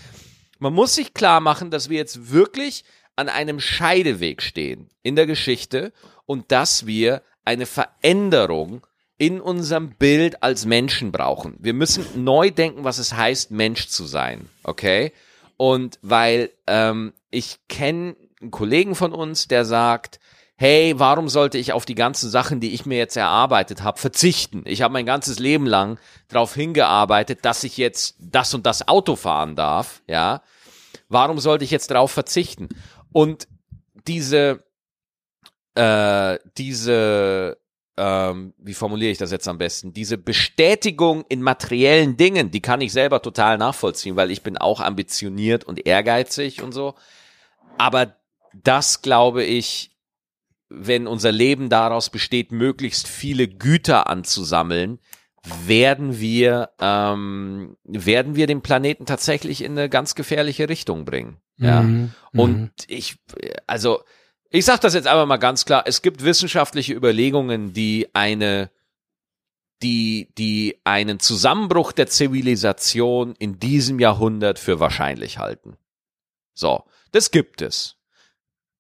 Man 0.59 0.75
muss 0.75 0.95
sich 0.95 1.15
klar 1.15 1.41
machen, 1.41 1.71
dass 1.71 1.89
wir 1.89 1.97
jetzt 1.97 2.31
wirklich 2.31 2.85
an 3.17 3.29
einem 3.29 3.59
Scheideweg 3.59 4.43
stehen 4.43 4.91
in 5.03 5.17
der 5.17 5.27
Geschichte 5.27 5.93
und 6.27 6.53
dass 6.53 6.87
wir 6.87 7.23
eine 7.45 7.65
Veränderung 7.65 8.87
in 9.17 9.41
unserem 9.41 9.95
Bild 9.95 10.43
als 10.43 10.67
Menschen 10.67 11.11
brauchen. 11.11 11.57
Wir 11.59 11.73
müssen 11.73 12.05
neu 12.23 12.51
denken, 12.51 12.85
was 12.85 12.99
es 12.99 13.15
heißt, 13.15 13.51
Mensch 13.51 13.89
zu 13.89 14.05
sein. 14.05 14.51
Okay? 14.63 15.13
Und 15.57 15.99
weil 16.03 16.51
ähm, 16.67 17.15
ich 17.31 17.61
kenne 17.69 18.15
einen 18.41 18.51
Kollegen 18.51 18.95
von 18.95 19.13
uns, 19.13 19.49
der 19.49 19.65
sagt, 19.65 20.21
hey, 20.57 20.95
warum 20.99 21.29
sollte 21.29 21.59
ich 21.59 21.73
auf 21.73 21.85
die 21.85 21.95
ganzen 21.95 22.31
Sachen, 22.31 22.61
die 22.61 22.73
ich 22.73 22.87
mir 22.87 22.97
jetzt 22.97 23.17
erarbeitet 23.17 23.83
habe, 23.83 23.99
verzichten? 23.99 24.63
Ich 24.65 24.83
habe 24.83 24.93
mein 24.93 25.07
ganzes 25.07 25.39
Leben 25.39 25.67
lang 25.67 25.99
darauf 26.29 26.55
hingearbeitet, 26.55 27.45
dass 27.45 27.63
ich 27.65 27.77
jetzt 27.77 28.17
das 28.19 28.55
und 28.55 28.65
das 28.67 28.89
Auto 28.89 29.17
fahren 29.17 29.55
darf, 29.55 30.03
ja. 30.07 30.43
Warum 31.09 31.39
sollte 31.39 31.65
ich 31.65 31.71
jetzt 31.71 31.91
darauf 31.91 32.11
verzichten? 32.11 32.69
Und 33.13 33.47
diese, 34.09 34.65
äh, 35.75 36.39
diese, 36.57 37.59
ähm, 37.97 38.55
wie 38.59 38.75
formuliere 38.75 39.13
ich 39.13 39.19
das 39.19 39.31
jetzt 39.31 39.47
am 39.47 39.59
besten? 39.59 39.93
Diese 39.93 40.19
Bestätigung 40.19 41.25
in 41.29 41.43
materiellen 41.43 42.17
Dingen, 42.17 42.51
die 42.51 42.61
kann 42.61 42.81
ich 42.81 42.93
selber 42.93 43.23
total 43.23 43.59
nachvollziehen, 43.59 44.17
weil 44.17 44.31
ich 44.31 44.43
bin 44.43 44.59
auch 44.59 44.81
ambitioniert 44.81 45.65
und 45.65 45.87
ehrgeizig 45.87 46.63
und 46.63 46.73
so. 46.73 46.95
Aber 47.79 48.17
das 48.65 49.03
glaube 49.03 49.45
ich, 49.45 49.91
wenn 50.69 51.07
unser 51.07 51.33
Leben 51.33 51.69
daraus 51.69 52.11
besteht, 52.11 52.53
möglichst 52.53 53.07
viele 53.09 53.49
Güter 53.49 54.09
anzusammeln, 54.09 54.99
werden 55.65 56.19
wir, 56.19 56.71
ähm, 56.81 57.77
werden 57.85 58.35
wir 58.35 58.47
den 58.47 58.63
Planeten 58.63 59.07
tatsächlich 59.07 59.63
in 59.63 59.73
eine 59.73 59.89
ganz 59.89 60.15
gefährliche 60.15 60.69
Richtung 60.69 61.05
bringen. 61.05 61.37
Ja. 61.57 61.83
Mhm, 61.83 62.13
Und 62.33 62.61
mhm. 62.61 62.71
ich, 62.89 63.17
also, 63.67 64.03
ich 64.51 64.65
sage 64.65 64.81
das 64.81 64.95
jetzt 64.95 65.07
einfach 65.07 65.27
mal 65.27 65.37
ganz 65.37 65.65
klar, 65.65 65.85
es 65.87 66.03
gibt 66.03 66.25
wissenschaftliche 66.25 66.95
Überlegungen, 66.95 67.73
die 67.73 68.09
eine, 68.13 68.71
die, 69.83 70.33
die 70.37 70.81
einen 70.85 71.21
Zusammenbruch 71.21 71.93
der 71.93 72.09
Zivilisation 72.09 73.35
in 73.39 73.59
diesem 73.59 74.01
Jahrhundert 74.01 74.59
für 74.59 74.81
wahrscheinlich 74.81 75.39
halten. 75.39 75.77
So, 76.55 76.85
das 77.13 77.31
gibt 77.31 77.63
es. 77.63 77.96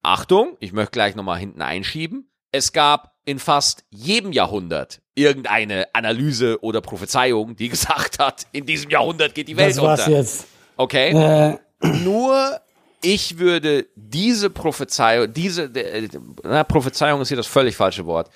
Achtung, 0.06 0.56
ich 0.60 0.72
möchte 0.72 0.92
gleich 0.92 1.16
nochmal 1.16 1.38
hinten 1.38 1.62
einschieben. 1.62 2.30
Es 2.52 2.72
gab 2.72 3.16
in 3.24 3.40
fast 3.40 3.84
jedem 3.90 4.32
Jahrhundert 4.32 5.00
irgendeine 5.16 5.88
Analyse 5.94 6.62
oder 6.62 6.80
Prophezeiung, 6.80 7.56
die 7.56 7.68
gesagt 7.70 8.20
hat, 8.20 8.46
in 8.52 8.66
diesem 8.66 8.90
Jahrhundert 8.90 9.34
geht 9.34 9.48
die 9.48 9.56
Welt 9.56 9.70
das 9.70 9.82
war's 9.82 10.06
unter. 10.06 10.18
jetzt. 10.18 10.46
Okay? 10.76 11.10
Äh. 11.10 11.58
Nur 12.04 12.60
ich 13.02 13.38
würde 13.38 13.86
diese 13.96 14.48
Prophezeiung, 14.48 15.32
diese 15.32 15.64
äh, 15.64 16.08
na, 16.44 16.62
Prophezeiung 16.62 17.20
ist 17.20 17.28
hier 17.28 17.36
das 17.36 17.48
völlig 17.48 17.76
falsche 17.76 18.06
Wort. 18.06 18.30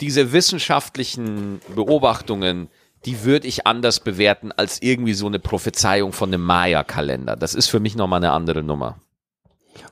Diese 0.00 0.32
wissenschaftlichen 0.32 1.60
Beobachtungen, 1.74 2.68
die 3.06 3.24
würde 3.24 3.48
ich 3.48 3.66
anders 3.66 3.98
bewerten 3.98 4.52
als 4.52 4.80
irgendwie 4.80 5.14
so 5.14 5.26
eine 5.26 5.40
Prophezeiung 5.40 6.12
von 6.12 6.30
einem 6.30 6.44
Maya-Kalender. 6.44 7.34
Das 7.34 7.56
ist 7.56 7.68
für 7.68 7.80
mich 7.80 7.96
nochmal 7.96 8.18
eine 8.18 8.30
andere 8.30 8.62
Nummer. 8.62 9.00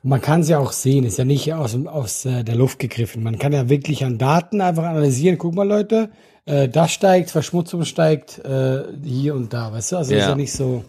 Und 0.03 0.11
man 0.11 0.21
kann 0.21 0.41
es 0.41 0.49
ja 0.49 0.59
auch 0.59 0.73
sehen, 0.73 1.05
ist 1.05 1.19
ja 1.19 1.25
nicht 1.25 1.53
aus, 1.55 1.77
aus 1.87 2.25
äh, 2.25 2.45
der 2.45 2.55
Luft 2.55 2.79
gegriffen. 2.79 3.23
Man 3.23 3.39
kann 3.39 3.53
ja 3.53 3.69
wirklich 3.69 4.05
an 4.05 4.19
Daten 4.19 4.61
einfach 4.61 4.85
analysieren. 4.85 5.39
Guck 5.39 5.55
mal, 5.55 5.67
Leute, 5.67 6.11
äh, 6.47 6.69
das 6.69 6.93
steigt, 6.93 7.31
Verschmutzung 7.31 7.85
steigt 7.85 8.39
äh, 8.39 8.83
hier 9.05 9.35
und 9.35 9.53
da, 9.53 9.73
weißt 9.73 9.93
du? 9.93 9.97
Also 9.97 10.13
ja. 10.13 10.21
ist 10.21 10.27
ja 10.29 10.35
nicht 10.35 10.53
so. 10.53 10.85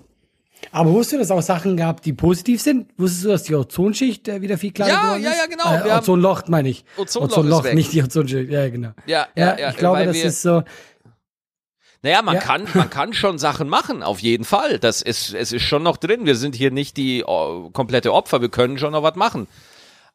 Aber 0.71 0.91
wusstest 0.91 1.13
du, 1.13 1.17
dass 1.17 1.27
es 1.27 1.31
auch 1.31 1.41
Sachen 1.41 1.75
gab, 1.75 2.01
die 2.01 2.13
positiv 2.13 2.61
sind? 2.61 2.87
Wusstest 2.97 3.25
du, 3.25 3.29
dass 3.29 3.43
die 3.43 3.55
Ozonschicht 3.55 4.27
äh, 4.27 4.41
wieder 4.41 4.57
viel 4.57 4.71
kleiner 4.71 4.93
ja, 4.93 5.01
geworden 5.03 5.23
ist? 5.23 5.31
Ja, 5.31 5.67
ja, 5.67 5.79
genau. 5.81 5.95
Äh, 5.95 5.97
Ozonloch 5.97 6.47
meine 6.47 6.69
ich. 6.69 6.85
Ozonloch, 6.97 7.29
Ozonloch 7.37 7.73
nicht 7.73 7.93
die 7.93 8.03
Ozonschicht. 8.03 8.51
Ja, 8.51 8.69
genau. 8.69 8.91
Ja, 9.05 9.27
ja, 9.35 9.57
ja. 9.57 9.69
ich 9.71 9.77
glaube, 9.77 10.05
das 10.05 10.17
ist 10.17 10.41
so. 10.41 10.63
Naja, 12.03 12.23
man 12.23 12.35
ja. 12.35 12.41
kann, 12.41 12.67
man 12.73 12.89
kann 12.89 13.13
schon 13.13 13.37
Sachen 13.37 13.69
machen, 13.69 14.01
auf 14.01 14.19
jeden 14.19 14.43
Fall. 14.43 14.79
Das 14.79 15.03
ist, 15.03 15.35
es 15.35 15.51
ist 15.51 15.61
schon 15.61 15.83
noch 15.83 15.97
drin. 15.97 16.25
Wir 16.25 16.35
sind 16.35 16.55
hier 16.55 16.71
nicht 16.71 16.97
die 16.97 17.23
oh, 17.25 17.69
komplette 17.71 18.11
Opfer. 18.11 18.41
Wir 18.41 18.49
können 18.49 18.79
schon 18.79 18.93
noch 18.93 19.03
was 19.03 19.15
machen. 19.15 19.47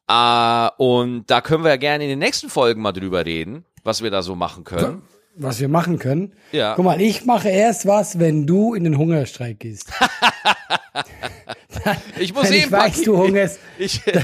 Uh, 0.09 0.69
und 0.77 1.25
da 1.27 1.41
können 1.41 1.63
wir 1.63 1.71
ja 1.71 1.77
gerne 1.77 2.05
in 2.05 2.09
den 2.09 2.19
nächsten 2.19 2.49
Folgen 2.49 2.81
mal 2.81 2.93
drüber 2.93 3.25
reden, 3.25 3.65
was 3.83 4.01
wir 4.01 4.09
da 4.09 4.21
so 4.21 4.35
machen 4.35 4.63
können. 4.63 5.01
Was 5.35 5.59
wir 5.59 5.67
machen 5.67 5.99
können. 5.99 6.33
Ja. 6.51 6.75
Guck 6.75 6.85
mal, 6.85 6.99
ich 6.99 7.25
mache 7.25 7.49
erst 7.49 7.85
was, 7.85 8.17
wenn 8.17 8.47
du 8.47 8.73
in 8.73 8.85
den 8.85 8.97
Hungerstreik 8.97 9.59
gehst. 9.59 9.91
ich 12.19 12.33
muss 12.33 12.45
wenn 12.45 12.53
eh 12.53 12.57
ich 12.57 12.71
weiß, 12.71 13.01
du 13.03 13.17
hungerst. 13.17 13.59
Ich, 13.77 14.01
ich, 14.07 14.15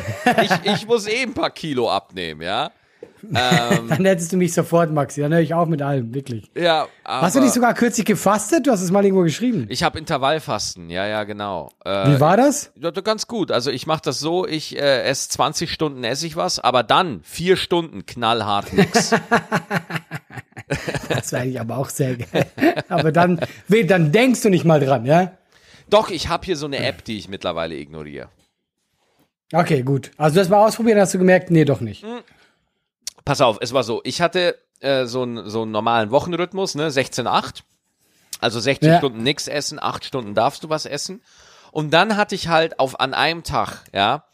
ich, 0.41 0.73
ich 0.73 0.87
muss 0.87 1.07
eh 1.07 1.21
ein 1.21 1.33
paar 1.33 1.51
Kilo 1.51 1.91
abnehmen, 1.91 2.41
ja. 2.41 2.71
Ähm, 3.23 3.87
dann 3.89 4.05
hättest 4.05 4.33
du 4.33 4.37
mich 4.37 4.53
sofort, 4.53 4.91
Maxi. 4.91 5.21
Dann 5.21 5.31
höre 5.31 5.39
ich 5.39 5.53
auf 5.53 5.67
mit 5.67 5.81
allem, 5.81 6.13
wirklich. 6.13 6.51
Ja, 6.55 6.87
aber 7.03 7.27
Hast 7.27 7.35
du 7.35 7.39
nicht 7.39 7.53
sogar 7.53 7.73
kürzlich 7.73 8.05
gefastet? 8.05 8.67
Du 8.67 8.71
hast 8.71 8.81
es 8.81 8.91
mal 8.91 9.03
irgendwo 9.03 9.23
geschrieben. 9.23 9.65
Ich 9.69 9.83
habe 9.83 9.97
Intervallfasten, 9.97 10.89
ja, 10.89 11.07
ja, 11.07 11.23
genau. 11.23 11.69
Äh, 11.85 12.15
Wie 12.15 12.19
war 12.19 12.37
das? 12.37 12.71
Ja, 12.75 12.91
ganz 12.91 13.27
gut. 13.27 13.51
Also 13.51 13.71
ich 13.71 13.87
mache 13.87 14.01
das 14.03 14.19
so, 14.19 14.45
ich 14.45 14.77
äh, 14.77 15.03
esse 15.03 15.29
20 15.29 15.71
Stunden 15.71 16.03
esse 16.03 16.27
ich 16.27 16.35
was, 16.35 16.59
aber 16.59 16.83
dann 16.83 17.21
vier 17.23 17.55
Stunden 17.55 18.05
knallhart 18.05 18.73
nix. 18.73 19.11
das 21.09 21.31
wäre 21.31 21.43
eigentlich 21.43 21.59
aber 21.59 21.77
auch 21.77 21.89
sehr 21.89 22.17
geil. 22.17 22.45
Aber 22.89 23.11
dann, 23.11 23.39
dann 23.87 24.11
denkst 24.11 24.41
du 24.41 24.49
nicht 24.49 24.65
mal 24.65 24.79
dran, 24.79 25.05
ja? 25.05 25.33
Doch, 25.89 26.09
ich 26.09 26.27
habe 26.27 26.45
hier 26.45 26.57
so 26.57 26.65
eine 26.65 26.77
App, 26.77 27.03
die 27.03 27.17
ich 27.17 27.29
mittlerweile 27.29 27.75
ignoriere. 27.75 28.29
Okay, 29.53 29.83
gut. 29.83 30.11
Also 30.17 30.35
du 30.35 30.41
hast 30.41 30.49
mal 30.49 30.65
ausprobiert, 30.65 30.97
hast 30.97 31.13
du 31.13 31.19
gemerkt, 31.19 31.51
nee, 31.51 31.65
doch 31.65 31.79
nicht. 31.79 32.03
Hm. 32.03 32.21
Pass 33.25 33.41
auf, 33.41 33.57
es 33.61 33.73
war 33.73 33.83
so, 33.83 34.01
ich 34.03 34.21
hatte 34.21 34.59
äh, 34.79 35.05
so, 35.05 35.23
einen 35.23 35.49
so 35.49 35.61
einen 35.61 35.71
normalen 35.71 36.11
Wochenrhythmus, 36.11 36.75
ne, 36.75 36.89
16-8. 36.89 37.61
Also 38.39 38.59
16 38.59 38.89
ja. 38.89 38.97
Stunden 38.97 39.23
nix 39.23 39.47
essen, 39.47 39.79
8 39.81 40.03
Stunden 40.03 40.35
darfst 40.35 40.63
du 40.63 40.69
was 40.69 40.85
essen. 40.85 41.21
Und 41.71 41.91
dann 41.91 42.17
hatte 42.17 42.35
ich 42.35 42.49
halt 42.49 42.79
auf 42.79 42.99
an 42.99 43.13
einem 43.13 43.43
Tag, 43.43 43.85
ja, 43.93 44.25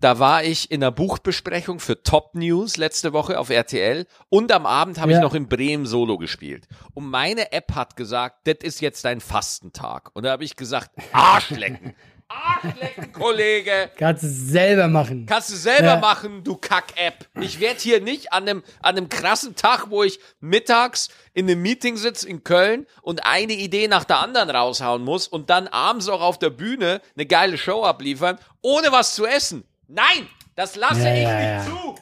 da 0.00 0.18
war 0.18 0.42
ich 0.42 0.70
in 0.70 0.82
einer 0.82 0.90
Buchbesprechung 0.90 1.78
für 1.78 2.02
Top 2.02 2.34
News 2.34 2.78
letzte 2.78 3.12
Woche 3.12 3.38
auf 3.38 3.50
RTL 3.50 4.06
und 4.30 4.50
am 4.50 4.64
Abend 4.64 4.98
habe 4.98 5.12
ja. 5.12 5.18
ich 5.18 5.22
noch 5.22 5.34
in 5.34 5.46
Bremen 5.46 5.84
Solo 5.84 6.16
gespielt. 6.16 6.66
Und 6.94 7.04
meine 7.10 7.52
App 7.52 7.74
hat 7.74 7.96
gesagt, 7.96 8.46
das 8.46 8.56
ist 8.62 8.80
jetzt 8.80 9.04
dein 9.04 9.20
Fastentag. 9.20 10.10
Und 10.14 10.24
da 10.24 10.30
habe 10.30 10.44
ich 10.44 10.56
gesagt, 10.56 10.90
Arschlecken. 11.12 11.94
Arschlecken, 12.30 13.12
Kollege. 13.12 13.90
Kannst 13.96 14.22
du 14.22 14.28
selber 14.28 14.86
machen. 14.86 15.26
Kannst 15.26 15.50
du 15.50 15.56
selber 15.56 15.84
ja. 15.84 15.98
machen, 15.98 16.44
du 16.44 16.56
Kack-App. 16.56 17.28
Ich 17.40 17.58
werde 17.58 17.80
hier 17.80 18.00
nicht 18.00 18.32
an 18.32 18.48
einem, 18.48 18.62
an 18.80 18.96
einem 18.96 19.08
krassen 19.08 19.56
Tag, 19.56 19.86
wo 19.90 20.04
ich 20.04 20.20
mittags 20.38 21.08
in 21.34 21.50
einem 21.50 21.60
Meeting 21.60 21.96
sitze 21.96 22.28
in 22.28 22.44
Köln 22.44 22.86
und 23.02 23.26
eine 23.26 23.54
Idee 23.54 23.88
nach 23.88 24.04
der 24.04 24.20
anderen 24.20 24.48
raushauen 24.48 25.02
muss 25.02 25.26
und 25.26 25.50
dann 25.50 25.66
abends 25.66 26.08
auch 26.08 26.20
auf 26.20 26.38
der 26.38 26.50
Bühne 26.50 27.00
eine 27.16 27.26
geile 27.26 27.58
Show 27.58 27.82
abliefern, 27.82 28.38
ohne 28.62 28.92
was 28.92 29.16
zu 29.16 29.26
essen. 29.26 29.64
Nein, 29.88 30.28
das 30.54 30.76
lasse 30.76 31.08
ja, 31.08 31.14
ich 31.14 31.22
ja, 31.22 31.58
nicht 31.58 31.68
zu. 31.68 31.94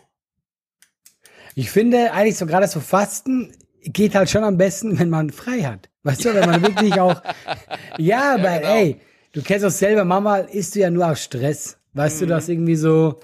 Ich 1.55 1.71
finde 1.71 2.13
eigentlich 2.13 2.37
so 2.37 2.45
gerade 2.45 2.69
so 2.69 2.81
Fasten 2.81 3.55
geht 3.83 4.15
halt 4.15 4.29
schon 4.29 4.45
am 4.45 4.59
besten, 4.59 4.99
wenn 4.99 5.09
man 5.09 5.31
frei 5.31 5.63
hat. 5.63 5.89
Weißt 6.03 6.25
du, 6.25 6.35
wenn 6.35 6.51
man 6.51 6.63
wirklich 6.63 7.01
auch, 7.01 7.23
ja, 7.99 8.35
aber 8.35 8.59
genau. 8.59 8.75
ey, 8.75 9.01
du 9.33 9.43
kennst 9.43 9.65
auch 9.65 9.71
selber, 9.71 10.05
Mama 10.05 10.39
isst 10.39 10.75
du 10.75 10.81
ja 10.81 10.91
nur 10.91 11.07
aus 11.07 11.23
Stress. 11.23 11.79
Weißt 11.95 12.17
mhm. 12.17 12.27
du, 12.27 12.35
das 12.35 12.49
irgendwie 12.49 12.77
so. 12.77 13.21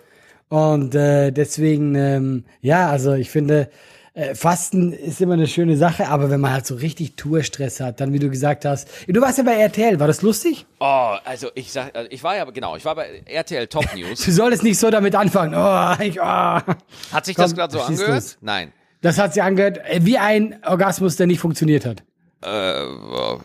Und 0.48 0.94
äh, 0.94 1.30
deswegen, 1.30 1.94
ähm, 1.94 2.44
ja, 2.60 2.90
also 2.90 3.14
ich 3.14 3.30
finde, 3.30 3.68
äh, 4.14 4.34
Fasten 4.36 4.92
ist 4.92 5.20
immer 5.20 5.34
eine 5.34 5.48
schöne 5.48 5.76
Sache, 5.76 6.08
aber 6.08 6.30
wenn 6.30 6.40
man 6.40 6.52
halt 6.52 6.66
so 6.66 6.76
richtig 6.76 7.16
Tourstress 7.16 7.80
hat, 7.80 8.00
dann 8.00 8.12
wie 8.12 8.20
du 8.20 8.30
gesagt 8.30 8.64
hast, 8.64 8.88
du 9.08 9.20
warst 9.20 9.38
ja 9.38 9.44
bei 9.44 9.54
RTL, 9.54 9.98
war 9.98 10.06
das 10.06 10.22
lustig? 10.22 10.66
Oh, 10.78 11.16
also 11.24 11.48
ich 11.56 11.72
sag, 11.72 11.96
also 11.96 12.08
ich 12.12 12.22
war 12.22 12.36
ja 12.36 12.44
genau, 12.44 12.76
ich 12.76 12.84
war 12.84 12.94
bei 12.94 13.22
RTL 13.24 13.66
Top 13.66 13.86
News. 13.96 14.24
du 14.24 14.30
solltest 14.30 14.62
nicht 14.62 14.78
so 14.78 14.90
damit 14.90 15.16
anfangen. 15.16 15.54
Oh, 15.56 16.02
ich, 16.02 16.20
oh. 16.20 16.24
Hat 16.24 17.24
sich 17.24 17.34
Komm, 17.34 17.44
das 17.44 17.54
gerade 17.56 17.72
so 17.72 17.80
angehört? 17.80 18.38
Nein. 18.40 18.72
Das 19.00 19.18
hat 19.18 19.34
sich 19.34 19.42
angehört 19.42 19.78
äh, 19.78 19.98
wie 20.02 20.18
ein 20.18 20.60
Orgasmus, 20.64 21.16
der 21.16 21.26
nicht 21.26 21.40
funktioniert 21.40 21.84
hat. 21.84 22.04
Äh, 22.44 22.84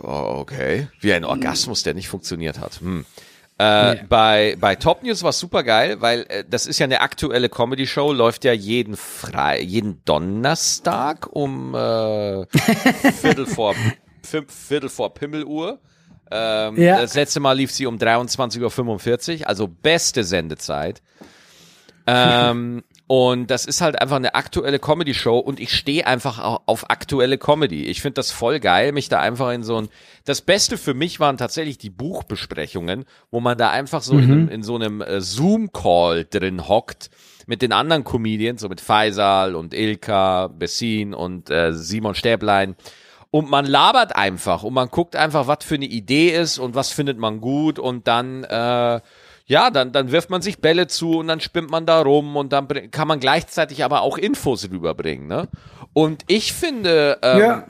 okay. 0.01 0.87
Wie 0.99 1.13
ein 1.13 1.23
Orgasmus, 1.23 1.83
der 1.83 1.93
nicht 1.93 2.09
funktioniert 2.09 2.59
hat. 2.59 2.81
Hm. 2.81 3.05
Äh, 3.57 3.95
nee. 3.95 4.01
bei, 4.07 4.57
bei 4.59 4.75
Top 4.75 5.03
News 5.03 5.21
war 5.23 5.33
super 5.33 5.63
geil, 5.63 5.99
weil 5.99 6.25
äh, 6.29 6.45
das 6.49 6.65
ist 6.65 6.79
ja 6.79 6.85
eine 6.85 7.01
aktuelle 7.01 7.49
Comedy-Show, 7.49 8.13
läuft 8.13 8.45
ja 8.45 8.53
jeden 8.53 8.95
Frei, 8.95 9.59
jeden 9.59 10.01
Donnerstag 10.05 11.27
um 11.31 11.75
äh, 11.75 12.45
Viertel 13.21 13.45
vor 13.45 13.75
Viertel 14.23 14.89
vor 14.89 15.13
Pimmeluhr. 15.13 15.79
Ähm, 16.31 16.77
ja. 16.77 17.01
Das 17.01 17.15
letzte 17.15 17.39
Mal 17.39 17.53
lief 17.53 17.71
sie 17.71 17.85
um 17.85 17.97
23.45 17.97 19.41
Uhr, 19.41 19.47
also 19.47 19.67
beste 19.67 20.23
Sendezeit. 20.23 21.01
Ähm, 22.05 22.83
Und 23.11 23.49
das 23.49 23.65
ist 23.65 23.81
halt 23.81 23.99
einfach 23.99 24.17
eine 24.17 24.35
aktuelle 24.35 24.77
Comedy-Show 24.77 25.39
und 25.39 25.59
ich 25.59 25.73
stehe 25.73 26.05
einfach 26.05 26.59
auf 26.67 26.91
aktuelle 26.91 27.39
Comedy. 27.39 27.85
Ich 27.85 28.03
finde 28.03 28.13
das 28.13 28.29
voll 28.29 28.59
geil, 28.59 28.91
mich 28.91 29.09
da 29.09 29.19
einfach 29.19 29.51
in 29.51 29.63
so 29.63 29.77
ein. 29.81 29.89
Das 30.25 30.41
Beste 30.41 30.77
für 30.77 30.93
mich 30.93 31.19
waren 31.19 31.35
tatsächlich 31.35 31.79
die 31.79 31.89
Buchbesprechungen, 31.89 33.05
wo 33.31 33.39
man 33.39 33.57
da 33.57 33.71
einfach 33.71 34.03
so 34.03 34.13
mhm. 34.13 34.31
in, 34.31 34.47
in, 34.49 34.61
so 34.61 34.75
einem 34.75 35.01
äh, 35.01 35.21
Zoom-Call 35.21 36.25
drin 36.25 36.67
hockt 36.67 37.09
mit 37.47 37.63
den 37.63 37.71
anderen 37.71 38.03
Comedians, 38.03 38.61
so 38.61 38.69
mit 38.69 38.79
Faisal 38.79 39.55
und 39.55 39.73
Ilka, 39.73 40.45
Bessin 40.45 41.15
und 41.15 41.49
äh, 41.49 41.73
Simon 41.73 42.13
Stäblein. 42.13 42.75
Und 43.31 43.49
man 43.49 43.65
labert 43.65 44.15
einfach 44.15 44.61
und 44.61 44.75
man 44.75 44.89
guckt 44.89 45.15
einfach, 45.15 45.47
was 45.47 45.65
für 45.65 45.75
eine 45.75 45.85
Idee 45.85 46.29
ist 46.29 46.59
und 46.59 46.75
was 46.75 46.91
findet 46.91 47.17
man 47.17 47.41
gut 47.41 47.79
und 47.79 48.07
dann 48.07 48.43
äh, 48.43 49.01
ja, 49.49 49.71
dann, 49.71 49.91
dann 49.91 50.11
wirft 50.11 50.29
man 50.29 50.43
sich 50.43 50.59
Bälle 50.59 50.85
zu 50.85 51.17
und 51.17 51.27
dann 51.27 51.41
spinnt 51.41 51.71
man 51.71 51.87
da 51.87 52.01
rum 52.01 52.37
und 52.37 52.53
dann 52.53 52.67
kann 52.91 53.07
man 53.07 53.19
gleichzeitig 53.19 53.83
aber 53.83 54.03
auch 54.03 54.19
Infos 54.19 54.69
rüberbringen. 54.69 55.27
Ne? 55.27 55.47
Und 55.91 56.23
ich 56.27 56.53
finde, 56.53 57.17
ähm, 57.23 57.39
ja. 57.39 57.67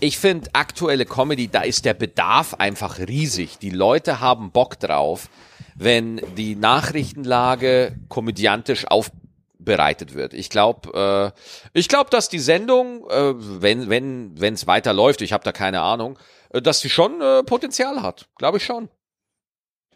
ich 0.00 0.18
finde 0.18 0.50
aktuelle 0.52 1.06
Comedy, 1.06 1.48
da 1.48 1.62
ist 1.62 1.86
der 1.86 1.94
Bedarf 1.94 2.52
einfach 2.52 2.98
riesig. 2.98 3.58
Die 3.58 3.70
Leute 3.70 4.20
haben 4.20 4.50
Bock 4.50 4.78
drauf, 4.78 5.30
wenn 5.74 6.20
die 6.36 6.54
Nachrichtenlage 6.54 7.96
komödiantisch 8.10 8.86
aufbereitet 8.86 10.14
wird. 10.14 10.34
Ich 10.34 10.50
glaube, 10.50 11.32
äh, 11.34 11.78
ich 11.78 11.88
glaube, 11.88 12.10
dass 12.10 12.28
die 12.28 12.38
Sendung, 12.38 13.08
äh, 13.08 13.32
wenn 13.38 13.88
wenn 13.88 14.38
wenn 14.38 14.52
es 14.52 14.66
weiterläuft, 14.66 15.22
ich 15.22 15.32
habe 15.32 15.44
da 15.44 15.52
keine 15.52 15.80
Ahnung, 15.80 16.18
äh, 16.50 16.60
dass 16.60 16.80
sie 16.80 16.90
schon 16.90 17.22
äh, 17.22 17.42
Potenzial 17.42 18.02
hat. 18.02 18.28
Glaube 18.36 18.58
ich 18.58 18.66
schon. 18.66 18.90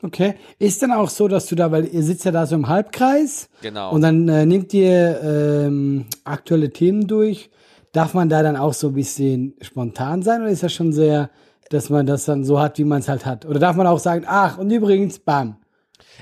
Okay. 0.05 0.35
Ist 0.59 0.83
dann 0.83 0.93
auch 0.93 1.09
so, 1.09 1.29
dass 1.29 1.47
du 1.47 1.55
da, 1.55 1.73
weil 1.73 1.87
ihr 1.87 2.03
sitzt 2.03 2.27
ja 2.27 2.31
da 2.31 2.45
so 2.45 2.57
im 2.57 2.69
Halbkreis. 2.69 3.49
Genau. 3.63 3.91
Und 3.91 4.03
dann 4.03 4.29
äh, 4.29 4.45
nehmt 4.45 4.75
ihr 4.75 5.19
ähm, 5.23 6.05
aktuelle 6.25 6.71
Themen 6.71 7.07
durch. 7.07 7.49
Darf 7.93 8.13
man 8.13 8.29
da 8.29 8.43
dann 8.43 8.57
auch 8.57 8.75
so 8.75 8.89
ein 8.89 8.95
bisschen 8.95 9.55
spontan 9.63 10.23
sein 10.23 10.43
oder 10.43 10.51
ist 10.51 10.63
das 10.63 10.75
schon 10.75 10.93
sehr, 10.93 11.31
dass 11.71 11.89
man 11.89 12.05
das 12.05 12.27
dann 12.27 12.45
so 12.45 12.61
hat, 12.61 12.77
wie 12.77 12.85
man 12.85 13.01
es 13.01 13.09
halt 13.09 13.25
hat? 13.25 13.47
Oder 13.47 13.59
darf 13.59 13.77
man 13.77 13.87
auch 13.87 13.99
sagen, 13.99 14.25
ach, 14.27 14.59
und 14.59 14.71
übrigens, 14.71 15.21
bam. 15.21 15.57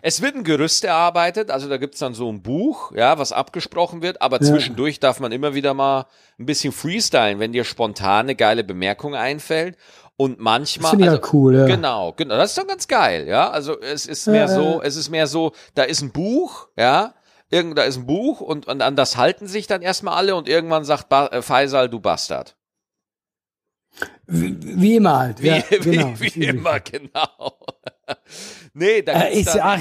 Es 0.00 0.22
wird 0.22 0.36
ein 0.36 0.44
Gerüst 0.44 0.84
erarbeitet, 0.84 1.50
also 1.50 1.68
da 1.68 1.76
gibt's 1.76 1.98
dann 1.98 2.14
so 2.14 2.30
ein 2.30 2.42
Buch, 2.42 2.92
ja, 2.94 3.18
was 3.18 3.32
abgesprochen 3.32 4.00
wird, 4.00 4.22
aber 4.22 4.40
ja. 4.40 4.46
zwischendurch 4.46 5.00
darf 5.00 5.20
man 5.20 5.32
immer 5.32 5.54
wieder 5.54 5.74
mal 5.74 6.06
ein 6.38 6.46
bisschen 6.46 6.72
freestylen, 6.72 7.40
wenn 7.40 7.52
dir 7.52 7.64
spontane 7.64 8.34
geile 8.34 8.64
Bemerkung 8.64 9.14
einfällt. 9.14 9.76
Und 10.16 10.38
manchmal. 10.38 10.82
Das 10.82 10.90
finde 10.90 11.04
ich 11.04 11.10
also, 11.10 11.22
ja 11.22 11.32
cool, 11.32 11.56
ja. 11.56 11.66
Genau, 11.66 12.12
genau. 12.12 12.36
Das 12.36 12.50
ist 12.50 12.58
doch 12.58 12.66
ganz 12.66 12.86
geil, 12.86 13.26
ja. 13.26 13.50
Also 13.50 13.80
es 13.80 14.06
ist 14.06 14.26
mehr 14.26 14.42
ja, 14.42 14.48
so, 14.48 14.82
es 14.82 14.96
ist 14.96 15.10
mehr 15.10 15.26
so, 15.26 15.52
da 15.74 15.82
ist 15.84 16.02
ein 16.02 16.12
Buch, 16.12 16.68
ja. 16.76 17.14
Irgend, 17.50 17.76
da 17.76 17.82
ist 17.82 17.98
ein 17.98 18.06
Buch 18.06 18.40
und, 18.40 18.66
und 18.66 18.80
an 18.80 18.96
das 18.96 19.16
halten 19.16 19.46
sich 19.46 19.66
dann 19.66 19.82
erstmal 19.82 20.14
alle 20.14 20.36
und 20.36 20.48
irgendwann 20.48 20.84
sagt 20.84 21.08
ba 21.08 21.26
äh, 21.26 21.42
Faisal, 21.42 21.88
du 21.90 22.00
Bastard. 22.00 22.56
Wie, 24.26 24.56
wie 24.60 24.96
immer 24.96 25.18
halt. 25.18 25.42
Wie, 25.42 25.48
ja, 25.48 25.60
genau, 25.70 26.14
wie, 26.18 26.34
wie 26.34 26.44
immer, 26.44 26.80
genau. 26.80 27.58
nee, 28.72 29.02
da 29.02 29.24
äh, 29.24 29.38
ist, 29.38 29.58
ach, 29.60 29.80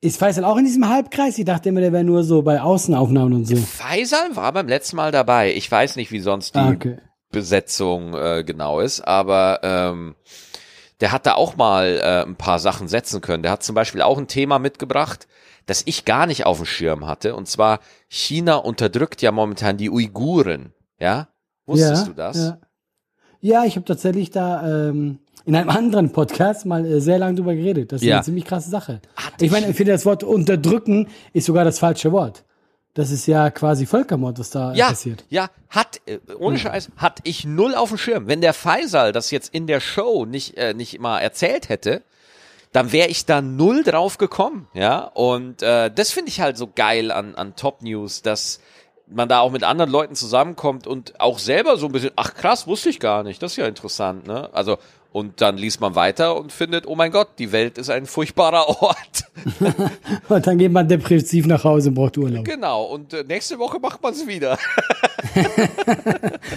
ist 0.00 0.18
Faisal 0.18 0.44
auch 0.44 0.56
in 0.58 0.64
diesem 0.64 0.88
Halbkreis? 0.88 1.38
Ich 1.38 1.44
dachte 1.44 1.70
immer, 1.70 1.80
der 1.80 1.92
wäre 1.92 2.04
nur 2.04 2.22
so 2.22 2.42
bei 2.42 2.60
Außenaufnahmen 2.60 3.32
und 3.32 3.44
so. 3.46 3.56
Faisal 3.56 4.36
war 4.36 4.52
beim 4.52 4.68
letzten 4.68 4.96
Mal 4.96 5.10
dabei. 5.10 5.54
Ich 5.54 5.70
weiß 5.70 5.96
nicht, 5.96 6.12
wie 6.12 6.20
sonst 6.20 6.54
die 6.54 6.58
ah, 6.58 6.70
okay. 6.70 6.98
Besetzung 7.30 8.14
äh, 8.14 8.44
genau 8.44 8.80
ist, 8.80 9.00
aber 9.00 9.60
ähm, 9.62 10.14
der 11.00 11.12
hat 11.12 11.26
da 11.26 11.34
auch 11.34 11.56
mal 11.56 12.00
äh, 12.02 12.22
ein 12.26 12.36
paar 12.36 12.58
Sachen 12.58 12.88
setzen 12.88 13.20
können. 13.20 13.42
Der 13.42 13.52
hat 13.52 13.62
zum 13.62 13.74
Beispiel 13.74 14.02
auch 14.02 14.18
ein 14.18 14.26
Thema 14.26 14.58
mitgebracht, 14.58 15.28
das 15.66 15.82
ich 15.84 16.04
gar 16.04 16.26
nicht 16.26 16.46
auf 16.46 16.56
dem 16.56 16.66
Schirm 16.66 17.06
hatte. 17.06 17.36
Und 17.36 17.46
zwar, 17.46 17.80
China 18.08 18.56
unterdrückt 18.56 19.22
ja 19.22 19.30
momentan 19.30 19.76
die 19.76 19.90
Uiguren. 19.90 20.72
Ja? 20.98 21.28
Wusstest 21.66 22.02
ja, 22.02 22.08
du 22.08 22.14
das? 22.14 22.36
Ja, 22.36 22.58
ja 23.40 23.64
ich 23.64 23.76
habe 23.76 23.84
tatsächlich 23.84 24.30
da 24.30 24.88
ähm, 24.88 25.18
in 25.44 25.54
einem 25.54 25.70
anderen 25.70 26.10
Podcast 26.10 26.66
mal 26.66 26.84
äh, 26.84 27.00
sehr 27.00 27.18
lange 27.18 27.36
drüber 27.36 27.54
geredet. 27.54 27.92
Das 27.92 28.00
ist 28.00 28.08
ja. 28.08 28.16
eine 28.16 28.24
ziemlich 28.24 28.46
krasse 28.46 28.70
Sache. 28.70 29.00
Hat 29.16 29.40
ich 29.40 29.50
meine, 29.50 29.68
ich 29.68 29.76
finde, 29.76 29.92
das 29.92 30.06
Wort 30.06 30.24
unterdrücken 30.24 31.08
ist 31.32 31.46
sogar 31.46 31.64
das 31.64 31.78
falsche 31.78 32.10
Wort. 32.12 32.44
Das 32.98 33.12
ist 33.12 33.28
ja 33.28 33.48
quasi 33.50 33.86
Völkermord, 33.86 34.40
was 34.40 34.50
da 34.50 34.72
ja, 34.72 34.88
passiert. 34.88 35.22
Ja, 35.30 35.50
hat, 35.70 36.00
äh, 36.06 36.18
ohne 36.36 36.58
Scheiß, 36.58 36.90
hat 36.96 37.20
ich 37.22 37.44
null 37.44 37.76
auf 37.76 37.90
dem 37.90 37.96
Schirm. 37.96 38.26
Wenn 38.26 38.40
der 38.40 38.52
Faisal 38.52 39.12
das 39.12 39.30
jetzt 39.30 39.54
in 39.54 39.68
der 39.68 39.78
Show 39.78 40.24
nicht, 40.24 40.56
äh, 40.56 40.74
nicht 40.74 40.98
mal 40.98 41.20
erzählt 41.20 41.68
hätte, 41.68 42.02
dann 42.72 42.90
wäre 42.90 43.06
ich 43.06 43.24
da 43.24 43.40
null 43.40 43.84
drauf 43.84 44.18
gekommen, 44.18 44.66
ja. 44.74 45.04
Und 45.04 45.62
äh, 45.62 45.92
das 45.94 46.10
finde 46.10 46.30
ich 46.30 46.40
halt 46.40 46.56
so 46.58 46.68
geil 46.74 47.12
an, 47.12 47.36
an 47.36 47.54
Top 47.54 47.82
News, 47.82 48.22
dass 48.22 48.58
man 49.06 49.28
da 49.28 49.38
auch 49.42 49.52
mit 49.52 49.62
anderen 49.62 49.92
Leuten 49.92 50.16
zusammenkommt 50.16 50.88
und 50.88 51.20
auch 51.20 51.38
selber 51.38 51.76
so 51.76 51.86
ein 51.86 51.92
bisschen, 51.92 52.10
ach 52.16 52.34
krass, 52.34 52.66
wusste 52.66 52.88
ich 52.88 52.98
gar 52.98 53.22
nicht, 53.22 53.40
das 53.40 53.52
ist 53.52 53.58
ja 53.58 53.68
interessant, 53.68 54.26
ne? 54.26 54.50
Also 54.52 54.76
und 55.10 55.40
dann 55.40 55.56
liest 55.56 55.80
man 55.80 55.94
weiter 55.94 56.36
und 56.36 56.52
findet, 56.52 56.86
oh 56.86 56.94
mein 56.94 57.10
Gott, 57.10 57.28
die 57.38 57.50
Welt 57.52 57.78
ist 57.78 57.90
ein 57.90 58.06
furchtbarer 58.06 58.68
Ort. 58.82 59.24
und 60.28 60.46
dann 60.46 60.58
geht 60.58 60.72
man 60.72 60.86
depressiv 60.86 61.46
nach 61.46 61.64
Hause 61.64 61.88
und 61.88 61.94
braucht 61.94 62.18
Urlaub. 62.18 62.44
Genau, 62.44 62.84
und 62.84 63.14
äh, 63.14 63.24
nächste 63.24 63.58
Woche 63.58 63.78
macht 63.78 64.02
man 64.02 64.12
es 64.12 64.26
wieder. 64.26 64.58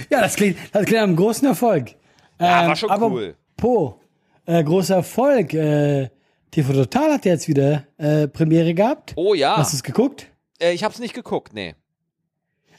ja, 0.09 0.21
das 0.21 0.35
klingt, 0.35 0.57
das 0.71 0.85
klingt 0.85 1.01
einem 1.01 1.15
großen 1.15 1.47
Erfolg. 1.47 1.95
Ja, 2.39 2.63
ähm, 2.63 2.67
war 2.69 2.75
schon 2.75 2.89
aber 2.89 3.07
cool. 3.07 3.35
Po, 3.55 3.99
äh, 4.45 4.63
großer 4.63 4.95
Erfolg. 4.95 5.53
Äh, 5.53 6.09
TV 6.51 6.73
Total 6.73 7.13
hat 7.13 7.25
jetzt 7.25 7.47
wieder 7.47 7.85
äh, 7.97 8.27
Premiere 8.27 8.73
gehabt. 8.73 9.13
Oh 9.15 9.33
ja. 9.33 9.55
Hast 9.55 9.71
du 9.71 9.77
es 9.77 9.83
geguckt? 9.83 10.27
Äh, 10.59 10.73
ich 10.73 10.83
habe 10.83 10.93
es 10.93 10.99
nicht 10.99 11.13
geguckt, 11.13 11.53
nee. 11.53 11.75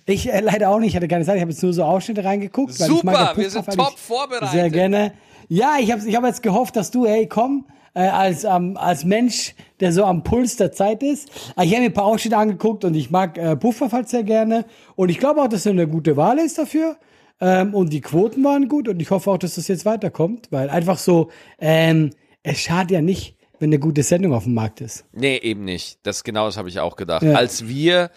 Ich 0.05 0.31
äh, 0.31 0.41
leider 0.41 0.69
auch 0.69 0.79
nicht, 0.79 0.91
ich 0.91 0.97
hatte 0.97 1.09
keine 1.09 1.25
Zeit, 1.25 1.37
ich 1.37 1.41
habe 1.41 1.53
jetzt 1.53 1.63
nur 1.63 1.73
so 1.73 1.85
Ausschnitte 1.85 2.25
reingeguckt. 2.25 2.75
Super, 2.75 3.33
wir 3.37 3.49
sind 3.49 3.65
top 3.67 3.99
vorbereitet. 3.99 4.51
Sehr 4.51 4.69
gerne. 4.69 5.13
Ja, 5.49 5.77
ich 5.81 5.93
habe 5.93 6.03
ich 6.07 6.17
hab 6.17 6.25
jetzt 6.25 6.43
gehofft, 6.43 6.77
dass 6.77 6.91
du, 6.91 7.07
hey, 7.07 7.27
komm, 7.27 7.67
äh, 7.95 8.01
als, 8.01 8.45
ähm, 8.45 8.77
als 8.77 9.05
Mensch, 9.05 9.55
der 9.81 9.93
so 9.93 10.05
am 10.05 10.23
Puls 10.23 10.57
der 10.57 10.73
Zeit 10.73 11.03
ist. 11.03 11.29
Äh, 11.57 11.65
ich 11.65 11.73
habe 11.73 11.83
mir 11.83 11.87
ein 11.87 11.93
paar 11.93 12.05
Ausschnitte 12.05 12.37
angeguckt 12.37 12.85
und 12.85 12.95
ich 12.95 13.11
mag 13.11 13.37
äh, 13.39 13.57
Pufferfall 13.57 14.07
sehr 14.07 14.23
gerne. 14.23 14.65
Und 14.97 15.11
ich 15.11 15.19
glaube 15.19 15.43
auch, 15.43 15.49
dass 15.49 15.67
er 15.67 15.73
eine 15.73 15.89
gute 15.89 16.17
Wahl 16.17 16.39
ist 16.39 16.59
dafür. 16.59 16.97
Ähm, 17.41 17.75
und 17.75 17.93
die 17.93 18.01
Quoten 18.01 18.45
waren 18.45 18.69
gut 18.69 18.89
und 18.89 19.01
ich 19.01 19.11
hoffe 19.11 19.31
auch, 19.31 19.39
dass 19.39 19.57
das 19.57 19.69
jetzt 19.69 19.85
weiterkommt, 19.85 20.49
weil 20.51 20.71
einfach 20.71 20.97
so, 20.97 21.31
ähm, 21.59 22.11
es 22.45 22.61
schadet 22.61 22.93
ja 22.93 23.03
nicht, 23.03 23.37
wenn 23.59 23.71
eine 23.71 23.79
gute 23.79 24.03
Sendung 24.03 24.33
auf 24.33 24.45
dem 24.45 24.55
Markt 24.55 24.81
ist. 24.81 25.05
Nee, 25.13 25.39
eben 25.39 25.65
nicht. 25.65 25.99
Das 26.05 26.25
genau 26.25 26.47
das 26.47 26.57
habe 26.57 26.69
ich 26.69 26.81
auch 26.81 26.97
gedacht. 26.97 27.23
Ja. 27.23 27.35
Als 27.35 27.67
wir 27.67 28.11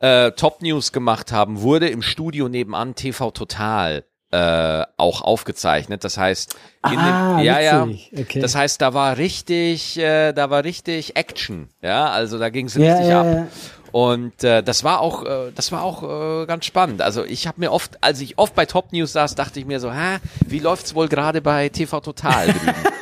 äh, 0.00 0.32
Top 0.32 0.62
News 0.62 0.92
gemacht 0.92 1.32
haben, 1.32 1.62
wurde 1.62 1.88
im 1.88 2.02
Studio 2.02 2.48
nebenan 2.48 2.94
TV 2.94 3.30
Total 3.30 4.04
äh, 4.32 4.84
auch 4.96 5.20
aufgezeichnet. 5.22 6.04
Das 6.04 6.18
heißt, 6.18 6.56
ah, 6.82 7.36
den, 7.36 7.44
ja, 7.44 7.60
ja. 7.60 7.86
Okay. 8.16 8.40
Das 8.40 8.54
heißt, 8.54 8.80
da 8.80 8.94
war 8.94 9.18
richtig, 9.18 9.98
äh, 9.98 10.32
da 10.32 10.50
war 10.50 10.64
richtig 10.64 11.16
Action. 11.16 11.68
Ja, 11.82 12.08
also 12.10 12.38
da 12.38 12.48
ging 12.48 12.66
es 12.66 12.76
richtig 12.76 13.06
ja, 13.06 13.08
ja, 13.08 13.20
ab. 13.20 13.26
Ja. 13.26 13.46
Und 13.92 14.42
äh, 14.42 14.62
das 14.62 14.84
war 14.84 15.00
auch, 15.00 15.24
äh, 15.24 15.52
das 15.54 15.70
war 15.70 15.82
auch 15.82 16.02
äh, 16.42 16.46
ganz 16.46 16.64
spannend. 16.64 17.02
Also 17.02 17.24
ich 17.24 17.46
habe 17.46 17.60
mir 17.60 17.70
oft, 17.70 18.02
als 18.02 18.22
ich 18.22 18.38
oft 18.38 18.54
bei 18.54 18.64
Top 18.64 18.92
News 18.92 19.12
saß, 19.12 19.34
dachte 19.34 19.60
ich 19.60 19.66
mir 19.66 19.80
so, 19.80 19.92
hä, 19.92 20.16
wie 20.46 20.60
läuft's 20.60 20.94
wohl 20.94 21.08
gerade 21.08 21.42
bei 21.42 21.68
TV 21.68 22.00
Total? 22.00 22.54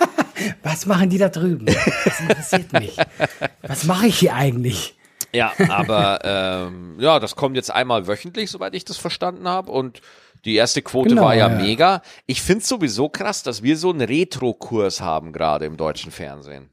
Was 0.64 0.86
machen 0.86 1.10
die 1.10 1.18
da 1.18 1.28
drüben? 1.28 1.66
Das 1.66 2.20
interessiert 2.20 2.72
mich. 2.72 2.96
Was 3.62 3.84
mache 3.84 4.06
ich 4.06 4.18
hier 4.18 4.34
eigentlich? 4.34 4.96
Ja, 5.32 5.52
aber 5.68 6.18
ähm, 6.24 6.96
ja, 6.98 7.20
das 7.20 7.36
kommt 7.36 7.54
jetzt 7.56 7.70
einmal 7.70 8.08
wöchentlich, 8.08 8.50
soweit 8.50 8.74
ich 8.74 8.84
das 8.84 8.96
verstanden 8.96 9.46
habe. 9.46 9.70
Und 9.70 10.00
die 10.44 10.56
erste 10.56 10.82
Quote 10.82 11.10
genau, 11.10 11.22
war 11.22 11.34
ja, 11.34 11.48
ja, 11.48 11.62
mega. 11.62 12.02
Ich 12.26 12.42
finde 12.42 12.64
sowieso 12.64 13.08
krass, 13.08 13.42
dass 13.42 13.62
wir 13.62 13.76
so 13.76 13.90
einen 13.90 14.00
Retro-Kurs 14.00 15.00
haben 15.00 15.32
gerade 15.32 15.66
im 15.66 15.76
deutschen 15.76 16.10
Fernsehen. 16.10 16.70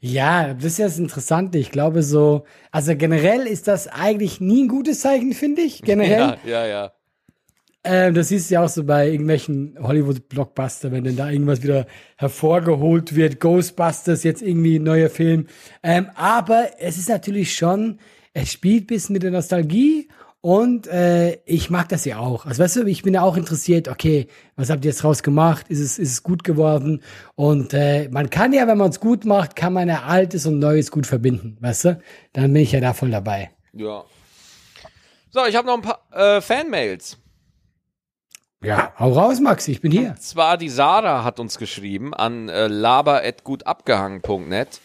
Ja, 0.00 0.54
das 0.54 0.64
ist 0.64 0.78
ja 0.78 0.86
das 0.86 0.98
Interessante. 0.98 1.58
Ich 1.58 1.70
glaube 1.70 2.02
so, 2.02 2.44
also 2.70 2.94
generell 2.96 3.46
ist 3.46 3.68
das 3.68 3.88
eigentlich 3.88 4.40
nie 4.40 4.64
ein 4.64 4.68
gutes 4.68 5.00
Zeichen, 5.00 5.32
finde 5.32 5.62
ich. 5.62 5.82
Generell. 5.82 6.38
Ja, 6.44 6.50
ja, 6.50 6.66
ja. 6.66 6.92
Ähm, 7.82 8.12
das 8.12 8.28
siehst 8.28 8.50
du 8.50 8.54
ja 8.54 8.64
auch 8.64 8.68
so 8.68 8.84
bei 8.84 9.08
irgendwelchen 9.08 9.78
Hollywood-Blockbuster, 9.80 10.92
wenn 10.92 11.04
denn 11.04 11.16
da 11.16 11.30
irgendwas 11.30 11.62
wieder 11.62 11.86
hervorgeholt 12.16 13.16
wird. 13.16 13.40
Ghostbusters, 13.40 14.22
jetzt 14.22 14.42
irgendwie 14.42 14.78
ein 14.78 14.82
neuer 14.82 15.08
Film. 15.08 15.46
Ähm, 15.82 16.10
aber 16.14 16.68
es 16.78 16.98
ist 16.98 17.08
natürlich 17.08 17.54
schon, 17.54 17.98
es 18.34 18.52
spielt 18.52 18.86
bis 18.86 19.08
mit 19.08 19.22
der 19.22 19.30
Nostalgie 19.30 20.08
und 20.42 20.86
äh, 20.86 21.34
ich 21.44 21.68
mag 21.68 21.90
das 21.90 22.06
ja 22.06 22.18
auch. 22.18 22.46
Also 22.46 22.62
weißt 22.62 22.76
du, 22.76 22.86
ich 22.86 23.02
bin 23.02 23.12
ja 23.12 23.20
auch 23.22 23.36
interessiert, 23.36 23.88
okay, 23.88 24.26
was 24.56 24.70
habt 24.70 24.84
ihr 24.84 24.90
jetzt 24.90 25.02
draus 25.02 25.22
gemacht? 25.22 25.66
Ist 25.68 25.80
es, 25.80 25.98
ist 25.98 26.12
es 26.12 26.22
gut 26.22 26.44
geworden? 26.44 27.02
Und 27.34 27.74
äh, 27.74 28.08
man 28.08 28.30
kann 28.30 28.54
ja, 28.54 28.66
wenn 28.66 28.78
man 28.78 28.88
es 28.90 29.00
gut 29.00 29.26
macht, 29.26 29.54
kann 29.54 29.74
man 29.74 29.88
ja 29.88 30.04
Altes 30.04 30.46
und 30.46 30.58
Neues 30.58 30.90
gut 30.90 31.06
verbinden, 31.06 31.58
weißt 31.60 31.84
du? 31.84 32.00
Dann 32.32 32.52
bin 32.52 32.62
ich 32.62 32.72
ja 32.72 32.80
da 32.80 32.94
voll 32.94 33.10
dabei. 33.10 33.50
Ja. 33.74 34.04
So, 35.30 35.44
ich 35.46 35.56
habe 35.56 35.66
noch 35.66 35.74
ein 35.74 35.82
paar 35.82 36.00
äh, 36.12 36.40
Fanmails. 36.40 37.18
Ja, 38.62 38.92
hau 38.98 39.12
raus, 39.12 39.40
Max, 39.40 39.68
ich 39.68 39.80
bin 39.80 39.92
hier. 39.92 40.10
Und 40.10 40.22
zwar 40.22 40.58
die 40.58 40.68
Sarah 40.68 41.24
hat 41.24 41.40
uns 41.40 41.56
geschrieben 41.58 42.14
an 42.14 42.48
äh, 42.48 42.66
laber.gutabgehangen.net. 42.66 44.80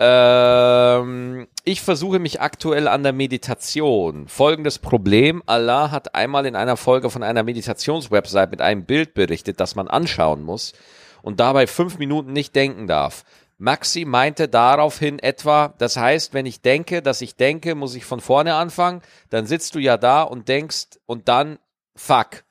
Ähm, 0.00 1.48
Ich 1.68 1.82
versuche 1.82 2.18
mich 2.18 2.40
aktuell 2.40 2.88
an 2.88 3.02
der 3.02 3.12
Meditation. 3.12 4.26
Folgendes 4.26 4.78
Problem. 4.78 5.42
Allah 5.44 5.90
hat 5.90 6.14
einmal 6.14 6.46
in 6.46 6.56
einer 6.56 6.78
Folge 6.78 7.10
von 7.10 7.22
einer 7.22 7.42
Meditationswebsite 7.42 8.48
mit 8.48 8.62
einem 8.62 8.86
Bild 8.86 9.12
berichtet, 9.12 9.60
das 9.60 9.74
man 9.74 9.86
anschauen 9.86 10.44
muss 10.44 10.72
und 11.20 11.40
dabei 11.40 11.66
fünf 11.66 11.98
Minuten 11.98 12.32
nicht 12.32 12.56
denken 12.56 12.86
darf. 12.86 13.22
Maxi 13.58 14.06
meinte 14.06 14.48
daraufhin 14.48 15.18
etwa, 15.18 15.74
das 15.76 15.98
heißt, 15.98 16.32
wenn 16.32 16.46
ich 16.46 16.62
denke, 16.62 17.02
dass 17.02 17.20
ich 17.20 17.36
denke, 17.36 17.74
muss 17.74 17.94
ich 17.94 18.06
von 18.06 18.20
vorne 18.20 18.54
anfangen, 18.54 19.02
dann 19.28 19.44
sitzt 19.44 19.74
du 19.74 19.78
ja 19.78 19.98
da 19.98 20.22
und 20.22 20.48
denkst 20.48 20.98
und 21.04 21.28
dann 21.28 21.58
fuck. 21.94 22.44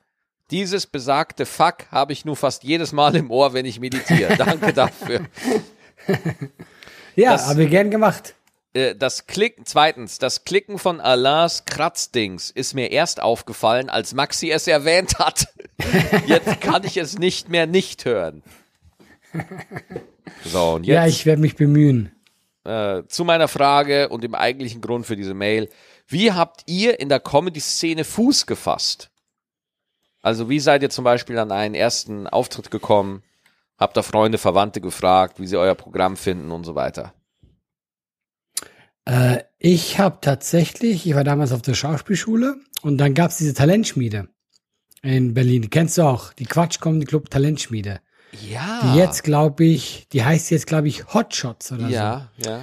Dieses 0.52 0.86
besagte 0.86 1.44
Fuck 1.44 1.90
habe 1.90 2.12
ich 2.12 2.24
nur 2.24 2.36
fast 2.36 2.62
jedes 2.62 2.92
Mal 2.92 3.16
im 3.16 3.32
Ohr, 3.32 3.52
wenn 3.52 3.66
ich 3.66 3.80
meditiere. 3.80 4.36
Danke 4.36 4.72
dafür. 4.72 5.22
ja, 7.16 7.36
habe 7.48 7.64
ich 7.64 7.70
gern 7.70 7.90
gemacht. 7.90 8.36
Äh, 8.72 8.94
das 8.94 9.26
Klicken, 9.26 9.64
zweitens, 9.66 10.18
das 10.18 10.44
Klicken 10.44 10.78
von 10.78 11.00
Alains 11.00 11.64
Kratzdings 11.64 12.50
ist 12.50 12.74
mir 12.74 12.90
erst 12.90 13.20
aufgefallen, 13.20 13.88
als 13.88 14.14
Maxi 14.14 14.50
es 14.50 14.66
erwähnt 14.66 15.18
hat. 15.18 15.48
Jetzt 16.26 16.60
kann 16.60 16.84
ich 16.84 16.96
es 16.96 17.18
nicht 17.18 17.48
mehr 17.48 17.66
nicht 17.66 18.04
hören. 18.04 18.42
So, 20.44 20.74
und 20.74 20.86
jetzt. 20.86 20.94
Ja, 20.94 21.06
ich 21.06 21.26
werde 21.26 21.40
mich 21.40 21.56
bemühen. 21.56 22.12
Äh, 22.64 23.02
zu 23.08 23.24
meiner 23.24 23.48
Frage 23.48 24.08
und 24.08 24.22
dem 24.22 24.34
eigentlichen 24.34 24.80
Grund 24.80 25.06
für 25.06 25.16
diese 25.16 25.34
Mail. 25.34 25.68
Wie 26.06 26.32
habt 26.32 26.62
ihr 26.66 27.00
in 27.00 27.08
der 27.08 27.20
Comedy-Szene 27.20 28.04
Fuß 28.04 28.46
gefasst? 28.46 29.10
Also, 30.22 30.48
wie 30.48 30.60
seid 30.60 30.82
ihr 30.82 30.90
zum 30.90 31.04
Beispiel 31.04 31.38
an 31.38 31.52
einen 31.52 31.74
ersten 31.74 32.26
Auftritt 32.26 32.70
gekommen? 32.70 33.22
Habt 33.78 33.96
da 33.96 34.02
Freunde, 34.02 34.38
Verwandte 34.38 34.80
gefragt, 34.80 35.40
wie 35.40 35.46
sie 35.46 35.56
euer 35.56 35.74
Programm 35.74 36.16
finden 36.16 36.50
und 36.50 36.64
so 36.64 36.74
weiter? 36.74 37.14
Äh, 39.08 39.44
ich 39.58 39.98
habe 39.98 40.18
tatsächlich, 40.20 41.06
ich 41.06 41.14
war 41.14 41.24
damals 41.24 41.52
auf 41.52 41.62
der 41.62 41.74
Schauspielschule 41.74 42.56
und 42.82 42.98
dann 42.98 43.14
gab 43.14 43.30
es 43.30 43.38
diese 43.38 43.54
Talentschmiede 43.54 44.28
in 45.02 45.34
Berlin. 45.34 45.62
Die 45.62 45.70
kennst 45.70 45.98
du 45.98 46.02
auch, 46.02 46.32
die 46.34 46.44
Quatsch 46.44 46.78
Comedy 46.80 47.06
Club 47.06 47.30
Talentschmiede. 47.30 48.00
Ja. 48.48 48.80
Die 48.82 48.98
jetzt, 48.98 49.24
glaube 49.24 49.64
ich, 49.64 50.06
die 50.12 50.22
heißt 50.22 50.50
jetzt, 50.50 50.66
glaube 50.66 50.88
ich, 50.88 51.14
Hotshots 51.14 51.72
oder 51.72 51.88
ja, 51.88 52.30
so. 52.36 52.50
Ja, 52.50 52.58
ja. 52.58 52.62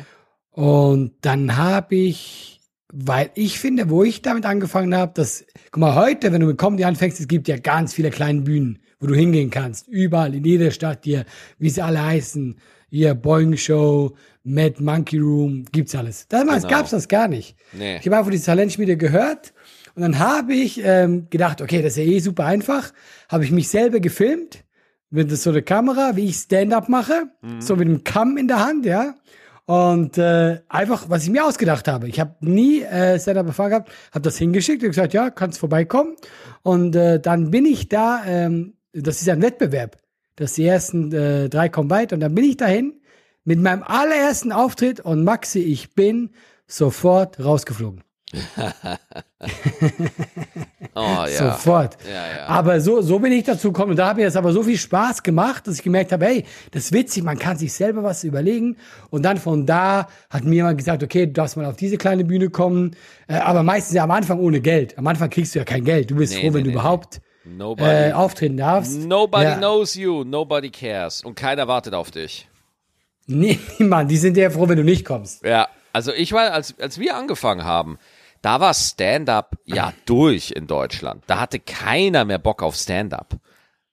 Und 0.51 1.13
dann 1.21 1.57
habe 1.57 1.95
ich, 1.95 2.61
weil 2.93 3.31
ich 3.33 3.59
finde, 3.59 3.89
wo 3.89 4.03
ich 4.03 4.21
damit 4.21 4.45
angefangen 4.45 4.95
habe, 4.95 5.13
dass, 5.15 5.43
guck 5.71 5.81
mal, 5.81 5.95
heute, 5.95 6.31
wenn 6.31 6.41
du 6.41 6.47
mit 6.47 6.59
Comedy 6.59 6.83
anfängst, 6.83 7.19
es 7.19 7.27
gibt 7.27 7.47
ja 7.47 7.57
ganz 7.57 7.95
viele 7.95 8.11
kleine 8.11 8.41
Bühnen, 8.41 8.79
wo 8.99 9.07
du 9.07 9.15
hingehen 9.15 9.49
kannst. 9.49 9.87
Überall, 9.87 10.35
in 10.35 10.45
jeder 10.45 10.69
Stadt 10.69 10.99
hier, 11.03 11.25
wie 11.57 11.71
sie 11.71 11.81
alle 11.81 12.05
heißen. 12.05 12.59
Hier, 12.89 13.13
Boeing 13.15 13.57
Show, 13.57 14.15
Mad 14.43 14.81
Monkey 14.81 15.17
Room, 15.17 15.65
gibt's 15.71 15.95
alles. 15.95 16.27
Damals 16.27 16.63
genau. 16.63 16.77
gab's 16.77 16.91
das 16.91 17.07
gar 17.07 17.27
nicht. 17.27 17.55
Nee. 17.73 17.97
Ich 17.97 18.05
habe 18.05 18.17
einfach 18.17 18.31
die 18.31 18.39
Talentschmiede 18.39 18.97
gehört 18.97 19.53
und 19.95 20.01
dann 20.01 20.19
habe 20.19 20.53
ich 20.53 20.81
ähm, 20.83 21.27
gedacht, 21.29 21.61
okay, 21.61 21.81
das 21.81 21.97
ist 21.97 22.05
ja 22.05 22.11
eh 22.11 22.19
super 22.19 22.45
einfach. 22.45 22.91
Habe 23.29 23.45
ich 23.45 23.51
mich 23.51 23.69
selber 23.69 23.99
gefilmt 23.99 24.63
mit 25.09 25.31
so 25.35 25.49
einer 25.49 25.61
Kamera, 25.61 26.15
wie 26.15 26.25
ich 26.25 26.35
Stand-up 26.35 26.89
mache, 26.89 27.29
mhm. 27.41 27.61
so 27.61 27.75
mit 27.75 27.87
einem 27.87 28.03
Kamm 28.03 28.37
in 28.37 28.47
der 28.47 28.65
Hand, 28.65 28.85
ja. 28.85 29.15
Und 29.65 30.17
äh, 30.19 30.59
einfach, 30.69 31.09
was 31.09 31.23
ich 31.23 31.31
mir 31.31 31.43
ausgedacht 31.43 31.87
habe. 31.87 32.07
Ich 32.07 32.19
habe 32.19 32.35
nie 32.41 32.81
äh, 32.83 33.19
Stand-up 33.19 33.47
erfahren 33.47 33.69
gehabt, 33.71 33.91
habe 34.11 34.21
das 34.21 34.37
hingeschickt 34.37 34.83
und 34.83 34.89
gesagt, 34.89 35.13
ja, 35.13 35.31
kannst 35.31 35.59
vorbeikommen. 35.59 36.15
Und 36.61 36.95
äh, 36.95 37.19
dann 37.19 37.49
bin 37.49 37.65
ich 37.65 37.89
da, 37.89 38.23
ähm, 38.27 38.73
das 38.93 39.21
ist 39.21 39.29
ein 39.29 39.41
Wettbewerb, 39.41 39.97
dass 40.35 40.53
die 40.53 40.65
ersten 40.65 41.11
äh, 41.11 41.49
drei 41.49 41.69
kommen 41.69 41.89
weit. 41.89 42.13
Und 42.13 42.19
dann 42.19 42.35
bin 42.35 42.45
ich 42.45 42.57
dahin 42.57 42.93
mit 43.43 43.59
meinem 43.59 43.83
allerersten 43.83 44.51
Auftritt 44.51 44.99
und 44.99 45.23
Maxi, 45.23 45.59
ich 45.59 45.93
bin 45.93 46.31
sofort 46.67 47.43
rausgeflogen. 47.43 48.03
oh, 50.95 51.25
ja. 51.27 51.27
Sofort. 51.27 51.97
Ja, 52.05 52.37
ja. 52.37 52.47
Aber 52.47 52.81
so, 52.81 53.01
so 53.01 53.19
bin 53.19 53.31
ich 53.31 53.43
dazu 53.43 53.71
gekommen. 53.71 53.91
Und 53.91 53.97
da 53.97 54.07
habe 54.07 54.21
ich 54.21 54.27
es 54.27 54.35
aber 54.35 54.51
so 54.51 54.63
viel 54.63 54.77
Spaß 54.77 55.23
gemacht, 55.23 55.67
dass 55.67 55.75
ich 55.75 55.83
gemerkt 55.83 56.11
habe, 56.11 56.25
hey, 56.25 56.43
das 56.71 56.85
ist 56.85 56.91
witzig, 56.91 57.23
man 57.23 57.37
kann 57.37 57.57
sich 57.57 57.71
selber 57.73 58.03
was 58.03 58.23
überlegen. 58.23 58.77
Und 59.09 59.23
dann 59.23 59.37
von 59.37 59.65
da 59.65 60.07
hat 60.29 60.43
mir 60.43 60.55
jemand 60.55 60.77
gesagt, 60.77 61.03
okay, 61.03 61.27
du 61.27 61.33
darfst 61.33 61.55
mal 61.57 61.65
auf 61.65 61.77
diese 61.77 61.97
kleine 61.97 62.25
Bühne 62.25 62.49
kommen. 62.49 62.95
Äh, 63.27 63.35
aber 63.35 63.63
meistens 63.63 63.95
ja 63.95 64.03
am 64.03 64.11
Anfang 64.11 64.39
ohne 64.39 64.59
Geld. 64.61 64.97
Am 64.97 65.07
Anfang 65.07 65.29
kriegst 65.29 65.55
du 65.55 65.59
ja 65.59 65.65
kein 65.65 65.85
Geld. 65.85 66.11
Du 66.11 66.15
bist 66.15 66.33
nee, 66.33 66.41
froh, 66.41 66.47
wenn 66.47 66.63
nee, 66.63 66.63
du 66.63 66.69
nee, 66.69 66.73
überhaupt 66.73 67.21
äh, 67.77 68.11
auftreten 68.11 68.57
darfst. 68.57 68.99
Nobody 68.99 69.55
knows 69.57 69.95
you, 69.95 70.23
nobody 70.23 70.69
cares. 70.69 71.21
Und 71.21 71.35
keiner 71.35 71.67
wartet 71.67 71.93
auf 71.93 72.11
dich. 72.11 72.47
Nee, 73.27 73.59
Mann, 73.79 74.07
die 74.07 74.17
sind 74.17 74.37
ja 74.37 74.49
froh, 74.49 74.67
wenn 74.69 74.77
du 74.77 74.83
nicht 74.83 75.05
kommst. 75.05 75.43
Ja, 75.43 75.67
also 75.93 76.11
ich 76.13 76.33
war, 76.33 76.51
als, 76.51 76.77
als 76.79 76.99
wir 76.99 77.15
angefangen 77.15 77.63
haben, 77.63 77.97
da 78.41 78.59
war 78.59 78.73
Stand-up 78.73 79.57
ja 79.65 79.93
durch 80.05 80.51
in 80.51 80.67
Deutschland. 80.67 81.23
Da 81.27 81.39
hatte 81.39 81.59
keiner 81.59 82.25
mehr 82.25 82.37
Bock 82.37 82.61
auf 82.61 82.75
Stand-up. 82.75 83.39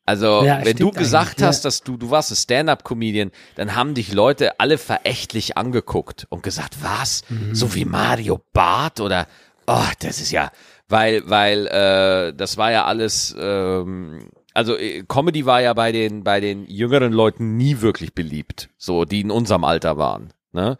Also, 0.04 0.44
ja, 0.44 0.64
wenn 0.64 0.76
du 0.76 0.90
gesagt 0.90 1.42
hast, 1.42 1.62
ja. 1.64 1.68
dass 1.68 1.82
du, 1.82 1.96
du 1.96 2.10
warst 2.10 2.32
ein 2.32 2.36
Stand-up-Comedian, 2.36 3.30
dann 3.54 3.76
haben 3.76 3.94
dich 3.94 4.12
Leute 4.12 4.58
alle 4.58 4.76
verächtlich 4.76 5.56
angeguckt 5.56 6.26
und 6.28 6.42
gesagt, 6.42 6.82
was? 6.82 7.22
Mhm. 7.28 7.54
So 7.54 7.74
wie 7.74 7.84
Mario 7.84 8.40
Barth 8.52 9.00
oder, 9.00 9.28
oh, 9.66 9.86
das 10.00 10.20
ist 10.20 10.32
ja, 10.32 10.50
weil, 10.92 11.22
weil, 11.28 11.66
äh, 11.66 12.34
das 12.34 12.56
war 12.56 12.70
ja 12.70 12.84
alles, 12.84 13.34
ähm, 13.38 14.30
also 14.54 14.76
äh, 14.76 15.02
Comedy 15.08 15.46
war 15.46 15.60
ja 15.60 15.74
bei 15.74 15.90
den, 15.90 16.22
bei 16.22 16.40
den 16.40 16.66
jüngeren 16.66 17.12
Leuten 17.12 17.56
nie 17.56 17.80
wirklich 17.80 18.14
beliebt, 18.14 18.68
so, 18.76 19.04
die 19.04 19.22
in 19.22 19.30
unserem 19.30 19.64
Alter 19.64 19.98
waren, 19.98 20.32
ne? 20.52 20.78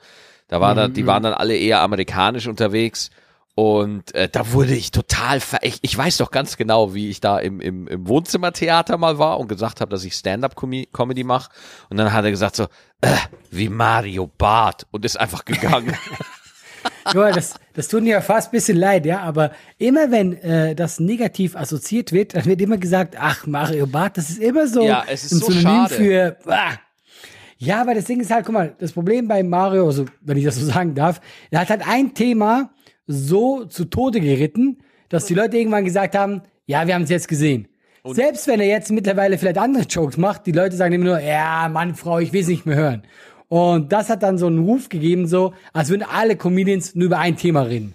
Da 0.49 0.61
war 0.61 0.75
mhm. 0.75 0.77
da, 0.77 0.89
die 0.89 1.07
waren 1.07 1.23
dann 1.23 1.33
alle 1.33 1.57
eher 1.57 1.81
amerikanisch 1.81 2.47
unterwegs 2.47 3.11
und 3.55 4.15
äh, 4.15 4.31
da 4.31 4.53
wurde 4.53 4.75
ich 4.75 4.93
total 4.93 5.41
verächt. 5.41 5.81
Ich 5.83 5.97
weiß 5.97 6.17
doch 6.17 6.31
ganz 6.31 6.57
genau, 6.57 6.95
wie 6.95 7.11
ich 7.11 7.21
da 7.21 7.39
im, 7.39 7.61
im, 7.61 7.87
im 7.87 8.09
Wohnzimmertheater 8.09 8.97
mal 8.97 9.19
war 9.19 9.39
und 9.39 9.49
gesagt 9.49 9.83
habe, 9.83 9.91
dass 9.91 10.05
ich 10.05 10.15
Stand-up-Comedy 10.15 11.25
mache. 11.25 11.51
Und 11.91 11.99
dann 11.99 12.13
hat 12.15 12.25
er 12.25 12.31
gesagt 12.31 12.57
so, 12.57 12.65
äh, 13.03 13.15
wie 13.51 13.69
Mario 13.69 14.27
Barth 14.27 14.87
und 14.91 15.05
ist 15.05 15.21
einfach 15.21 15.45
gegangen. 15.45 15.97
ja, 17.15 17.31
das, 17.33 17.55
das 17.75 17.89
tut 17.89 18.03
mir 18.03 18.11
ja 18.11 18.21
fast 18.21 18.49
ein 18.49 18.53
bisschen 18.53 18.77
leid, 18.77 19.07
ja, 19.07 19.21
aber 19.21 19.53
immer 19.79 20.11
wenn 20.11 20.35
äh, 20.43 20.75
das 20.75 21.01
negativ 21.01 21.57
assoziiert 21.57 22.13
wird, 22.13 22.35
dann 22.35 22.45
wird 22.45 22.61
immer 22.61 22.79
gesagt, 22.79 23.17
ach, 23.19 23.47
Mario 23.47 23.87
Barth, 23.87 24.17
das 24.17 24.31
ist 24.31 24.39
immer 24.41 24.67
so 24.67 24.83
ja, 24.83 25.05
es 25.09 25.25
ist 25.25 25.33
ein 25.33 25.39
so 25.39 25.47
Synonym 25.51 25.89
schade. 25.89 25.95
für 25.95 26.37
ah. 26.47 26.73
Ja, 27.59 27.81
aber 27.81 27.95
das 27.95 28.07
Ding 28.07 28.21
ist 28.21 28.33
halt, 28.33 28.45
guck 28.45 28.55
mal, 28.55 28.75
das 28.81 28.93
Problem 28.93 29.29
bei 29.29 29.45
Mario, 29.45 29.87
also 29.87 30.07
wenn 30.21 30.37
ich 30.37 30.45
das 30.45 30.57
so 30.57 30.67
sagen 30.73 30.95
darf, 30.95 31.21
er 31.51 31.61
hat 31.61 31.71
halt 31.71 31.87
ein 31.87 32.13
Thema, 32.15 32.71
so 33.07 33.65
zu 33.65 33.85
Tode 33.85 34.21
geritten, 34.21 34.79
dass 35.09 35.27
die 35.27 35.35
Leute 35.35 35.59
irgendwann 35.59 35.85
gesagt 35.85 36.17
haben, 36.17 36.43
ja, 36.67 36.87
wir 36.87 36.95
haben 36.95 37.03
es 37.03 37.11
jetzt 37.11 37.29
gesehen. 37.29 37.69
Und 38.03 38.17
Selbst 38.17 38.49
wenn 38.49 38.59
er 38.59 38.67
jetzt 38.67 38.91
mittlerweile 38.91 39.39
vielleicht 39.39 39.59
andere 39.59 39.85
Jokes 39.85 40.17
macht, 40.17 40.47
die 40.47 40.53
Leute 40.53 40.75
sagen 40.75 40.95
immer 40.95 41.05
nur, 41.05 41.21
ja, 41.21 41.69
Mann, 41.69 41.95
Frau, 41.95 42.19
ich 42.19 42.33
will 42.33 42.41
es 42.41 42.49
nicht 42.49 42.67
mehr 42.67 42.77
hören. 42.77 43.03
Und 43.53 43.93
das 43.93 44.09
hat 44.09 44.23
dann 44.23 44.39
so 44.39 44.47
einen 44.47 44.61
Ruf 44.61 44.89
gegeben, 44.89 45.29
so, 45.29 45.53
als 45.75 45.91
würden 45.91 46.05
alle 46.05 46.39
Comedians 46.39 46.95
nur 46.95 47.05
über 47.05 47.19
ein 47.19 47.37
Thema 47.37 47.61
reden. 47.61 47.95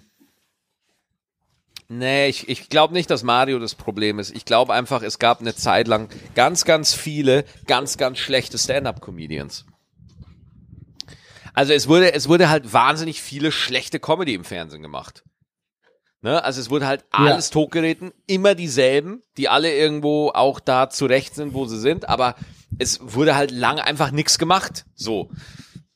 Nee, 1.88 2.28
ich, 2.28 2.48
ich 2.48 2.68
glaube 2.68 2.94
nicht, 2.94 3.10
dass 3.10 3.24
Mario 3.24 3.58
das 3.58 3.74
Problem 3.74 4.20
ist. 4.20 4.30
Ich 4.36 4.44
glaube 4.44 4.72
einfach, 4.72 5.02
es 5.02 5.18
gab 5.18 5.40
eine 5.40 5.56
Zeit 5.56 5.88
lang 5.88 6.10
ganz, 6.36 6.64
ganz 6.64 6.94
viele 6.94 7.44
ganz, 7.66 7.98
ganz 7.98 8.18
schlechte 8.18 8.56
Stand-up-Comedians. 8.56 9.66
Also 11.54 11.72
es 11.72 11.88
wurde, 11.88 12.14
es 12.14 12.28
wurde 12.28 12.50
halt 12.50 12.72
wahnsinnig 12.72 13.20
viele 13.20 13.50
schlechte 13.50 13.98
Comedy 13.98 14.34
im 14.34 14.44
Fernsehen 14.44 14.80
gemacht. 14.80 15.24
Ne? 16.22 16.44
Also 16.44 16.60
es 16.60 16.70
wurde 16.70 16.86
halt 16.86 17.04
alles 17.10 17.48
ja. 17.48 17.54
totgereden, 17.54 18.12
immer 18.28 18.54
dieselben, 18.54 19.22
die 19.36 19.48
alle 19.48 19.74
irgendwo 19.74 20.28
auch 20.28 20.60
da 20.60 20.88
zurecht 20.88 21.34
sind, 21.34 21.52
wo 21.52 21.64
sie 21.64 21.80
sind, 21.80 22.08
aber 22.08 22.36
es 22.78 23.00
wurde 23.00 23.36
halt 23.36 23.50
lange 23.50 23.84
einfach 23.84 24.10
nichts 24.10 24.38
gemacht. 24.38 24.84
So. 24.94 25.30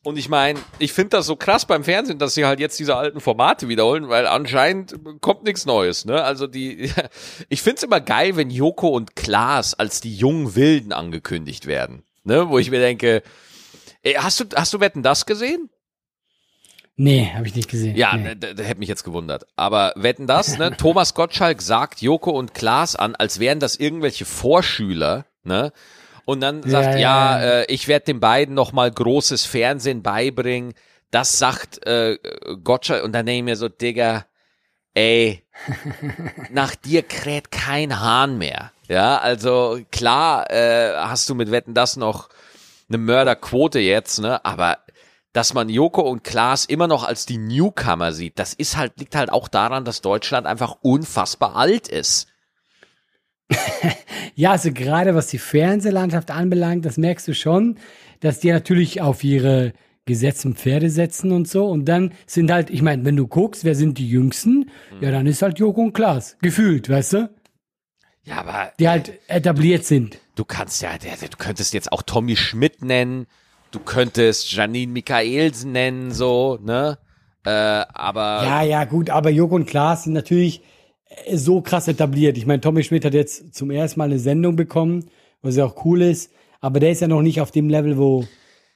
Und 0.03 0.17
ich 0.17 0.27
meine, 0.27 0.59
ich 0.79 0.91
finde 0.91 1.09
das 1.11 1.25
so 1.25 1.35
krass 1.35 1.65
beim 1.65 1.83
Fernsehen, 1.83 2.19
dass 2.19 2.33
sie 2.33 2.45
halt 2.45 2.59
jetzt 2.59 2.77
diese 2.77 2.95
alten 2.95 3.21
Formate 3.21 3.69
wiederholen, 3.69 4.09
weil 4.09 4.27
anscheinend 4.27 4.95
kommt 5.21 5.43
nichts 5.43 5.65
Neues. 5.65 6.03
Ne? 6.03 6.21
Also 6.23 6.45
die, 6.47 6.91
ich 7.49 7.61
finde 7.61 7.77
es 7.77 7.83
immer 7.83 8.01
geil, 8.01 8.35
wenn 8.35 8.49
Joko 8.49 8.89
und 8.89 9.15
Klaas 9.15 9.73
als 9.73 10.01
die 10.01 10.13
jungen 10.13 10.55
Wilden 10.55 10.91
angekündigt 10.91 11.67
werden. 11.67 12.03
Ne? 12.23 12.49
Wo 12.49 12.59
ich 12.59 12.69
mir 12.69 12.79
denke, 12.79 13.23
Ey, 14.03 14.15
hast 14.15 14.41
du, 14.41 14.45
hast 14.55 14.73
du 14.73 14.81
Wetten 14.81 15.01
das 15.01 15.25
gesehen? 15.25 15.69
Nee, 16.95 17.31
habe 17.33 17.47
ich 17.47 17.55
nicht 17.55 17.69
gesehen. 17.69 17.95
Ja, 17.95 18.15
nee. 18.15 18.35
hätte 18.35 18.77
mich 18.77 18.89
jetzt 18.89 19.03
gewundert. 19.03 19.47
Aber 19.55 19.93
wetten 19.95 20.27
das, 20.27 20.59
ne? 20.59 20.77
Thomas 20.77 21.15
Gottschalk 21.15 21.61
sagt 21.61 22.01
Joko 22.01 22.31
und 22.31 22.53
Klaas 22.53 22.95
an, 22.95 23.15
als 23.15 23.39
wären 23.39 23.59
das 23.59 23.77
irgendwelche 23.77 24.25
Vorschüler, 24.25 25.25
ne? 25.43 25.71
Und 26.25 26.41
dann 26.41 26.63
sagt, 26.63 26.95
ja, 26.95 27.39
ja, 27.39 27.41
äh, 27.41 27.65
ich 27.65 27.87
werde 27.87 28.05
den 28.05 28.19
beiden 28.19 28.55
nochmal 28.55 28.91
großes 28.91 29.45
Fernsehen 29.45 30.03
beibringen. 30.03 30.73
Das 31.11 31.37
sagt 31.37 31.85
äh, 31.85 32.17
Gottschalk. 32.63 33.03
Und 33.03 33.11
dann 33.13 33.25
nehme 33.25 33.37
ich 33.37 33.43
mir 33.43 33.55
so, 33.57 33.69
Digga, 33.69 34.25
ey, 34.93 35.43
nach 36.51 36.75
dir 36.75 37.03
kräht 37.03 37.51
kein 37.51 37.99
Hahn 37.99 38.37
mehr. 38.37 38.71
Ja, 38.87 39.17
also 39.17 39.79
klar 39.91 40.49
äh, 40.51 40.93
hast 40.95 41.29
du 41.29 41.35
mit 41.35 41.51
Wetten 41.51 41.73
das 41.73 41.97
noch 41.97 42.29
eine 42.89 42.97
Mörderquote 42.97 43.79
jetzt, 43.79 44.19
ne? 44.19 44.43
Aber 44.45 44.79
dass 45.31 45.53
man 45.53 45.67
Joko 45.67 46.01
und 46.01 46.23
Klaas 46.23 46.65
immer 46.65 46.87
noch 46.87 47.03
als 47.03 47.25
die 47.25 47.37
Newcomer 47.39 48.13
sieht, 48.13 48.37
das 48.37 48.53
ist 48.53 48.77
halt, 48.77 48.99
liegt 48.99 49.15
halt 49.15 49.31
auch 49.31 49.47
daran, 49.47 49.83
dass 49.83 50.01
Deutschland 50.01 50.45
einfach 50.45 50.77
unfassbar 50.81 51.55
alt 51.55 51.87
ist. 51.87 52.27
Ja, 54.35 54.51
also 54.51 54.71
gerade 54.71 55.13
was 55.13 55.27
die 55.27 55.37
Fernsehlandschaft 55.37 56.31
anbelangt, 56.31 56.85
das 56.85 56.97
merkst 56.97 57.27
du 57.27 57.35
schon, 57.35 57.77
dass 58.19 58.39
die 58.39 58.51
natürlich 58.51 58.99
auf 58.99 59.23
ihre 59.23 59.73
gesetzten 60.05 60.55
Pferde 60.55 60.89
setzen 60.89 61.31
und 61.31 61.47
so. 61.47 61.67
Und 61.67 61.85
dann 61.85 62.13
sind 62.25 62.51
halt, 62.51 62.69
ich 62.71 62.81
meine, 62.81 63.05
wenn 63.05 63.15
du 63.15 63.27
guckst, 63.27 63.63
wer 63.63 63.75
sind 63.75 63.97
die 63.99 64.09
Jüngsten? 64.09 64.71
Ja, 65.01 65.11
dann 65.11 65.27
ist 65.27 65.41
halt 65.43 65.59
Joko 65.59 65.81
und 65.81 65.93
Klaas. 65.93 66.35
Gefühlt, 66.41 66.89
weißt 66.89 67.13
du? 67.13 67.29
Ja, 68.23 68.37
aber 68.39 68.71
Die 68.79 68.87
halt 68.89 69.19
etabliert 69.27 69.85
sind. 69.85 70.17
du 70.35 70.45
kannst 70.45 70.81
ja, 70.81 70.91
du 70.97 71.37
könntest 71.37 71.73
jetzt 71.73 71.91
auch 71.91 72.01
Tommy 72.01 72.35
Schmidt 72.35 72.81
nennen, 72.81 73.27
du 73.71 73.79
könntest 73.79 74.51
Janine 74.51 74.91
Michaelsen 74.91 75.73
nennen, 75.73 76.11
so, 76.11 76.57
ne? 76.61 76.97
Äh, 77.45 77.49
aber 77.51 78.41
Ja, 78.45 78.63
ja, 78.63 78.85
gut, 78.85 79.09
aber 79.09 79.29
Joko 79.29 79.55
und 79.55 79.67
Klaas 79.67 80.05
sind 80.05 80.13
natürlich 80.13 80.61
äh, 80.61 80.63
so 81.33 81.61
krass 81.61 81.87
etabliert. 81.87 82.37
Ich 82.37 82.45
meine, 82.45 82.61
Tommy 82.61 82.83
Schmidt 82.83 83.05
hat 83.05 83.13
jetzt 83.13 83.53
zum 83.53 83.71
ersten 83.71 83.99
Mal 83.99 84.05
eine 84.05 84.19
Sendung 84.19 84.55
bekommen, 84.55 85.09
was 85.41 85.55
ja 85.55 85.65
auch 85.65 85.85
cool 85.85 86.01
ist, 86.01 86.31
aber 86.61 86.79
der 86.79 86.91
ist 86.91 87.01
ja 87.01 87.07
noch 87.07 87.21
nicht 87.21 87.41
auf 87.41 87.51
dem 87.51 87.69
Level, 87.69 87.97
wo 87.97 88.25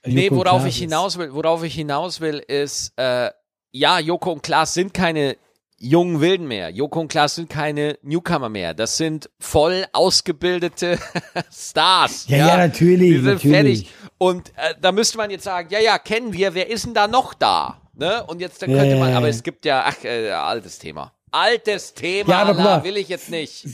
äh, 0.04 0.10
Nee, 0.12 0.24
Joko 0.26 0.36
und 0.36 0.46
worauf 0.46 0.66
ich 0.66 0.78
hinaus 0.78 1.18
will, 1.18 1.34
worauf 1.34 1.64
ich 1.64 1.74
hinaus 1.76 2.20
will, 2.22 2.38
ist, 2.48 2.94
äh, 2.98 3.30
ja, 3.72 4.00
Joko 4.00 4.32
und 4.34 4.44
Klaas 4.44 4.74
sind 4.74 4.94
keine 4.94 5.38
jungen 5.80 6.22
Wilden 6.22 6.48
mehr. 6.48 6.70
Joko 6.70 7.02
und 7.02 7.08
Klaas 7.08 7.36
sind 7.36 7.50
keine 7.50 7.98
Newcomer 8.02 8.50
mehr. 8.50 8.74
Das 8.74 8.98
sind 8.98 9.30
voll 9.40 9.86
ausgebildete 9.94 10.98
Stars. 11.52 12.28
Ja, 12.28 12.38
ja, 12.38 12.58
natürlich, 12.58 13.12
Die 13.12 13.16
sind 13.18 13.26
natürlich. 13.26 13.54
fertig. 13.54 13.92
Und 14.18 14.50
äh, 14.56 14.74
da 14.82 14.92
müsste 14.92 15.18
man 15.18 15.30
jetzt 15.30 15.44
sagen, 15.44 15.70
ja, 15.72 15.80
ja, 15.80 16.00
kennen 16.00 16.34
wir, 16.34 16.56
wer 16.56 16.70
ist 16.70 16.86
denn 16.86 16.94
da 16.96 17.08
noch 17.08 17.34
da? 17.36 17.82
Ne? 17.94 18.24
Und 18.26 18.42
jetzt 18.42 18.62
Ja, 18.62 18.68
könnte 18.68 18.88
ja, 18.96 18.98
man, 18.98 19.12
ja, 19.12 19.18
aber 19.18 19.28
ja. 19.28 19.34
es 19.34 19.44
gibt 19.44 19.66
ja, 19.66 19.84
ach, 19.86 20.04
äh, 20.04 20.32
altes 20.32 20.80
Thema. 20.80 21.14
Altes 21.32 21.94
Thema, 21.94 22.30
Ja, 22.30 22.38
aber 22.44 22.58
Allah, 22.60 22.84
will 22.84 22.98
ich 22.98 23.10
jetzt 23.10 23.30
nicht. 23.30 23.66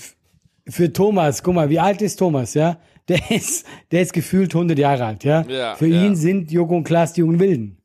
Für 0.68 0.92
Thomas, 0.92 1.44
guck 1.44 1.56
mal, 1.56 1.70
wie 1.70 1.80
alt 1.80 2.02
ist 2.02 2.18
Thomas, 2.18 2.54
ja? 2.54 2.78
Der 3.08 3.20
ist, 3.32 3.66
der 3.92 4.02
ist 4.02 4.14
gefühlt 4.14 4.54
100 4.54 4.78
Jahre 4.80 5.06
alt, 5.06 5.24
ja? 5.24 5.42
Ja, 5.48 5.76
Für 5.76 5.88
ja. 5.88 6.04
ihn 6.04 6.16
sind 6.16 6.52
Joko 6.52 6.76
und 6.78 6.84
Klaas 6.84 7.14
die 7.14 7.22
jungen 7.22 7.40
Wilden. 7.40 7.78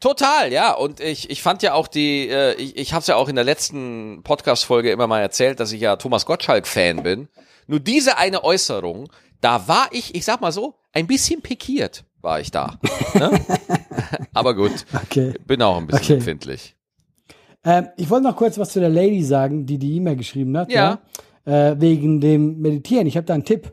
Total, 0.00 0.52
ja. 0.52 0.72
Und 0.72 1.00
ich, 1.00 1.30
ich 1.30 1.42
fand 1.42 1.62
ja 1.62 1.72
auch 1.74 1.88
die, 1.88 2.28
äh, 2.28 2.54
ich, 2.54 2.76
ich 2.76 2.92
habe 2.92 3.00
es 3.00 3.06
ja 3.06 3.16
auch 3.16 3.28
in 3.28 3.36
der 3.36 3.44
letzten 3.44 4.22
Podcast-Folge 4.22 4.90
immer 4.90 5.06
mal 5.06 5.20
erzählt, 5.20 5.60
dass 5.60 5.72
ich 5.72 5.80
ja 5.80 5.96
Thomas 5.96 6.26
Gottschalk-Fan 6.26 7.02
bin. 7.02 7.28
Nur 7.66 7.80
diese 7.80 8.18
eine 8.18 8.44
Äußerung, 8.44 9.10
da 9.40 9.66
war 9.66 9.88
ich, 9.92 10.14
ich 10.14 10.24
sag 10.24 10.40
mal 10.40 10.52
so, 10.52 10.74
ein 10.92 11.06
bisschen 11.06 11.40
pikiert 11.42 12.04
war 12.20 12.40
ich 12.40 12.50
da. 12.50 12.78
Ne? 13.14 13.30
Aber 14.32 14.54
gut, 14.54 14.86
Okay. 15.04 15.34
bin 15.46 15.60
auch 15.60 15.76
ein 15.76 15.86
bisschen 15.86 16.02
Okay. 16.04 16.14
empfindlich. 16.14 16.74
Ähm, 17.64 17.88
ich 17.96 18.10
wollte 18.10 18.24
noch 18.28 18.36
kurz 18.36 18.58
was 18.58 18.70
zu 18.70 18.80
der 18.80 18.90
Lady 18.90 19.22
sagen, 19.22 19.66
die 19.66 19.78
die 19.78 19.96
E-Mail 19.96 20.16
geschrieben 20.16 20.56
hat. 20.56 20.70
Ja. 20.70 21.00
ja? 21.46 21.70
Äh, 21.70 21.80
wegen 21.80 22.20
dem 22.20 22.60
Meditieren. 22.60 23.06
Ich 23.06 23.16
habe 23.16 23.26
da 23.26 23.34
einen 23.34 23.44
Tipp. 23.44 23.70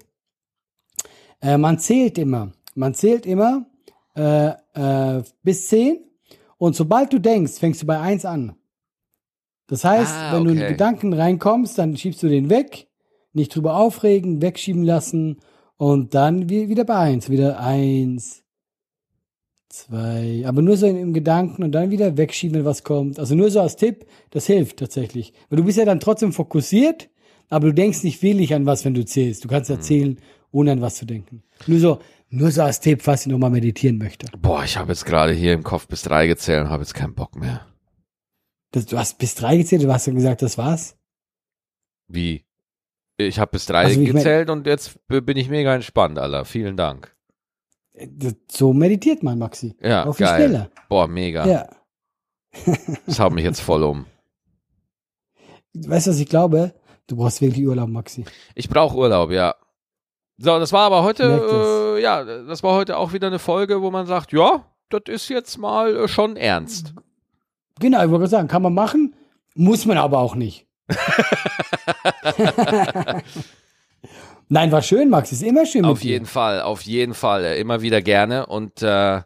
Äh, 1.42 1.58
man 1.58 1.80
zählt 1.80 2.18
immer. 2.18 2.52
Man 2.76 2.94
zählt 2.94 3.26
immer 3.26 3.66
äh, 4.16 4.50
äh, 4.74 5.24
bis 5.44 5.68
10 5.68 6.00
und 6.58 6.76
sobald 6.76 7.12
du 7.12 7.20
denkst, 7.20 7.54
fängst 7.54 7.82
du 7.82 7.86
bei 7.86 8.00
1 8.00 8.26
an. 8.26 8.56
Das 9.68 9.84
heißt, 9.84 10.14
Ah, 10.14 10.36
wenn 10.36 10.44
du 10.44 10.52
in. 10.52 10.60
Gedanken 10.60 11.14
reinkommst, 11.14 11.78
dann 11.78 11.96
schiebst 11.96 12.22
du 12.24 12.28
den 12.28 12.50
weg, 12.50 12.88
nicht 13.34 13.56
drüber 13.56 13.78
aufregen, 13.78 14.42
wegschieben 14.42 14.84
lassen 14.84 15.40
und 15.78 16.14
dann 16.14 16.50
wie, 16.50 16.70
wieder 16.70 16.84
bei 16.84 16.96
1. 16.98 17.30
Wieder 17.30 17.60
1, 17.60 18.44
zwei, 19.72 20.44
aber 20.46 20.62
nur 20.62 20.78
so 20.78 20.86
im, 20.88 21.14
Gedanken 21.14 21.64
und 21.64 21.72
dann 21.72 21.90
wieder 21.92 22.18
wegschieben, 22.18 22.58
wenn 22.60 22.66
was 22.66 22.84
kommt. 22.84 23.20
Also 23.20 23.36
nur 23.36 23.50
so 23.52 23.62
als 23.62 23.76
Tipp, 23.76 24.06
das 24.32 24.46
hilft 24.48 24.78
tatsächlich. 24.78 25.34
Weil 25.50 25.58
du 25.58 25.64
bist 25.66 25.78
ja 25.78 25.86
dann 25.86 26.00
trotzdem 26.00 26.34
fokussiert, 26.34 27.10
aber 27.50 27.68
du 27.68 27.74
denkst 27.74 28.04
nicht 28.04 28.22
wirklich 28.22 28.54
an 28.54 28.66
was, 28.66 28.86
wenn 28.86 28.94
du 28.94 29.06
zählst. 29.06 29.44
Du 29.44 29.48
kannst 29.48 29.70
Mhm. 29.70 29.76
erzählen, 29.78 30.20
ohne 30.52 30.72
an 30.74 30.82
was 30.82 30.96
zu 30.96 31.06
denken. 31.06 31.44
Nur 31.68 31.80
so, 31.80 32.00
nur 32.30 32.52
so 32.52 32.62
als 32.64 32.80
Tipp, 32.80 33.02
falls 33.02 33.22
ich 33.22 33.28
nochmal 33.32 33.50
meditieren 33.50 33.98
möchte. 33.98 34.28
Boah, 34.40 34.64
ich 34.64 34.78
habe 34.78 34.92
jetzt 34.92 35.06
gerade 35.06 35.34
hier 35.34 35.54
im 35.54 35.64
Kopf 35.64 35.88
bis 35.88 36.02
drei 36.04 36.28
gezählt 36.28 36.62
und 36.66 36.70
habe 36.70 36.84
jetzt 36.84 36.94
keinen 36.94 37.14
Bock 37.16 37.36
mehr. 37.36 37.66
Das, 38.72 38.86
du 38.86 38.98
hast 38.98 39.18
bis 39.18 39.36
drei 39.36 39.58
gezählt, 39.58 39.84
du 39.84 39.92
hast 39.92 40.08
dann 40.08 40.16
gesagt, 40.16 40.42
das 40.42 40.58
war's. 40.58 40.96
Wie? 42.08 42.46
Ich 43.18 43.38
habe 43.40 43.52
bis 43.52 43.66
drei 43.66 43.84
Also, 43.84 44.00
ich 44.00 44.08
mein- 44.08 44.16
gezählt 44.16 44.50
und 44.50 44.66
jetzt 44.66 45.00
bin 45.08 45.38
ich 45.38 45.50
mega 45.50 45.76
entspannt, 45.76 46.18
Alter. 46.18 46.46
Vielen 46.46 46.76
Dank. 46.78 47.16
So 48.50 48.74
meditiert 48.74 49.24
man, 49.24 49.38
Maxi. 49.38 49.76
Ja, 49.82 50.06
Auf 50.06 50.18
die 50.18 50.24
geil. 50.24 50.48
Schnelle. 50.48 50.72
Boah, 50.90 51.08
mega. 51.08 51.46
Ja. 51.46 51.70
Das 53.06 53.20
haut 53.20 53.34
mich 53.34 53.46
jetzt 53.46 53.62
voll 53.62 53.84
um. 53.84 54.06
Weißt 55.74 56.08
du, 56.08 56.12
was 56.12 56.20
ich 56.20 56.28
glaube? 56.28 56.74
Du 57.08 57.16
brauchst 57.16 57.42
wirklich 57.42 57.66
Urlaub, 57.66 57.90
Maxi. 57.90 58.26
Ich 58.56 58.70
brauche 58.70 58.98
Urlaub, 58.98 59.32
ja. 59.32 59.56
So, 60.38 60.60
das 60.60 60.74
war 60.74 60.82
aber 60.82 61.04
heute, 61.04 61.96
äh, 61.98 62.02
ja, 62.02 62.24
das 62.24 62.64
war 62.64 62.74
heute 62.74 62.98
auch 62.98 63.14
wieder 63.14 63.28
eine 63.28 63.40
Folge, 63.40 63.82
wo 63.82 63.92
man 63.92 64.06
sagt, 64.06 64.34
ja, 64.34 64.66
das 64.90 65.04
ist 65.08 65.30
jetzt 65.30 65.58
mal 65.58 65.96
äh, 65.96 66.08
schon 66.08 66.36
ernst. 66.36 66.94
Genau, 67.80 68.00
ich 68.00 68.10
wollte 68.10 68.20
gerade 68.20 68.30
sagen, 68.30 68.48
kann 68.48 68.62
man 68.62 68.74
machen, 68.74 69.16
muss 69.56 69.86
man 69.86 69.98
aber 69.98 70.20
auch 70.20 70.36
nicht. 70.36 70.68
Nein, 74.54 74.70
war 74.74 74.82
schön, 74.82 75.10
Max. 75.10 75.32
Ist 75.32 75.44
immer 75.44 75.66
schön 75.66 75.86
Auf 75.86 76.00
mit 76.00 76.04
dir. 76.04 76.12
jeden 76.12 76.26
Fall, 76.26 76.62
auf 76.62 76.82
jeden 76.82 77.14
Fall, 77.14 77.46
äh, 77.46 77.58
immer 77.62 77.82
wieder 77.82 78.02
gerne. 78.02 78.48
Und 78.48 78.82
äh, 78.82 79.22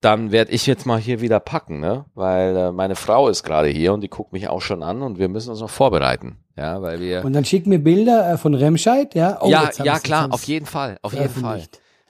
dann 0.00 0.32
werde 0.32 0.52
ich 0.52 0.66
jetzt 0.66 0.86
mal 0.86 0.98
hier 0.98 1.20
wieder 1.20 1.38
packen, 1.38 1.80
ne? 1.80 2.06
Weil 2.14 2.56
äh, 2.56 2.72
meine 2.72 2.96
Frau 2.96 3.28
ist 3.28 3.42
gerade 3.42 3.68
hier 3.68 3.92
und 3.92 4.00
die 4.00 4.08
guckt 4.08 4.32
mich 4.32 4.48
auch 4.48 4.62
schon 4.62 4.82
an 4.82 5.02
und 5.02 5.18
wir 5.18 5.28
müssen 5.28 5.50
uns 5.50 5.60
noch 5.60 5.68
vorbereiten. 5.68 6.38
Ja, 6.56 6.80
weil 6.80 6.98
wir. 6.98 7.26
Und 7.26 7.34
dann 7.34 7.44
schick 7.44 7.66
mir 7.66 7.78
Bilder 7.78 8.32
äh, 8.32 8.38
von 8.38 8.54
Remscheid, 8.54 9.14
ja? 9.14 9.36
Oh, 9.42 9.50
ja, 9.50 9.68
ja, 9.84 9.98
klar, 9.98 10.28
auf 10.30 10.44
jeden 10.44 10.64
Fall, 10.64 10.96
auf 11.02 11.12
jeden 11.12 11.28
Fall. 11.28 11.62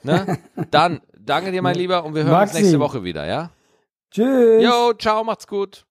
Ne? 0.04 0.38
Dann, 0.70 1.00
danke 1.18 1.50
dir, 1.50 1.62
mein 1.62 1.74
Lieber, 1.82 2.04
und 2.04 2.14
wir 2.14 2.22
hören 2.22 2.32
Maxi. 2.34 2.54
uns 2.54 2.62
nächste 2.62 2.78
Woche 2.78 3.02
wieder, 3.02 3.26
ja? 3.26 3.50
Tschüss. 4.12 4.62
Jo, 4.62 4.92
ciao, 4.96 5.24
macht's 5.24 5.48
gut. 5.48 5.86